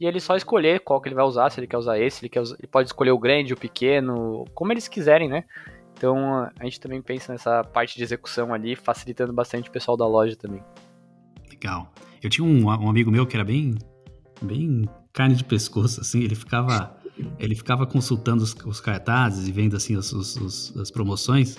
E 0.00 0.06
ele 0.06 0.20
só 0.20 0.36
escolher 0.36 0.80
qual 0.80 1.00
que 1.00 1.08
ele 1.08 1.14
vai 1.14 1.24
usar, 1.24 1.50
se 1.50 1.58
ele 1.58 1.66
quer 1.66 1.78
usar 1.78 1.98
esse, 1.98 2.24
ele, 2.24 2.28
quer 2.28 2.40
usar, 2.40 2.56
ele 2.58 2.68
pode 2.68 2.88
escolher 2.88 3.10
o 3.10 3.18
grande, 3.18 3.52
o 3.52 3.56
pequeno, 3.56 4.44
como 4.54 4.72
eles 4.72 4.86
quiserem, 4.86 5.28
né? 5.28 5.44
Então 5.96 6.48
a 6.58 6.64
gente 6.64 6.78
também 6.78 7.02
pensa 7.02 7.32
nessa 7.32 7.64
parte 7.64 7.96
de 7.96 8.04
execução 8.04 8.54
ali, 8.54 8.76
facilitando 8.76 9.32
bastante 9.32 9.68
o 9.68 9.72
pessoal 9.72 9.96
da 9.96 10.06
loja 10.06 10.36
também. 10.36 10.62
Legal. 11.50 11.92
Eu 12.22 12.30
tinha 12.30 12.46
um, 12.46 12.66
um 12.66 12.88
amigo 12.88 13.10
meu 13.10 13.26
que 13.26 13.36
era 13.36 13.44
bem, 13.44 13.74
bem 14.40 14.88
carne 15.12 15.34
de 15.34 15.42
pescoço, 15.42 16.00
assim, 16.00 16.22
ele 16.22 16.36
ficava, 16.36 16.96
ele 17.38 17.56
ficava 17.56 17.84
consultando 17.84 18.44
os, 18.44 18.54
os 18.64 18.80
cartazes 18.80 19.48
e 19.48 19.52
vendo 19.52 19.76
assim 19.76 19.96
os, 19.96 20.12
os, 20.12 20.76
as 20.76 20.90
promoções. 20.92 21.58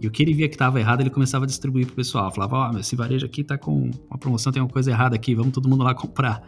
E 0.00 0.06
o 0.06 0.10
que 0.10 0.22
ele 0.22 0.34
via 0.34 0.48
que 0.48 0.54
estava 0.54 0.80
errado, 0.80 1.00
ele 1.00 1.10
começava 1.10 1.44
a 1.44 1.46
distribuir 1.46 1.86
pro 1.86 1.94
pessoal. 1.94 2.30
Falava, 2.30 2.56
ó, 2.56 2.70
oh, 2.74 2.78
esse 2.78 2.96
varejo 2.96 3.24
aqui 3.24 3.44
tá 3.44 3.56
com 3.56 3.90
uma 4.08 4.18
promoção, 4.18 4.52
tem 4.52 4.60
uma 4.60 4.68
coisa 4.68 4.90
errada 4.90 5.14
aqui, 5.14 5.34
vamos 5.34 5.52
todo 5.52 5.68
mundo 5.68 5.84
lá 5.84 5.94
comprar. 5.94 6.46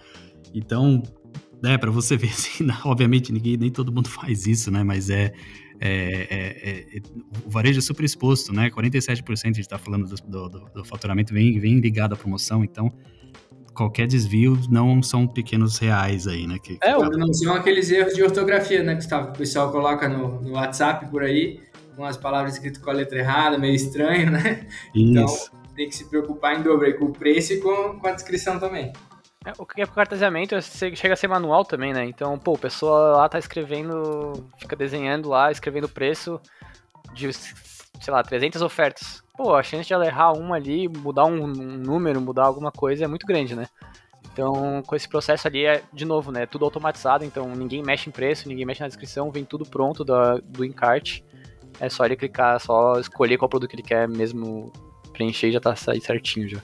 Então, 0.54 1.02
é, 1.64 1.78
para 1.78 1.90
você 1.90 2.16
ver, 2.16 2.28
assim, 2.32 2.66
obviamente 2.84 3.32
ninguém, 3.32 3.56
nem 3.56 3.70
todo 3.70 3.92
mundo 3.92 4.08
faz 4.08 4.46
isso, 4.46 4.70
né? 4.70 4.82
Mas 4.82 5.10
é, 5.10 5.32
é, 5.80 6.26
é, 6.30 6.96
é 6.96 7.00
o 7.44 7.50
varejo 7.50 7.78
é 7.78 7.82
super 7.82 8.04
exposto, 8.04 8.52
né? 8.52 8.70
47% 8.70 9.30
a 9.30 9.46
gente 9.46 9.60
está 9.60 9.78
falando 9.78 10.06
do, 10.06 10.48
do, 10.48 10.70
do, 10.74 10.84
faturamento 10.84 11.32
vem, 11.32 11.58
vem 11.58 11.78
ligado 11.78 12.14
à 12.14 12.16
promoção, 12.16 12.64
então 12.64 12.92
qualquer 13.74 14.06
desvio 14.06 14.58
não 14.70 15.02
são 15.02 15.26
pequenos 15.26 15.78
reais 15.78 16.26
aí, 16.26 16.46
né? 16.46 16.58
Que, 16.58 16.78
é, 16.82 16.96
não 16.96 17.32
são 17.32 17.54
aqueles 17.54 17.90
erros 17.90 18.14
de 18.14 18.22
ortografia, 18.22 18.82
né, 18.82 18.94
Gustavo? 18.94 19.26
Que 19.26 19.32
o 19.34 19.38
pessoal 19.38 19.70
coloca 19.70 20.08
no, 20.08 20.40
no 20.40 20.52
WhatsApp 20.52 21.10
por 21.10 21.22
aí 21.22 21.60
com 21.94 22.04
as 22.04 22.16
palavras 22.16 22.54
escritas 22.54 22.80
com 22.80 22.90
a 22.90 22.92
letra 22.92 23.18
errada, 23.18 23.58
meio 23.58 23.74
estranho, 23.74 24.30
né? 24.30 24.66
Então, 24.94 25.24
Isso. 25.24 25.50
Então 25.52 25.66
tem 25.76 25.88
que 25.88 25.94
se 25.94 26.06
preocupar 26.06 26.58
em 26.58 26.62
dobro 26.62 26.98
com 26.98 27.04
o 27.06 27.12
preço 27.12 27.52
e 27.52 27.60
com, 27.60 27.98
com 28.00 28.06
a 28.08 28.12
descrição 28.12 28.58
também. 28.58 28.92
É, 29.46 29.52
o 29.58 29.64
que 29.64 29.80
é 29.80 29.86
pro 29.86 29.94
cartesiamento 29.94 30.60
chega 30.60 31.14
a 31.14 31.16
ser 31.16 31.28
manual 31.28 31.64
também, 31.64 31.92
né? 31.92 32.04
Então, 32.04 32.36
pô, 32.36 32.54
a 32.56 32.58
pessoa 32.58 33.16
lá 33.16 33.28
tá 33.28 33.38
escrevendo, 33.38 34.44
fica 34.58 34.74
desenhando 34.74 35.28
lá, 35.28 35.52
escrevendo 35.52 35.84
o 35.84 35.88
preço 35.88 36.40
de, 37.14 37.32
sei 37.32 38.12
lá, 38.12 38.24
300 38.24 38.60
ofertas. 38.60 39.22
Pô, 39.36 39.54
a 39.54 39.62
chance 39.62 39.86
de 39.86 39.94
ela 39.94 40.04
errar 40.04 40.32
uma 40.32 40.56
ali, 40.56 40.88
mudar 40.88 41.26
um, 41.26 41.44
um 41.44 41.76
número, 41.78 42.20
mudar 42.20 42.44
alguma 42.44 42.72
coisa 42.72 43.04
é 43.04 43.06
muito 43.06 43.24
grande, 43.24 43.54
né? 43.54 43.68
Então, 44.32 44.82
com 44.84 44.96
esse 44.96 45.08
processo 45.08 45.46
ali, 45.46 45.64
é, 45.64 45.80
de 45.92 46.04
novo, 46.04 46.32
né? 46.32 46.44
Tudo 46.44 46.64
automatizado, 46.64 47.24
então 47.24 47.54
ninguém 47.54 47.84
mexe 47.84 48.08
em 48.08 48.12
preço, 48.12 48.48
ninguém 48.48 48.66
mexe 48.66 48.80
na 48.80 48.88
descrição, 48.88 49.30
vem 49.30 49.44
tudo 49.44 49.64
pronto 49.64 50.02
do, 50.02 50.40
do 50.42 50.64
encarte. 50.64 51.24
É 51.78 51.88
só 51.88 52.04
ele 52.04 52.16
clicar, 52.16 52.58
só 52.58 52.98
escolher 52.98 53.38
qual 53.38 53.48
produto 53.48 53.70
que 53.70 53.76
ele 53.76 53.82
quer 53.84 54.08
mesmo 54.08 54.72
preencher 55.12 55.48
e 55.48 55.52
já 55.52 55.60
tá 55.60 55.76
certinho 55.76 56.48
já. 56.48 56.58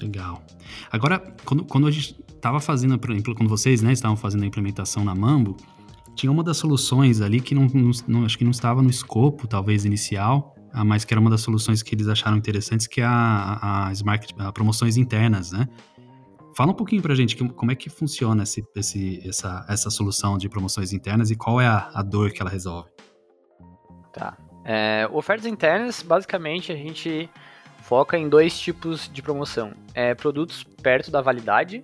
Legal. 0.00 0.42
Agora, 0.90 1.18
quando, 1.44 1.64
quando 1.64 1.86
a 1.86 1.90
gente 1.90 2.16
estava 2.34 2.60
fazendo, 2.60 2.98
por 2.98 3.10
exemplo, 3.10 3.34
quando 3.34 3.48
vocês 3.48 3.82
né, 3.82 3.92
estavam 3.92 4.16
fazendo 4.16 4.44
a 4.44 4.46
implementação 4.46 5.04
na 5.04 5.14
Mambo, 5.14 5.56
tinha 6.14 6.30
uma 6.30 6.42
das 6.42 6.56
soluções 6.56 7.20
ali 7.20 7.40
que 7.40 7.54
não, 7.54 7.66
não, 8.06 8.24
acho 8.24 8.36
que 8.36 8.44
não 8.44 8.50
estava 8.50 8.82
no 8.82 8.90
escopo, 8.90 9.46
talvez, 9.46 9.84
inicial, 9.84 10.54
ah, 10.72 10.84
mas 10.84 11.04
que 11.04 11.12
era 11.12 11.20
uma 11.20 11.30
das 11.30 11.40
soluções 11.40 11.82
que 11.82 11.94
eles 11.94 12.08
acharam 12.08 12.36
interessantes, 12.36 12.86
que 12.86 13.00
é 13.00 13.04
a, 13.04 13.86
a, 13.88 13.92
Smart, 13.92 14.34
a 14.38 14.52
promoções 14.52 14.96
internas, 14.96 15.52
né? 15.52 15.68
Fala 16.56 16.72
um 16.72 16.74
pouquinho 16.74 17.00
pra 17.00 17.14
gente 17.14 17.36
como 17.36 17.70
é 17.70 17.74
que 17.74 17.88
funciona 17.88 18.42
esse, 18.42 18.64
esse, 18.74 19.26
essa, 19.26 19.64
essa 19.68 19.88
solução 19.88 20.36
de 20.36 20.48
promoções 20.48 20.92
internas 20.92 21.30
e 21.30 21.36
qual 21.36 21.60
é 21.60 21.66
a, 21.66 21.90
a 21.94 22.02
dor 22.02 22.32
que 22.32 22.42
ela 22.42 22.50
resolve. 22.50 22.90
Tá. 24.12 24.36
É, 24.64 25.08
ofertas 25.12 25.46
internas, 25.46 26.02
basicamente, 26.02 26.70
a 26.72 26.76
gente 26.76 27.30
foca 27.82 28.16
em 28.16 28.28
dois 28.28 28.58
tipos 28.58 29.10
de 29.12 29.22
promoção. 29.22 29.72
É, 29.94 30.14
produtos 30.14 30.64
perto 30.82 31.10
da 31.10 31.20
validade 31.20 31.82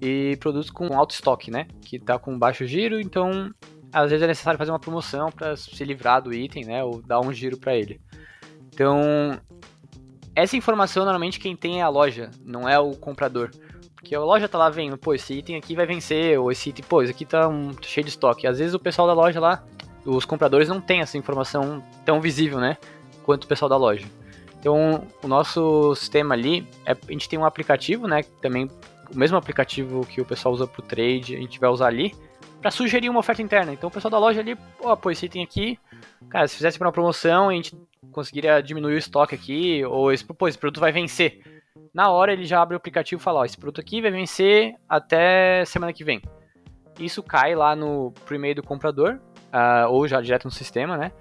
e 0.00 0.36
produtos 0.40 0.70
com 0.70 0.96
alto 0.96 1.14
estoque, 1.14 1.50
né? 1.50 1.66
Que 1.82 1.98
tá 1.98 2.18
com 2.18 2.38
baixo 2.38 2.66
giro, 2.66 3.00
então 3.00 3.52
às 3.92 4.10
vezes 4.10 4.22
é 4.22 4.26
necessário 4.26 4.58
fazer 4.58 4.72
uma 4.72 4.78
promoção 4.78 5.30
para 5.30 5.56
se 5.56 5.84
livrar 5.84 6.20
do 6.20 6.32
item, 6.32 6.64
né? 6.64 6.84
Ou 6.84 7.00
dar 7.02 7.20
um 7.20 7.32
giro 7.32 7.56
para 7.56 7.74
ele. 7.74 8.00
Então, 8.72 9.40
essa 10.34 10.56
informação 10.56 11.04
normalmente 11.04 11.38
quem 11.38 11.54
tem 11.56 11.80
é 11.80 11.82
a 11.82 11.88
loja, 11.88 12.30
não 12.44 12.68
é 12.68 12.78
o 12.78 12.92
comprador. 12.96 13.50
Porque 13.94 14.14
a 14.14 14.20
loja 14.20 14.48
tá 14.48 14.58
lá 14.58 14.68
vendo, 14.68 14.98
pô, 14.98 15.14
esse 15.14 15.32
item 15.32 15.56
aqui 15.56 15.74
vai 15.74 15.86
vencer, 15.86 16.38
ou 16.38 16.50
esse 16.50 16.70
item, 16.70 16.84
pô, 16.86 17.02
esse 17.02 17.12
aqui 17.12 17.24
tá 17.24 17.48
um, 17.48 17.70
cheio 17.80 18.04
de 18.04 18.10
estoque. 18.10 18.46
Às 18.46 18.58
vezes 18.58 18.74
o 18.74 18.78
pessoal 18.78 19.06
da 19.06 19.14
loja 19.14 19.40
lá 19.40 19.64
os 20.04 20.24
compradores 20.24 20.68
não 20.68 20.80
têm 20.80 21.00
essa 21.00 21.16
informação 21.16 21.82
tão 22.04 22.20
visível, 22.20 22.60
né? 22.60 22.76
Quanto 23.24 23.44
o 23.44 23.46
pessoal 23.46 23.68
da 23.68 23.76
loja. 23.76 24.06
Então, 24.64 25.06
o 25.22 25.28
nosso 25.28 25.94
sistema 25.94 26.34
ali, 26.34 26.66
é, 26.86 26.92
a 26.92 27.12
gente 27.12 27.28
tem 27.28 27.38
um 27.38 27.44
aplicativo, 27.44 28.08
né? 28.08 28.22
Também 28.40 28.64
o 29.14 29.14
mesmo 29.14 29.36
aplicativo 29.36 30.06
que 30.06 30.22
o 30.22 30.24
pessoal 30.24 30.54
usa 30.54 30.66
para 30.66 30.80
o 30.80 30.82
trade, 30.82 31.36
a 31.36 31.38
gente 31.38 31.60
vai 31.60 31.68
usar 31.68 31.88
ali 31.88 32.14
para 32.62 32.70
sugerir 32.70 33.10
uma 33.10 33.20
oferta 33.20 33.42
interna. 33.42 33.74
Então, 33.74 33.90
o 33.90 33.92
pessoal 33.92 34.10
da 34.10 34.18
loja 34.18 34.40
ali, 34.40 34.56
pô, 34.56 34.96
pô 34.96 35.10
esse 35.10 35.26
item 35.26 35.44
aqui, 35.44 35.78
cara, 36.30 36.48
se 36.48 36.56
fizesse 36.56 36.80
uma 36.80 36.90
promoção, 36.90 37.50
a 37.50 37.52
gente 37.52 37.76
conseguiria 38.10 38.62
diminuir 38.62 38.94
o 38.94 38.98
estoque 38.98 39.34
aqui, 39.34 39.84
ou 39.84 40.10
esse, 40.10 40.24
pô, 40.24 40.48
esse 40.48 40.56
produto 40.56 40.80
vai 40.80 40.90
vencer. 40.90 41.42
Na 41.92 42.10
hora 42.10 42.32
ele 42.32 42.46
já 42.46 42.62
abre 42.62 42.74
o 42.74 42.78
aplicativo 42.78 43.20
e 43.20 43.22
fala, 43.22 43.40
ó, 43.40 43.44
esse 43.44 43.58
produto 43.58 43.82
aqui 43.82 44.00
vai 44.00 44.10
vencer 44.10 44.74
até 44.88 45.62
semana 45.66 45.92
que 45.92 46.02
vem. 46.02 46.22
Isso 46.98 47.22
cai 47.22 47.54
lá 47.54 47.76
no 47.76 48.14
pro 48.24 48.34
e-mail 48.34 48.54
do 48.54 48.62
comprador, 48.62 49.20
uh, 49.52 49.90
ou 49.90 50.08
já 50.08 50.22
direto 50.22 50.46
no 50.46 50.50
sistema, 50.50 50.96
né? 50.96 51.12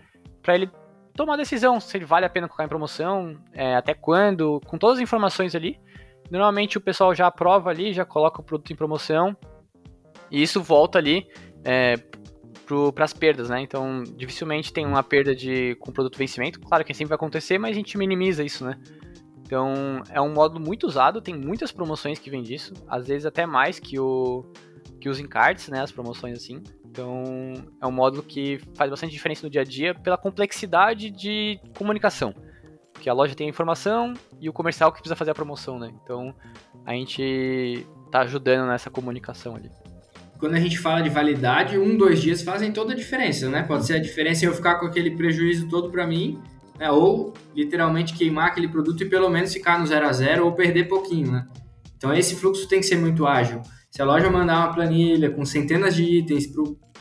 Para 0.41 0.55
ele 0.55 0.69
tomar 1.15 1.35
a 1.35 1.37
decisão 1.37 1.79
se 1.79 1.95
ele 1.97 2.05
vale 2.05 2.25
a 2.25 2.29
pena 2.29 2.47
colocar 2.47 2.65
em 2.65 2.69
promoção, 2.69 3.37
é, 3.53 3.75
até 3.75 3.93
quando, 3.93 4.59
com 4.65 4.77
todas 4.77 4.97
as 4.97 5.03
informações 5.03 5.55
ali. 5.55 5.79
Normalmente 6.29 6.77
o 6.77 6.81
pessoal 6.81 7.13
já 7.13 7.27
aprova 7.27 7.69
ali, 7.69 7.93
já 7.93 8.05
coloca 8.05 8.41
o 8.41 8.43
produto 8.43 8.71
em 8.71 8.75
promoção 8.75 9.35
e 10.31 10.41
isso 10.41 10.61
volta 10.61 10.97
ali 10.97 11.27
é, 11.63 11.95
para 12.93 13.05
as 13.05 13.13
perdas, 13.13 13.49
né? 13.49 13.61
Então, 13.61 14.03
dificilmente 14.15 14.73
tem 14.73 14.85
uma 14.85 15.03
perda 15.03 15.35
de 15.35 15.75
com 15.75 15.91
produto 15.91 16.17
vencimento. 16.17 16.59
Claro 16.59 16.83
que 16.83 16.93
sempre 16.93 17.09
vai 17.09 17.15
acontecer, 17.15 17.57
mas 17.57 17.71
a 17.71 17.75
gente 17.75 17.97
minimiza 17.97 18.43
isso, 18.43 18.65
né? 18.65 18.79
Então, 19.45 20.01
é 20.09 20.19
um 20.19 20.33
modo 20.33 20.59
muito 20.59 20.87
usado, 20.87 21.21
tem 21.21 21.35
muitas 21.35 21.71
promoções 21.71 22.17
que 22.17 22.29
vêm 22.29 22.41
disso, 22.41 22.73
às 22.87 23.05
vezes 23.05 23.25
até 23.25 23.45
mais 23.45 23.77
que 23.77 23.99
o 23.99 24.45
que 24.99 25.09
os 25.09 25.19
encartes, 25.19 25.67
né, 25.67 25.81
as 25.81 25.91
promoções 25.91 26.37
assim. 26.37 26.63
Então, 26.93 27.55
é 27.81 27.87
um 27.87 27.91
módulo 27.91 28.21
que 28.21 28.61
faz 28.75 28.87
bastante 28.87 29.11
diferença 29.11 29.41
no 29.43 29.49
dia 29.49 29.61
a 29.61 29.63
dia 29.63 29.95
pela 29.95 30.15
complexidade 30.15 31.09
de 31.09 31.59
comunicação. 31.75 32.35
Porque 32.93 33.09
a 33.09 33.13
loja 33.13 33.33
tem 33.33 33.47
a 33.47 33.49
informação 33.49 34.13
e 34.39 34.47
o 34.47 34.53
comercial 34.53 34.91
que 34.91 34.99
precisa 34.99 35.15
fazer 35.15 35.31
a 35.31 35.33
promoção, 35.33 35.79
né? 35.79 35.91
Então, 36.03 36.35
a 36.85 36.93
gente 36.93 37.83
tá 38.11 38.19
ajudando 38.19 38.67
nessa 38.67 38.91
comunicação 38.91 39.55
ali. 39.55 39.71
Quando 40.37 40.53
a 40.53 40.59
gente 40.59 40.77
fala 40.77 41.01
de 41.01 41.09
validade, 41.09 41.79
um, 41.79 41.97
dois 41.97 42.21
dias 42.21 42.43
fazem 42.43 42.71
toda 42.71 42.93
a 42.93 42.95
diferença, 42.95 43.49
né? 43.49 43.63
Pode 43.63 43.87
ser 43.87 43.95
a 43.95 43.99
diferença 43.99 44.45
eu 44.45 44.53
ficar 44.53 44.75
com 44.75 44.85
aquele 44.85 45.17
prejuízo 45.17 45.67
todo 45.67 45.89
para 45.89 46.05
mim, 46.05 46.39
né? 46.77 46.91
ou 46.91 47.33
literalmente 47.55 48.13
queimar 48.13 48.49
aquele 48.49 48.67
produto 48.67 49.01
e 49.01 49.09
pelo 49.09 49.31
menos 49.31 49.51
ficar 49.51 49.79
no 49.79 49.87
zero 49.87 50.05
a 50.05 50.13
zero 50.13 50.45
ou 50.45 50.51
perder 50.51 50.87
pouquinho, 50.87 51.31
né? 51.31 51.47
Então, 51.97 52.13
esse 52.13 52.35
fluxo 52.35 52.67
tem 52.67 52.81
que 52.81 52.85
ser 52.85 52.97
muito 52.97 53.25
ágil. 53.25 53.63
Se 53.89 54.01
a 54.01 54.05
loja 54.05 54.29
mandar 54.29 54.57
uma 54.57 54.73
planilha 54.73 55.29
com 55.29 55.45
centenas 55.45 55.95
de 55.95 56.03
itens 56.03 56.47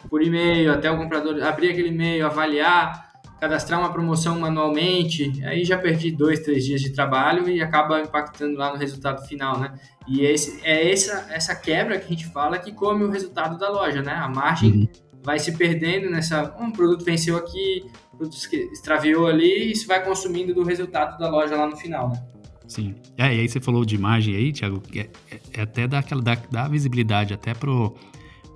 por 0.09 0.23
e-mail, 0.23 0.73
até 0.73 0.91
o 0.91 0.97
comprador 0.97 1.43
abrir 1.43 1.71
aquele 1.71 1.89
e-mail, 1.89 2.27
avaliar, 2.27 3.13
cadastrar 3.41 3.81
uma 3.81 3.93
promoção 3.93 4.39
manualmente, 4.39 5.43
aí 5.45 5.65
já 5.65 5.77
perdi 5.77 6.13
dois, 6.13 6.41
três 6.41 6.65
dias 6.65 6.81
de 6.81 6.91
trabalho 6.91 7.49
e 7.49 7.61
acaba 7.61 8.01
impactando 8.01 8.57
lá 8.57 8.73
no 8.73 8.79
resultado 8.79 9.27
final, 9.27 9.59
né? 9.59 9.75
E 10.07 10.25
esse, 10.25 10.61
é 10.63 10.93
essa, 10.93 11.27
essa 11.29 11.55
quebra 11.55 11.99
que 11.99 12.07
a 12.07 12.09
gente 12.09 12.27
fala 12.27 12.59
que 12.59 12.73
come 12.73 13.05
o 13.05 13.11
resultado 13.11 13.59
da 13.59 13.69
loja, 13.69 14.01
né? 14.01 14.13
A 14.13 14.29
margem 14.29 14.73
uhum. 14.73 14.89
vai 15.25 15.41
se 15.41 15.57
perdendo 15.57 16.09
nessa. 16.09 16.55
Um 16.61 16.71
produto 16.71 17.05
venceu 17.05 17.37
aqui, 17.37 17.85
produto 18.17 18.37
extraviou 18.73 19.27
ali, 19.27 19.65
e 19.65 19.73
isso 19.73 19.89
vai 19.89 20.05
consumindo 20.05 20.55
do 20.55 20.63
resultado 20.63 21.19
da 21.19 21.29
loja 21.29 21.57
lá 21.57 21.67
no 21.67 21.77
final, 21.77 22.11
né? 22.11 22.23
Sim. 22.69 22.95
É, 23.19 23.35
e 23.35 23.41
aí 23.41 23.49
você 23.49 23.61
falou 23.61 23.85
de 23.85 23.95
imagem 23.95 24.37
aí, 24.37 24.53
Thiago, 24.53 24.83
é, 24.95 25.01
é, 25.31 25.41
é 25.55 25.63
até 25.63 25.87
dar 25.89 25.99
aquela 25.99 26.23
da, 26.23 26.37
da 26.51 26.69
visibilidade 26.69 27.35
até 27.35 27.55
pro, 27.55 27.95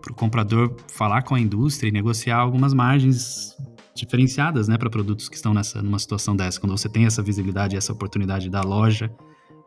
pro 0.06 0.14
comprador 0.14 0.76
falar 0.86 1.22
com 1.22 1.34
a 1.34 1.40
indústria 1.40 1.88
e 1.88 1.92
negociar 1.92 2.36
algumas 2.36 2.72
margens 2.72 3.56
diferenciadas, 3.92 4.68
né, 4.68 4.78
para 4.78 4.88
produtos 4.88 5.28
que 5.28 5.34
estão 5.34 5.52
nessa 5.52 5.82
numa 5.82 5.98
situação 5.98 6.36
dessa. 6.36 6.60
Quando 6.60 6.78
você 6.78 6.88
tem 6.88 7.06
essa 7.06 7.22
visibilidade, 7.22 7.76
essa 7.76 7.92
oportunidade 7.92 8.48
da 8.48 8.60
loja 8.60 9.10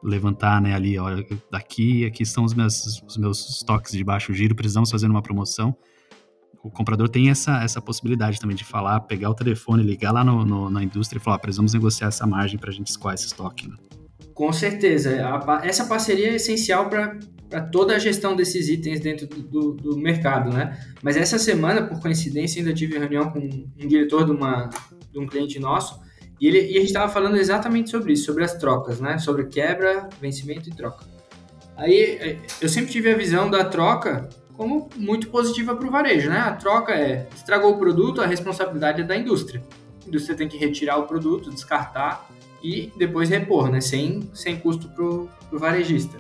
levantar, 0.01 0.61
né, 0.61 0.73
ali, 0.73 0.97
olha, 0.97 1.25
daqui, 1.51 2.05
aqui 2.05 2.23
estão 2.23 2.45
os 2.45 2.53
meus, 2.53 3.03
os 3.05 3.17
meus 3.17 3.49
estoques 3.49 3.91
de 3.91 4.01
baixo 4.01 4.33
giro, 4.33 4.55
precisamos 4.55 4.89
fazer 4.89 5.07
uma 5.07 5.21
promoção. 5.21 5.75
O 6.63 6.71
comprador 6.71 7.09
tem 7.09 7.29
essa, 7.29 7.61
essa 7.61 7.81
possibilidade 7.81 8.39
também 8.39 8.55
de 8.55 8.63
falar, 8.63 9.01
pegar 9.01 9.29
o 9.29 9.35
telefone, 9.35 9.83
ligar 9.83 10.13
lá 10.13 10.23
no, 10.23 10.45
no 10.45 10.69
na 10.69 10.81
indústria 10.81 11.19
e 11.19 11.21
falar, 11.21 11.39
precisamos 11.39 11.73
negociar 11.73 12.07
essa 12.07 12.25
margem 12.25 12.57
para 12.57 12.69
a 12.69 12.73
gente 12.73 12.87
escoar 12.87 13.13
esse 13.13 13.25
estoque. 13.25 13.67
Né? 13.67 13.75
Com 14.33 14.53
certeza. 14.53 15.17
Essa 15.63 15.85
parceria 15.85 16.29
é 16.29 16.35
essencial 16.35 16.89
para 16.89 17.17
toda 17.71 17.95
a 17.95 17.99
gestão 17.99 18.35
desses 18.35 18.69
itens 18.69 18.99
dentro 18.99 19.27
do, 19.27 19.41
do, 19.41 19.71
do, 19.73 19.97
mercado, 19.97 20.51
né? 20.51 20.79
Mas 21.01 21.17
essa 21.17 21.39
semana, 21.39 21.81
por 21.83 21.99
coincidência, 21.99 22.59
ainda 22.59 22.73
tive 22.73 22.97
reunião 22.97 23.31
com 23.31 23.39
um 23.39 23.87
diretor 23.87 24.25
de, 24.25 24.31
uma, 24.31 24.69
de 25.11 25.19
um 25.19 25.25
cliente 25.25 25.59
nosso 25.59 25.99
e, 26.39 26.47
ele, 26.47 26.59
e 26.59 26.77
a 26.77 26.79
gente 26.79 26.87
estava 26.87 27.11
falando 27.11 27.37
exatamente 27.37 27.89
sobre 27.89 28.13
isso, 28.13 28.25
sobre 28.25 28.43
as 28.43 28.53
trocas, 28.53 28.99
né? 28.99 29.17
Sobre 29.17 29.45
quebra, 29.45 30.07
vencimento 30.21 30.69
e 30.69 30.73
troca. 30.73 31.05
Aí 31.75 32.37
eu 32.61 32.69
sempre 32.69 32.91
tive 32.91 33.11
a 33.11 33.15
visão 33.15 33.49
da 33.49 33.63
troca 33.63 34.29
como 34.53 34.89
muito 34.95 35.29
positiva 35.29 35.75
para 35.75 35.87
o 35.87 35.91
varejo, 35.91 36.29
né? 36.29 36.37
A 36.37 36.51
troca 36.53 36.93
é 36.93 37.27
estragou 37.33 37.71
o 37.71 37.77
produto, 37.77 38.21
a 38.21 38.27
responsabilidade 38.27 39.01
é 39.01 39.03
da 39.03 39.15
indústria. 39.15 39.63
A 40.03 40.07
indústria 40.07 40.35
tem 40.35 40.47
que 40.47 40.57
retirar 40.57 40.97
o 40.97 41.07
produto, 41.07 41.49
descartar 41.49 42.29
e 42.61 42.91
depois 42.97 43.29
repor, 43.29 43.69
né? 43.69 43.81
Sem, 43.81 44.29
sem 44.33 44.57
custo 44.59 44.89
para 44.89 45.05
o 45.05 45.29
varejista. 45.53 46.17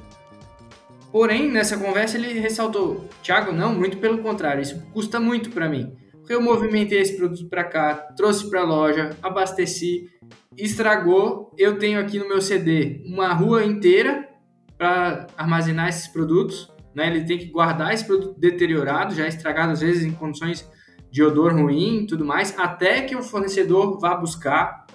Porém, 1.11 1.51
nessa 1.51 1.77
conversa 1.77 2.17
ele 2.17 2.39
ressaltou, 2.39 3.09
Thiago, 3.23 3.51
não, 3.51 3.73
muito 3.73 3.97
pelo 3.97 4.19
contrário, 4.19 4.61
isso 4.61 4.79
custa 4.93 5.19
muito 5.19 5.49
para 5.49 5.67
mim. 5.67 5.95
Porque 6.11 6.33
eu 6.33 6.41
movimentei 6.41 6.99
esse 6.99 7.17
produto 7.17 7.49
para 7.49 7.63
cá, 7.63 7.95
trouxe 8.15 8.47
para 8.49 8.61
a 8.61 8.63
loja, 8.65 9.17
abasteci, 9.21 10.07
estragou. 10.55 11.51
Eu 11.57 11.79
tenho 11.79 11.99
aqui 11.99 12.19
no 12.19 12.27
meu 12.27 12.39
CD 12.39 13.01
uma 13.05 13.33
rua 13.33 13.65
inteira 13.65 14.29
para 14.77 15.25
armazenar 15.35 15.89
esses 15.89 16.07
produtos. 16.07 16.71
Né? 16.93 17.07
Ele 17.07 17.25
tem 17.25 17.39
que 17.39 17.45
guardar 17.45 17.93
esse 17.93 18.05
produto 18.05 18.39
deteriorado, 18.39 19.15
já 19.15 19.27
estragado 19.27 19.71
às 19.71 19.81
vezes 19.81 20.03
em 20.03 20.11
condições 20.11 20.69
de 21.09 21.23
odor 21.23 21.53
ruim 21.53 22.03
e 22.03 22.07
tudo 22.07 22.23
mais, 22.23 22.57
até 22.59 23.01
que 23.01 23.15
o 23.15 23.23
fornecedor 23.23 23.99
vá 23.99 24.15
buscar 24.15 24.85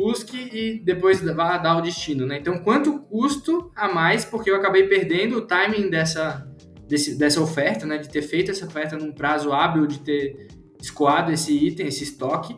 busque 0.00 0.36
e 0.36 0.80
depois 0.82 1.20
vá 1.20 1.58
dar 1.58 1.76
o 1.76 1.82
destino, 1.82 2.26
né? 2.26 2.38
Então, 2.38 2.58
quanto 2.60 3.00
custo 3.00 3.70
a 3.76 3.92
mais, 3.92 4.24
porque 4.24 4.50
eu 4.50 4.56
acabei 4.56 4.84
perdendo 4.84 5.36
o 5.36 5.42
timing 5.42 5.90
dessa, 5.90 6.48
desse, 6.88 7.18
dessa 7.18 7.40
oferta, 7.40 7.84
né? 7.84 7.98
De 7.98 8.08
ter 8.08 8.22
feito 8.22 8.50
essa 8.50 8.66
oferta 8.66 8.96
num 8.96 9.12
prazo 9.12 9.52
hábil, 9.52 9.86
de 9.86 9.98
ter 10.00 10.48
escoado 10.80 11.30
esse 11.30 11.52
item, 11.52 11.86
esse 11.86 12.04
estoque, 12.04 12.56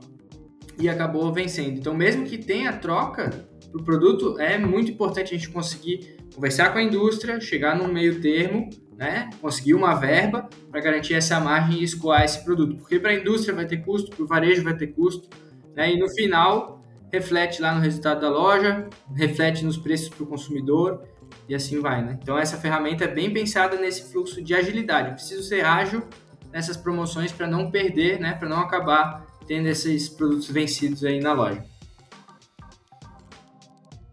e 0.78 0.88
acabou 0.88 1.32
vencendo. 1.32 1.78
Então, 1.78 1.94
mesmo 1.94 2.24
que 2.24 2.38
tenha 2.38 2.72
troca 2.72 3.30
para 3.70 3.80
o 3.80 3.84
produto, 3.84 4.38
é 4.38 4.56
muito 4.56 4.92
importante 4.92 5.34
a 5.34 5.36
gente 5.36 5.50
conseguir 5.50 6.16
conversar 6.34 6.72
com 6.72 6.78
a 6.78 6.82
indústria, 6.82 7.40
chegar 7.40 7.76
num 7.76 7.92
meio 7.92 8.20
termo, 8.20 8.70
né? 8.96 9.30
Conseguir 9.40 9.74
uma 9.74 9.94
verba 9.94 10.48
para 10.70 10.80
garantir 10.80 11.14
essa 11.14 11.40
margem 11.40 11.80
e 11.80 11.84
escoar 11.84 12.22
esse 12.24 12.44
produto. 12.44 12.76
Porque 12.76 13.00
para 13.00 13.10
a 13.10 13.14
indústria 13.14 13.54
vai 13.54 13.66
ter 13.66 13.78
custo, 13.78 14.10
para 14.10 14.22
o 14.22 14.26
varejo 14.26 14.62
vai 14.62 14.76
ter 14.76 14.88
custo, 14.88 15.28
né? 15.74 15.92
E 15.92 15.98
no 15.98 16.08
final 16.08 16.81
reflete 17.12 17.60
lá 17.60 17.74
no 17.74 17.80
resultado 17.80 18.22
da 18.22 18.30
loja, 18.30 18.88
reflete 19.14 19.64
nos 19.64 19.76
preços 19.76 20.08
para 20.08 20.22
o 20.22 20.26
consumidor 20.26 21.02
e 21.48 21.54
assim 21.54 21.78
vai, 21.80 22.02
né? 22.02 22.18
Então 22.22 22.38
essa 22.38 22.56
ferramenta 22.56 23.04
é 23.04 23.08
bem 23.08 23.32
pensada 23.32 23.76
nesse 23.78 24.10
fluxo 24.10 24.42
de 24.42 24.54
agilidade. 24.54 25.08
Eu 25.08 25.14
preciso 25.14 25.42
ser 25.42 25.64
ágil 25.64 26.02
nessas 26.50 26.76
promoções 26.76 27.30
para 27.30 27.46
não 27.46 27.70
perder, 27.70 28.18
né? 28.18 28.32
Para 28.32 28.48
não 28.48 28.58
acabar 28.58 29.26
tendo 29.46 29.68
esses 29.68 30.08
produtos 30.08 30.48
vencidos 30.48 31.04
aí 31.04 31.20
na 31.20 31.32
loja. 31.32 31.62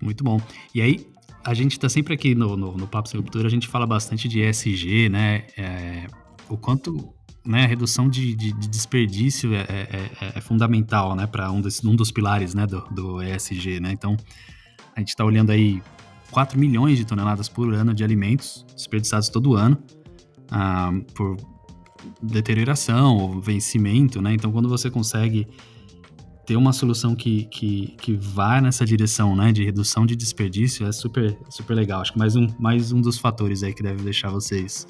Muito 0.02 0.24
bom. 0.24 0.40
E 0.74 0.82
aí, 0.82 1.08
a 1.46 1.54
gente 1.54 1.74
está 1.74 1.88
sempre 1.88 2.14
aqui 2.14 2.36
no, 2.36 2.56
no, 2.58 2.76
no 2.76 2.88
Papo 2.88 3.10
Sem 3.10 3.20
Ruptura, 3.20 3.48
a 3.48 3.52
gente 3.52 3.68
fala 3.68 3.86
bastante 3.86 4.28
de 4.28 4.42
ESG, 4.42 5.10
né? 5.10 5.46
É, 5.58 6.08
o 6.50 6.58
quanto 6.58 7.14
né, 7.50 7.64
a 7.64 7.68
redução 7.68 8.08
de, 8.08 8.36
de, 8.36 8.54
de 8.54 8.68
desperdício 8.68 9.56
é, 9.56 9.62
é, 9.62 10.12
é, 10.22 10.32
é 10.36 10.42
fundamental, 10.42 11.16
né, 11.16 11.26
para 11.26 11.52
um, 11.52 11.64
um 11.86 11.96
dos 11.96 12.12
pilares, 12.12 12.54
né, 12.54 12.68
do, 12.68 12.82
do 12.92 13.24
ESG, 13.24 13.80
né, 13.80 13.92
então 13.92 14.16
a 14.96 15.00
gente 15.00 15.10
está 15.10 15.26
olhando 15.26 15.50
aí 15.50 15.82
4 16.30 16.60
milhões 16.60 17.00
de 17.00 17.06
toneladas 17.06 17.50
por 17.50 17.74
ano 17.74 17.92
de 17.92 18.04
alimentos 18.04 18.64
desperdiçados 18.76 19.30
todo 19.30 19.56
ano 19.56 19.80
ah, 20.52 20.92
por 21.16 21.38
deterioração 22.22 23.18
ou 23.18 23.42
vencimento, 23.42 24.22
né, 24.22 24.32
então 24.32 24.52
quando 24.52 24.70
você 24.70 24.92
consegue 24.92 25.48
ter 26.46 26.56
uma 26.56 26.72
solução 26.72 27.16
que, 27.16 27.46
que, 27.46 27.96
que 28.00 28.14
vá 28.14 28.62
nessa 28.62 28.86
direção, 28.86 29.36
né, 29.36 29.52
de 29.52 29.66
redução 29.66 30.06
de 30.06 30.16
desperdício 30.16 30.86
é 30.86 30.92
super, 30.92 31.36
super 31.50 31.74
legal, 31.74 32.02
acho 32.02 32.14
que 32.14 32.20
mais 32.20 32.36
um, 32.36 32.46
mais 32.60 32.92
um 32.92 33.02
dos 33.02 33.18
fatores 33.18 33.64
aí 33.64 33.74
que 33.74 33.82
deve 33.82 34.04
deixar 34.04 34.30
vocês 34.30 34.86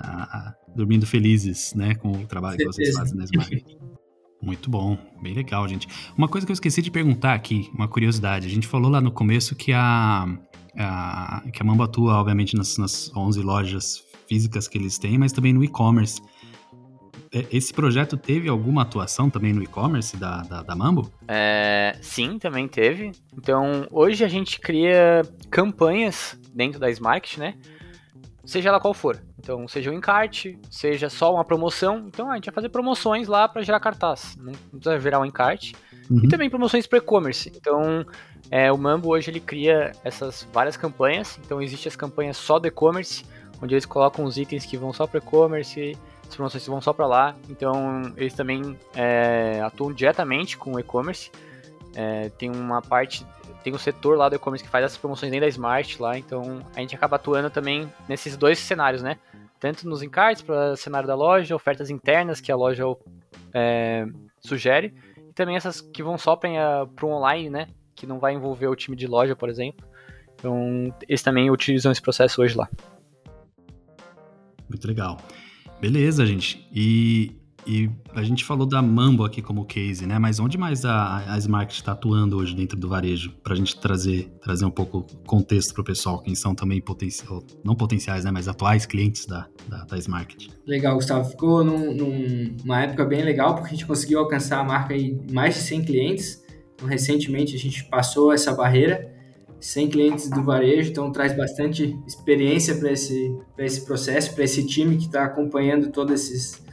a, 0.00 0.54
dormindo 0.74 1.06
felizes, 1.06 1.72
né, 1.74 1.94
com 1.94 2.10
o 2.12 2.26
trabalho 2.26 2.56
que 2.58 2.64
vocês 2.64 2.94
fazem 2.94 3.16
na 3.16 3.24
Smart. 3.24 3.64
Muito 4.42 4.68
bom, 4.68 4.98
bem 5.22 5.32
legal, 5.32 5.66
gente. 5.66 5.88
Uma 6.16 6.28
coisa 6.28 6.46
que 6.46 6.52
eu 6.52 6.54
esqueci 6.54 6.82
de 6.82 6.90
perguntar 6.90 7.32
aqui, 7.32 7.70
uma 7.72 7.88
curiosidade. 7.88 8.46
A 8.46 8.50
gente 8.50 8.66
falou 8.66 8.90
lá 8.90 9.00
no 9.00 9.10
começo 9.10 9.56
que 9.56 9.72
a, 9.72 10.28
a 10.76 11.42
que 11.50 11.62
a 11.62 11.64
Mambo 11.64 11.82
atua, 11.82 12.14
obviamente, 12.20 12.54
nas, 12.54 12.76
nas 12.76 13.10
11 13.16 13.40
lojas 13.40 14.04
físicas 14.28 14.68
que 14.68 14.76
eles 14.76 14.98
têm, 14.98 15.16
mas 15.16 15.32
também 15.32 15.52
no 15.52 15.64
e-commerce. 15.64 16.20
É, 17.32 17.46
esse 17.50 17.72
projeto 17.72 18.16
teve 18.16 18.48
alguma 18.48 18.82
atuação 18.82 19.30
também 19.30 19.52
no 19.52 19.62
e-commerce 19.62 20.16
da, 20.16 20.42
da, 20.42 20.62
da, 20.62 20.76
Mambo? 20.76 21.10
É, 21.26 21.96
sim, 22.00 22.38
também 22.38 22.68
teve. 22.68 23.12
Então, 23.36 23.86
hoje 23.90 24.24
a 24.24 24.28
gente 24.28 24.60
cria 24.60 25.22
campanhas 25.50 26.38
dentro 26.54 26.78
da 26.78 26.90
Smart, 26.90 27.40
né? 27.40 27.54
Seja 28.46 28.68
ela 28.68 28.80
qual 28.80 28.92
for. 28.92 29.22
Então, 29.38 29.66
seja 29.66 29.90
um 29.90 29.94
encarte, 29.94 30.58
seja 30.70 31.08
só 31.08 31.32
uma 31.34 31.44
promoção. 31.44 32.04
Então, 32.06 32.30
a 32.30 32.34
gente 32.34 32.46
vai 32.46 32.54
fazer 32.54 32.68
promoções 32.68 33.26
lá 33.28 33.48
para 33.48 33.62
gerar 33.62 33.80
cartaz. 33.80 34.36
Não 34.38 34.52
precisa 34.52 34.98
virar 34.98 35.20
um 35.20 35.24
encarte. 35.24 35.74
Uhum. 36.10 36.20
E 36.24 36.28
também 36.28 36.50
promoções 36.50 36.86
para 36.86 36.98
e-commerce. 36.98 37.50
Então, 37.54 38.04
é, 38.50 38.70
o 38.70 38.76
Mambo 38.76 39.10
hoje 39.10 39.30
ele 39.30 39.40
cria 39.40 39.92
essas 40.04 40.46
várias 40.52 40.76
campanhas. 40.76 41.38
Então, 41.44 41.60
existem 41.62 41.88
as 41.88 41.96
campanhas 41.96 42.36
só 42.36 42.58
do 42.58 42.66
e-commerce, 42.66 43.24
onde 43.62 43.74
eles 43.74 43.86
colocam 43.86 44.24
os 44.24 44.36
itens 44.36 44.66
que 44.66 44.76
vão 44.76 44.92
só 44.92 45.06
para 45.06 45.18
e-commerce, 45.18 45.96
as 46.28 46.36
promoções 46.36 46.64
que 46.64 46.70
vão 46.70 46.80
só 46.80 46.92
para 46.92 47.06
lá. 47.06 47.34
Então, 47.48 48.02
eles 48.16 48.34
também 48.34 48.78
é, 48.94 49.60
atuam 49.62 49.92
diretamente 49.92 50.58
com 50.58 50.72
o 50.72 50.80
e-commerce. 50.80 51.30
É, 51.94 52.28
tem 52.30 52.50
uma 52.50 52.82
parte 52.82 53.24
tem 53.64 53.74
um 53.74 53.78
setor 53.78 54.16
lá 54.16 54.28
do 54.28 54.36
e-commerce 54.36 54.62
que 54.62 54.70
faz 54.70 54.84
essas 54.84 54.98
promoções 54.98 55.32
dentro 55.32 55.46
da 55.46 55.48
Smart 55.48 56.00
lá, 56.00 56.16
então 56.16 56.60
a 56.76 56.80
gente 56.80 56.94
acaba 56.94 57.16
atuando 57.16 57.50
também 57.50 57.90
nesses 58.08 58.36
dois 58.36 58.58
cenários, 58.60 59.02
né? 59.02 59.18
tanto 59.64 59.88
nos 59.88 60.02
encartes 60.02 60.42
para 60.42 60.76
cenário 60.76 61.06
da 61.06 61.14
loja, 61.14 61.56
ofertas 61.56 61.88
internas 61.88 62.38
que 62.38 62.52
a 62.52 62.56
loja 62.56 62.84
é, 63.54 64.06
sugere, 64.38 64.92
e 65.16 65.32
também 65.32 65.56
essas 65.56 65.80
que 65.80 66.02
vão 66.02 66.18
só 66.18 66.36
para 66.36 67.06
o 67.06 67.08
online, 67.08 67.48
né? 67.48 67.68
Que 67.94 68.06
não 68.06 68.18
vai 68.18 68.34
envolver 68.34 68.66
o 68.66 68.76
time 68.76 68.94
de 68.94 69.06
loja, 69.06 69.34
por 69.34 69.48
exemplo. 69.48 69.86
Então, 70.34 70.94
eles 71.08 71.22
também 71.22 71.50
utilizam 71.50 71.90
esse 71.90 72.02
processo 72.02 72.42
hoje 72.42 72.54
lá. 72.54 72.68
Muito 74.68 74.86
legal. 74.86 75.18
Beleza, 75.80 76.26
gente. 76.26 76.68
E 76.70 77.34
e 77.66 77.90
a 78.14 78.22
gente 78.22 78.44
falou 78.44 78.66
da 78.66 78.80
Mambo 78.82 79.24
aqui 79.24 79.40
como 79.40 79.64
case, 79.64 80.06
né? 80.06 80.18
Mas 80.18 80.38
onde 80.38 80.58
mais 80.58 80.84
a, 80.84 81.32
a 81.32 81.38
Smart 81.38 81.74
está 81.74 81.92
atuando 81.92 82.36
hoje 82.36 82.54
dentro 82.54 82.78
do 82.78 82.88
varejo? 82.88 83.32
Para 83.42 83.54
a 83.54 83.56
gente 83.56 83.78
trazer, 83.78 84.30
trazer 84.42 84.64
um 84.64 84.70
pouco 84.70 85.06
contexto 85.26 85.72
para 85.74 85.82
o 85.82 85.84
pessoal, 85.84 86.20
quem 86.20 86.34
são 86.34 86.54
também 86.54 86.80
potenciais, 86.80 87.42
não 87.64 87.74
potenciais, 87.74 88.24
né? 88.24 88.30
Mas 88.30 88.48
atuais 88.48 88.86
clientes 88.86 89.26
da, 89.26 89.46
da, 89.68 89.84
da 89.84 89.98
Smart. 89.98 90.50
Legal, 90.66 90.94
Gustavo. 90.94 91.28
Ficou 91.28 91.64
num, 91.64 91.94
numa 91.94 92.82
época 92.82 93.04
bem 93.04 93.22
legal, 93.22 93.54
porque 93.54 93.68
a 93.68 93.70
gente 93.70 93.86
conseguiu 93.86 94.18
alcançar 94.20 94.60
a 94.60 94.64
marca 94.64 94.94
em 94.94 95.20
mais 95.32 95.54
de 95.54 95.60
100 95.60 95.84
clientes. 95.84 96.44
Então, 96.74 96.88
recentemente 96.88 97.54
a 97.54 97.58
gente 97.58 97.84
passou 97.84 98.32
essa 98.32 98.52
barreira. 98.52 99.12
100 99.60 99.88
clientes 99.88 100.28
do 100.28 100.42
varejo, 100.42 100.90
então 100.90 101.10
traz 101.10 101.34
bastante 101.34 101.98
experiência 102.06 102.74
para 102.74 102.92
esse, 102.92 103.34
esse 103.56 103.80
processo, 103.86 104.34
para 104.34 104.44
esse 104.44 104.66
time 104.66 104.98
que 104.98 105.06
está 105.06 105.24
acompanhando 105.24 105.90
todos 105.90 106.12
esses 106.12 106.63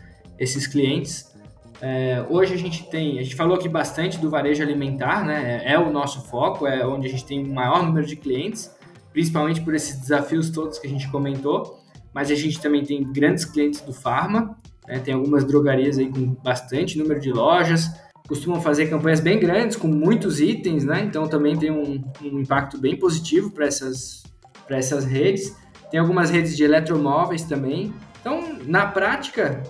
esses 0.41 0.65
clientes. 0.65 1.31
É, 1.79 2.25
hoje 2.29 2.53
a 2.53 2.57
gente 2.57 2.89
tem, 2.89 3.19
a 3.19 3.23
gente 3.23 3.35
falou 3.35 3.55
aqui 3.55 3.69
bastante 3.69 4.17
do 4.17 4.29
varejo 4.29 4.63
alimentar, 4.63 5.23
né? 5.23 5.61
É, 5.63 5.73
é, 5.73 5.79
o 5.79 5.91
nosso 5.91 6.21
foco, 6.27 6.65
é 6.65 6.85
onde 6.85 7.07
a 7.07 7.09
gente 7.09 7.25
tem 7.25 7.45
o 7.45 7.53
maior 7.53 7.83
número 7.85 8.05
de 8.05 8.15
clientes, 8.15 8.71
principalmente 9.13 9.61
por 9.61 9.75
esses 9.75 9.99
desafios 9.99 10.49
todos 10.49 10.79
que 10.79 10.87
a 10.87 10.89
gente 10.89 11.09
comentou. 11.09 11.79
Mas 12.13 12.29
a 12.29 12.35
gente 12.35 12.59
também 12.59 12.83
tem 12.83 13.03
grandes 13.03 13.45
clientes 13.45 13.81
do 13.81 13.93
farma, 13.93 14.57
Né? 14.87 14.99
Tem 14.99 15.13
algumas 15.13 15.45
drogarias 15.45 15.97
aí 15.97 16.09
com 16.09 16.33
bastante 16.43 16.97
número 16.97 17.19
de 17.19 17.31
lojas, 17.31 17.89
costumam 18.27 18.59
fazer 18.59 18.89
campanhas 18.89 19.19
bem 19.19 19.39
grandes, 19.39 19.77
com 19.77 19.87
muitos 19.87 20.41
itens, 20.41 20.83
né? 20.83 21.01
Então 21.01 21.27
também 21.27 21.55
tem 21.55 21.71
um, 21.71 22.03
um 22.23 22.39
impacto 22.39 22.79
bem 22.79 22.97
positivo 22.97 23.51
para 23.51 23.67
essas, 23.67 24.23
essas 24.69 25.05
redes. 25.05 25.55
Tem 25.91 25.99
algumas 25.99 26.29
redes 26.31 26.57
de 26.57 26.63
eletromóveis 26.63 27.43
também. 27.43 27.93
Então, 28.19 28.59
na 28.65 28.85
prática, 28.87 29.61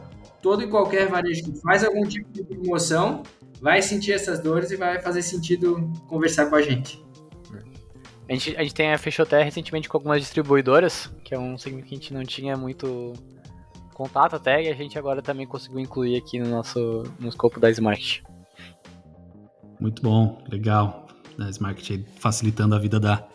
todo 0.41 0.63
e 0.63 0.67
qualquer 0.67 1.07
varejo 1.07 1.43
que 1.43 1.59
faz 1.61 1.83
algum 1.83 2.03
tipo 2.03 2.31
de 2.31 2.43
promoção 2.43 3.23
vai 3.61 3.81
sentir 3.81 4.13
essas 4.13 4.39
dores 4.39 4.71
e 4.71 4.75
vai 4.75 4.99
fazer 4.99 5.21
sentido 5.21 5.91
conversar 6.07 6.47
com 6.47 6.55
a 6.55 6.61
gente. 6.61 7.01
A 8.27 8.33
gente, 8.33 8.55
a 8.55 8.63
gente 8.63 8.73
tem, 8.73 8.97
fechou 8.97 9.23
até 9.23 9.43
recentemente 9.43 9.89
com 9.89 9.97
algumas 9.97 10.21
distribuidoras, 10.21 11.13
que 11.23 11.35
é 11.35 11.39
um 11.39 11.57
segmento 11.57 11.87
que 11.87 11.95
a 11.95 11.97
gente 11.97 12.13
não 12.13 12.23
tinha 12.23 12.55
muito 12.55 13.13
contato 13.93 14.35
até, 14.35 14.63
e 14.63 14.69
a 14.69 14.73
gente 14.73 14.97
agora 14.97 15.21
também 15.21 15.45
conseguiu 15.45 15.79
incluir 15.79 16.17
aqui 16.17 16.39
no 16.39 16.49
nosso 16.49 17.03
no 17.19 17.27
escopo 17.27 17.59
da 17.59 17.69
Smart. 17.69 18.23
Muito 19.79 20.01
bom, 20.01 20.41
legal. 20.49 21.07
A 21.39 21.49
Smart 21.49 22.05
facilitando 22.15 22.73
a 22.73 22.79
vida 22.79 22.99
da, 22.99 23.27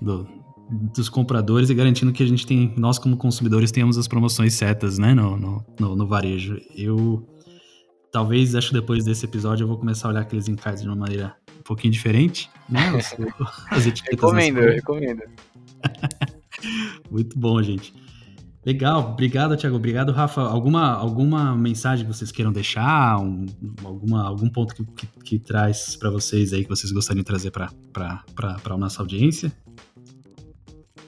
do, 0.00 0.28
dos 0.74 1.08
compradores 1.08 1.70
e 1.70 1.74
garantindo 1.74 2.12
que 2.12 2.22
a 2.22 2.26
gente 2.26 2.46
tem, 2.46 2.74
nós 2.76 2.98
como 2.98 3.16
consumidores, 3.16 3.70
tenhamos 3.70 3.96
as 3.96 4.08
promoções 4.08 4.54
certas, 4.54 4.98
né, 4.98 5.14
no, 5.14 5.36
no, 5.36 5.64
no, 5.78 5.96
no 5.96 6.06
varejo. 6.06 6.58
Eu, 6.76 7.26
talvez, 8.10 8.54
acho 8.54 8.68
que 8.68 8.74
depois 8.74 9.04
desse 9.04 9.24
episódio 9.24 9.64
eu 9.64 9.68
vou 9.68 9.78
começar 9.78 10.08
a 10.08 10.10
olhar 10.10 10.20
aqueles 10.22 10.48
encartes 10.48 10.82
de 10.82 10.88
uma 10.88 10.96
maneira 10.96 11.34
um 11.58 11.62
pouquinho 11.62 11.92
diferente, 11.92 12.50
né, 12.68 12.88
as, 12.96 13.16
as 13.70 13.86
etiquetas. 13.86 14.20
recomendo, 14.20 14.60
recomendo. 14.60 15.22
Muito 17.10 17.38
bom, 17.38 17.62
gente. 17.62 17.92
Legal, 18.64 19.10
obrigado, 19.10 19.54
Thiago. 19.58 19.76
Obrigado, 19.76 20.10
Rafa. 20.10 20.40
Alguma, 20.40 20.94
alguma 20.94 21.54
mensagem 21.54 22.06
que 22.06 22.12
vocês 22.12 22.32
queiram 22.32 22.50
deixar? 22.50 23.20
Um, 23.20 23.44
alguma, 23.84 24.26
algum 24.26 24.48
ponto 24.48 24.74
que, 24.74 24.82
que, 24.84 25.06
que 25.22 25.38
traz 25.38 25.96
para 25.96 26.08
vocês 26.08 26.54
aí 26.54 26.62
que 26.62 26.68
vocês 26.70 26.90
gostariam 26.90 27.20
de 27.20 27.26
trazer 27.26 27.50
para 27.50 27.70
a 28.64 28.76
nossa 28.78 29.02
audiência? 29.02 29.52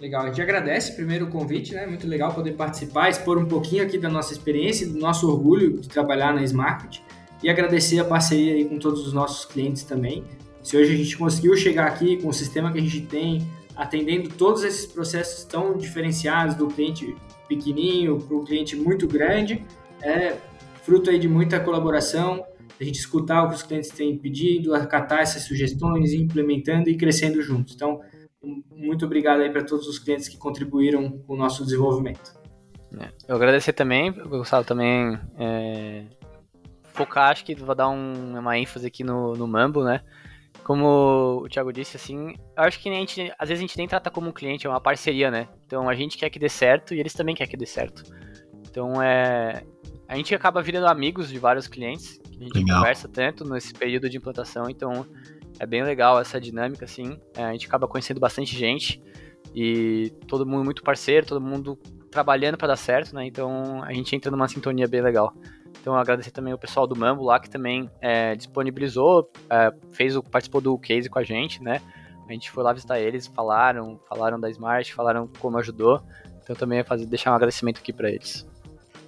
Legal, 0.00 0.24
a 0.24 0.26
gente 0.26 0.42
agradece 0.42 0.92
primeiro 0.92 1.24
o 1.24 1.28
convite, 1.28 1.74
né? 1.74 1.86
Muito 1.86 2.06
legal 2.06 2.34
poder 2.34 2.52
participar, 2.52 3.08
expor 3.08 3.38
um 3.38 3.46
pouquinho 3.46 3.82
aqui 3.82 3.96
da 3.96 4.10
nossa 4.10 4.32
experiência, 4.32 4.86
do 4.86 4.98
nosso 4.98 5.30
orgulho 5.30 5.78
de 5.78 5.88
trabalhar 5.88 6.34
na 6.34 6.42
Smart 6.42 7.02
e 7.42 7.48
agradecer 7.48 7.98
a 7.98 8.04
parceria 8.04 8.54
aí 8.54 8.64
com 8.66 8.78
todos 8.78 9.06
os 9.06 9.12
nossos 9.14 9.46
clientes 9.46 9.84
também. 9.84 10.22
Se 10.62 10.76
hoje 10.76 10.92
a 10.92 10.96
gente 10.96 11.16
conseguiu 11.16 11.56
chegar 11.56 11.86
aqui 11.86 12.16
com 12.18 12.28
o 12.28 12.32
sistema 12.32 12.70
que 12.72 12.78
a 12.78 12.82
gente 12.82 13.02
tem, 13.02 13.46
atendendo 13.74 14.28
todos 14.28 14.64
esses 14.64 14.84
processos 14.84 15.44
tão 15.44 15.76
diferenciados 15.78 16.54
do 16.56 16.66
cliente 16.66 17.16
pequenininho 17.48 18.20
para 18.20 18.36
o 18.36 18.44
cliente 18.44 18.76
muito 18.76 19.06
grande, 19.06 19.64
é 20.02 20.36
fruto 20.82 21.08
aí 21.08 21.18
de 21.18 21.28
muita 21.28 21.58
colaboração, 21.58 22.44
a 22.78 22.84
gente 22.84 22.98
escutar 22.98 23.44
o 23.44 23.48
que 23.48 23.54
os 23.54 23.62
clientes 23.62 23.90
têm 23.90 24.16
pedido, 24.18 24.74
acatar 24.74 25.20
essas 25.20 25.42
sugestões, 25.42 26.12
implementando 26.12 26.90
e 26.90 26.96
crescendo 26.96 27.40
juntos. 27.40 27.74
Então, 27.74 28.00
muito 28.70 29.04
obrigado 29.04 29.40
aí 29.40 29.50
para 29.50 29.64
todos 29.64 29.86
os 29.86 29.98
clientes 29.98 30.28
que 30.28 30.36
contribuíram 30.36 31.18
com 31.18 31.34
o 31.34 31.36
nosso 31.36 31.64
desenvolvimento. 31.64 32.34
É, 32.98 33.10
eu 33.28 33.36
agradecer 33.36 33.72
também, 33.72 34.12
Gustavo, 34.12 34.66
também 34.66 35.18
é, 35.38 36.04
focar, 36.86 37.30
acho 37.30 37.44
que 37.44 37.54
vou 37.54 37.74
dar 37.74 37.88
um, 37.88 38.38
uma 38.38 38.58
ênfase 38.58 38.86
aqui 38.86 39.04
no, 39.04 39.34
no 39.34 39.46
Mambo, 39.46 39.84
né? 39.84 40.00
Como 40.64 41.42
o 41.44 41.48
Thiago 41.48 41.72
disse, 41.72 41.96
assim, 41.96 42.34
eu 42.56 42.64
acho 42.64 42.80
que 42.80 42.88
a 42.88 42.92
gente, 42.92 43.32
às 43.38 43.48
vezes 43.48 43.62
a 43.62 43.66
gente 43.66 43.76
nem 43.76 43.86
trata 43.86 44.10
como 44.10 44.28
um 44.28 44.32
cliente, 44.32 44.66
é 44.66 44.70
uma 44.70 44.80
parceria, 44.80 45.30
né? 45.30 45.48
Então 45.64 45.88
a 45.88 45.94
gente 45.94 46.16
quer 46.16 46.30
que 46.30 46.38
dê 46.38 46.48
certo 46.48 46.94
e 46.94 46.98
eles 46.98 47.12
também 47.12 47.34
querem 47.34 47.50
que 47.50 47.56
dê 47.56 47.66
certo. 47.66 48.02
Então 48.68 49.00
é. 49.00 49.62
A 50.08 50.16
gente 50.16 50.34
acaba 50.34 50.62
virando 50.62 50.86
amigos 50.86 51.28
de 51.28 51.38
vários 51.38 51.66
clientes, 51.66 52.18
que 52.18 52.38
a 52.38 52.44
gente 52.44 52.58
Legal. 52.58 52.78
conversa 52.78 53.08
tanto 53.08 53.44
nesse 53.44 53.74
período 53.74 54.08
de 54.08 54.16
implantação, 54.16 54.70
então 54.70 55.06
é 55.58 55.66
bem 55.66 55.82
legal 55.82 56.20
essa 56.20 56.40
dinâmica, 56.40 56.84
assim. 56.84 57.18
É, 57.36 57.44
a 57.44 57.52
gente 57.52 57.66
acaba 57.66 57.88
conhecendo 57.88 58.20
bastante 58.20 58.56
gente 58.56 59.02
e 59.54 60.10
todo 60.26 60.46
mundo 60.46 60.64
muito 60.64 60.82
parceiro, 60.82 61.26
todo 61.26 61.40
mundo 61.40 61.78
trabalhando 62.10 62.56
para 62.56 62.68
dar 62.68 62.76
certo, 62.76 63.14
né? 63.14 63.26
Então 63.26 63.82
a 63.82 63.92
gente 63.92 64.14
entra 64.14 64.30
numa 64.30 64.48
sintonia 64.48 64.86
bem 64.86 65.00
legal. 65.00 65.34
Então 65.80 65.94
agradecer 65.94 66.30
também 66.30 66.52
o 66.52 66.58
pessoal 66.58 66.86
do 66.86 66.96
Mambo 66.96 67.22
lá 67.22 67.38
que 67.38 67.48
também 67.48 67.90
é, 68.00 68.34
disponibilizou, 68.34 69.30
é, 69.48 69.72
fez 69.92 70.16
o, 70.16 70.22
participou 70.22 70.60
do 70.60 70.76
case 70.78 71.08
com 71.08 71.18
a 71.18 71.22
gente, 71.22 71.62
né? 71.62 71.80
A 72.28 72.32
gente 72.32 72.50
foi 72.50 72.64
lá 72.64 72.72
visitar 72.72 72.98
eles, 72.98 73.26
falaram, 73.26 74.00
falaram 74.08 74.40
da 74.40 74.50
Smart, 74.50 74.92
falaram 74.92 75.30
como 75.38 75.58
ajudou. 75.58 76.02
Então 76.42 76.56
também 76.56 76.80
é 76.80 76.84
fazer, 76.84 77.06
deixar 77.06 77.32
um 77.32 77.34
agradecimento 77.34 77.78
aqui 77.78 77.92
para 77.92 78.10
eles. 78.10 78.46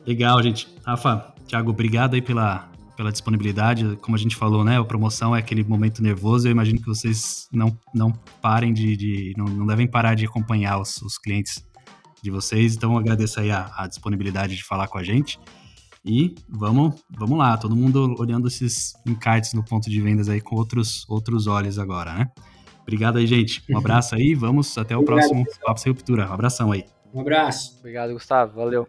Legal, 0.07 0.43
gente. 0.43 0.69
Rafa, 0.87 1.35
Thiago, 1.47 1.71
obrigado 1.71 2.15
aí 2.15 2.23
pela, 2.23 2.69
pela 2.99 3.13
disponibilidade. 3.13 3.97
Como 4.03 4.17
a 4.17 4.19
gente 4.19 4.35
falou, 4.35 4.65
né? 4.65 4.77
A 4.77 4.85
promoção 4.85 5.35
é 5.35 5.39
aquele 5.39 5.63
momento 5.63 6.03
nervoso. 6.03 6.49
Eu 6.49 6.51
imagino 6.51 6.81
que 6.81 6.87
vocês 6.87 7.49
não, 7.53 7.79
não 7.95 8.11
parem 8.43 8.73
de. 8.73 8.97
de 8.97 9.35
não, 9.37 9.45
não, 9.45 9.65
devem 9.65 9.87
parar 9.87 10.17
de 10.17 10.27
acompanhar 10.27 10.81
os, 10.81 11.01
os, 11.01 11.17
clientes 11.17 11.65
de 12.21 12.29
vocês. 12.29 12.75
Então, 12.75 12.99
agradeço 12.99 13.39
aí 13.39 13.53
a, 13.53 13.71
a, 13.77 13.87
disponibilidade 13.87 14.57
de 14.57 14.65
falar 14.65 14.89
com 14.89 14.99
a 14.99 15.05
gente. 15.05 15.39
E 16.05 16.35
vamos, 16.49 17.01
vamos 17.09 17.39
lá, 17.39 17.57
todo 17.57 17.77
mundo 17.77 18.17
olhando 18.19 18.49
esses 18.49 18.95
encartes 19.07 19.53
no 19.53 19.65
ponto 19.65 19.89
de 19.89 20.01
vendas 20.01 20.29
aí 20.29 20.41
com 20.41 20.57
outros, 20.57 21.09
outros 21.09 21.47
olhos 21.47 21.79
agora, 21.79 22.13
né? 22.13 22.27
Obrigado 22.83 23.19
aí, 23.19 23.27
gente. 23.29 23.63
Um 23.71 23.79
abraço 23.79 24.17
aí. 24.17 24.35
Vamos 24.35 24.77
até 24.77 24.97
o 24.97 25.01
Obrigado, 25.01 25.21
próximo 25.21 25.45
pessoal. 25.45 25.67
Papo 25.67 25.81
Sem 25.81 25.93
Ruptura. 25.93 26.29
Um 26.29 26.33
abração 26.33 26.73
aí. 26.73 26.85
Um 27.15 27.21
abraço. 27.21 27.77
Obrigado, 27.79 28.13
Gustavo. 28.13 28.57
Valeu. 28.57 28.89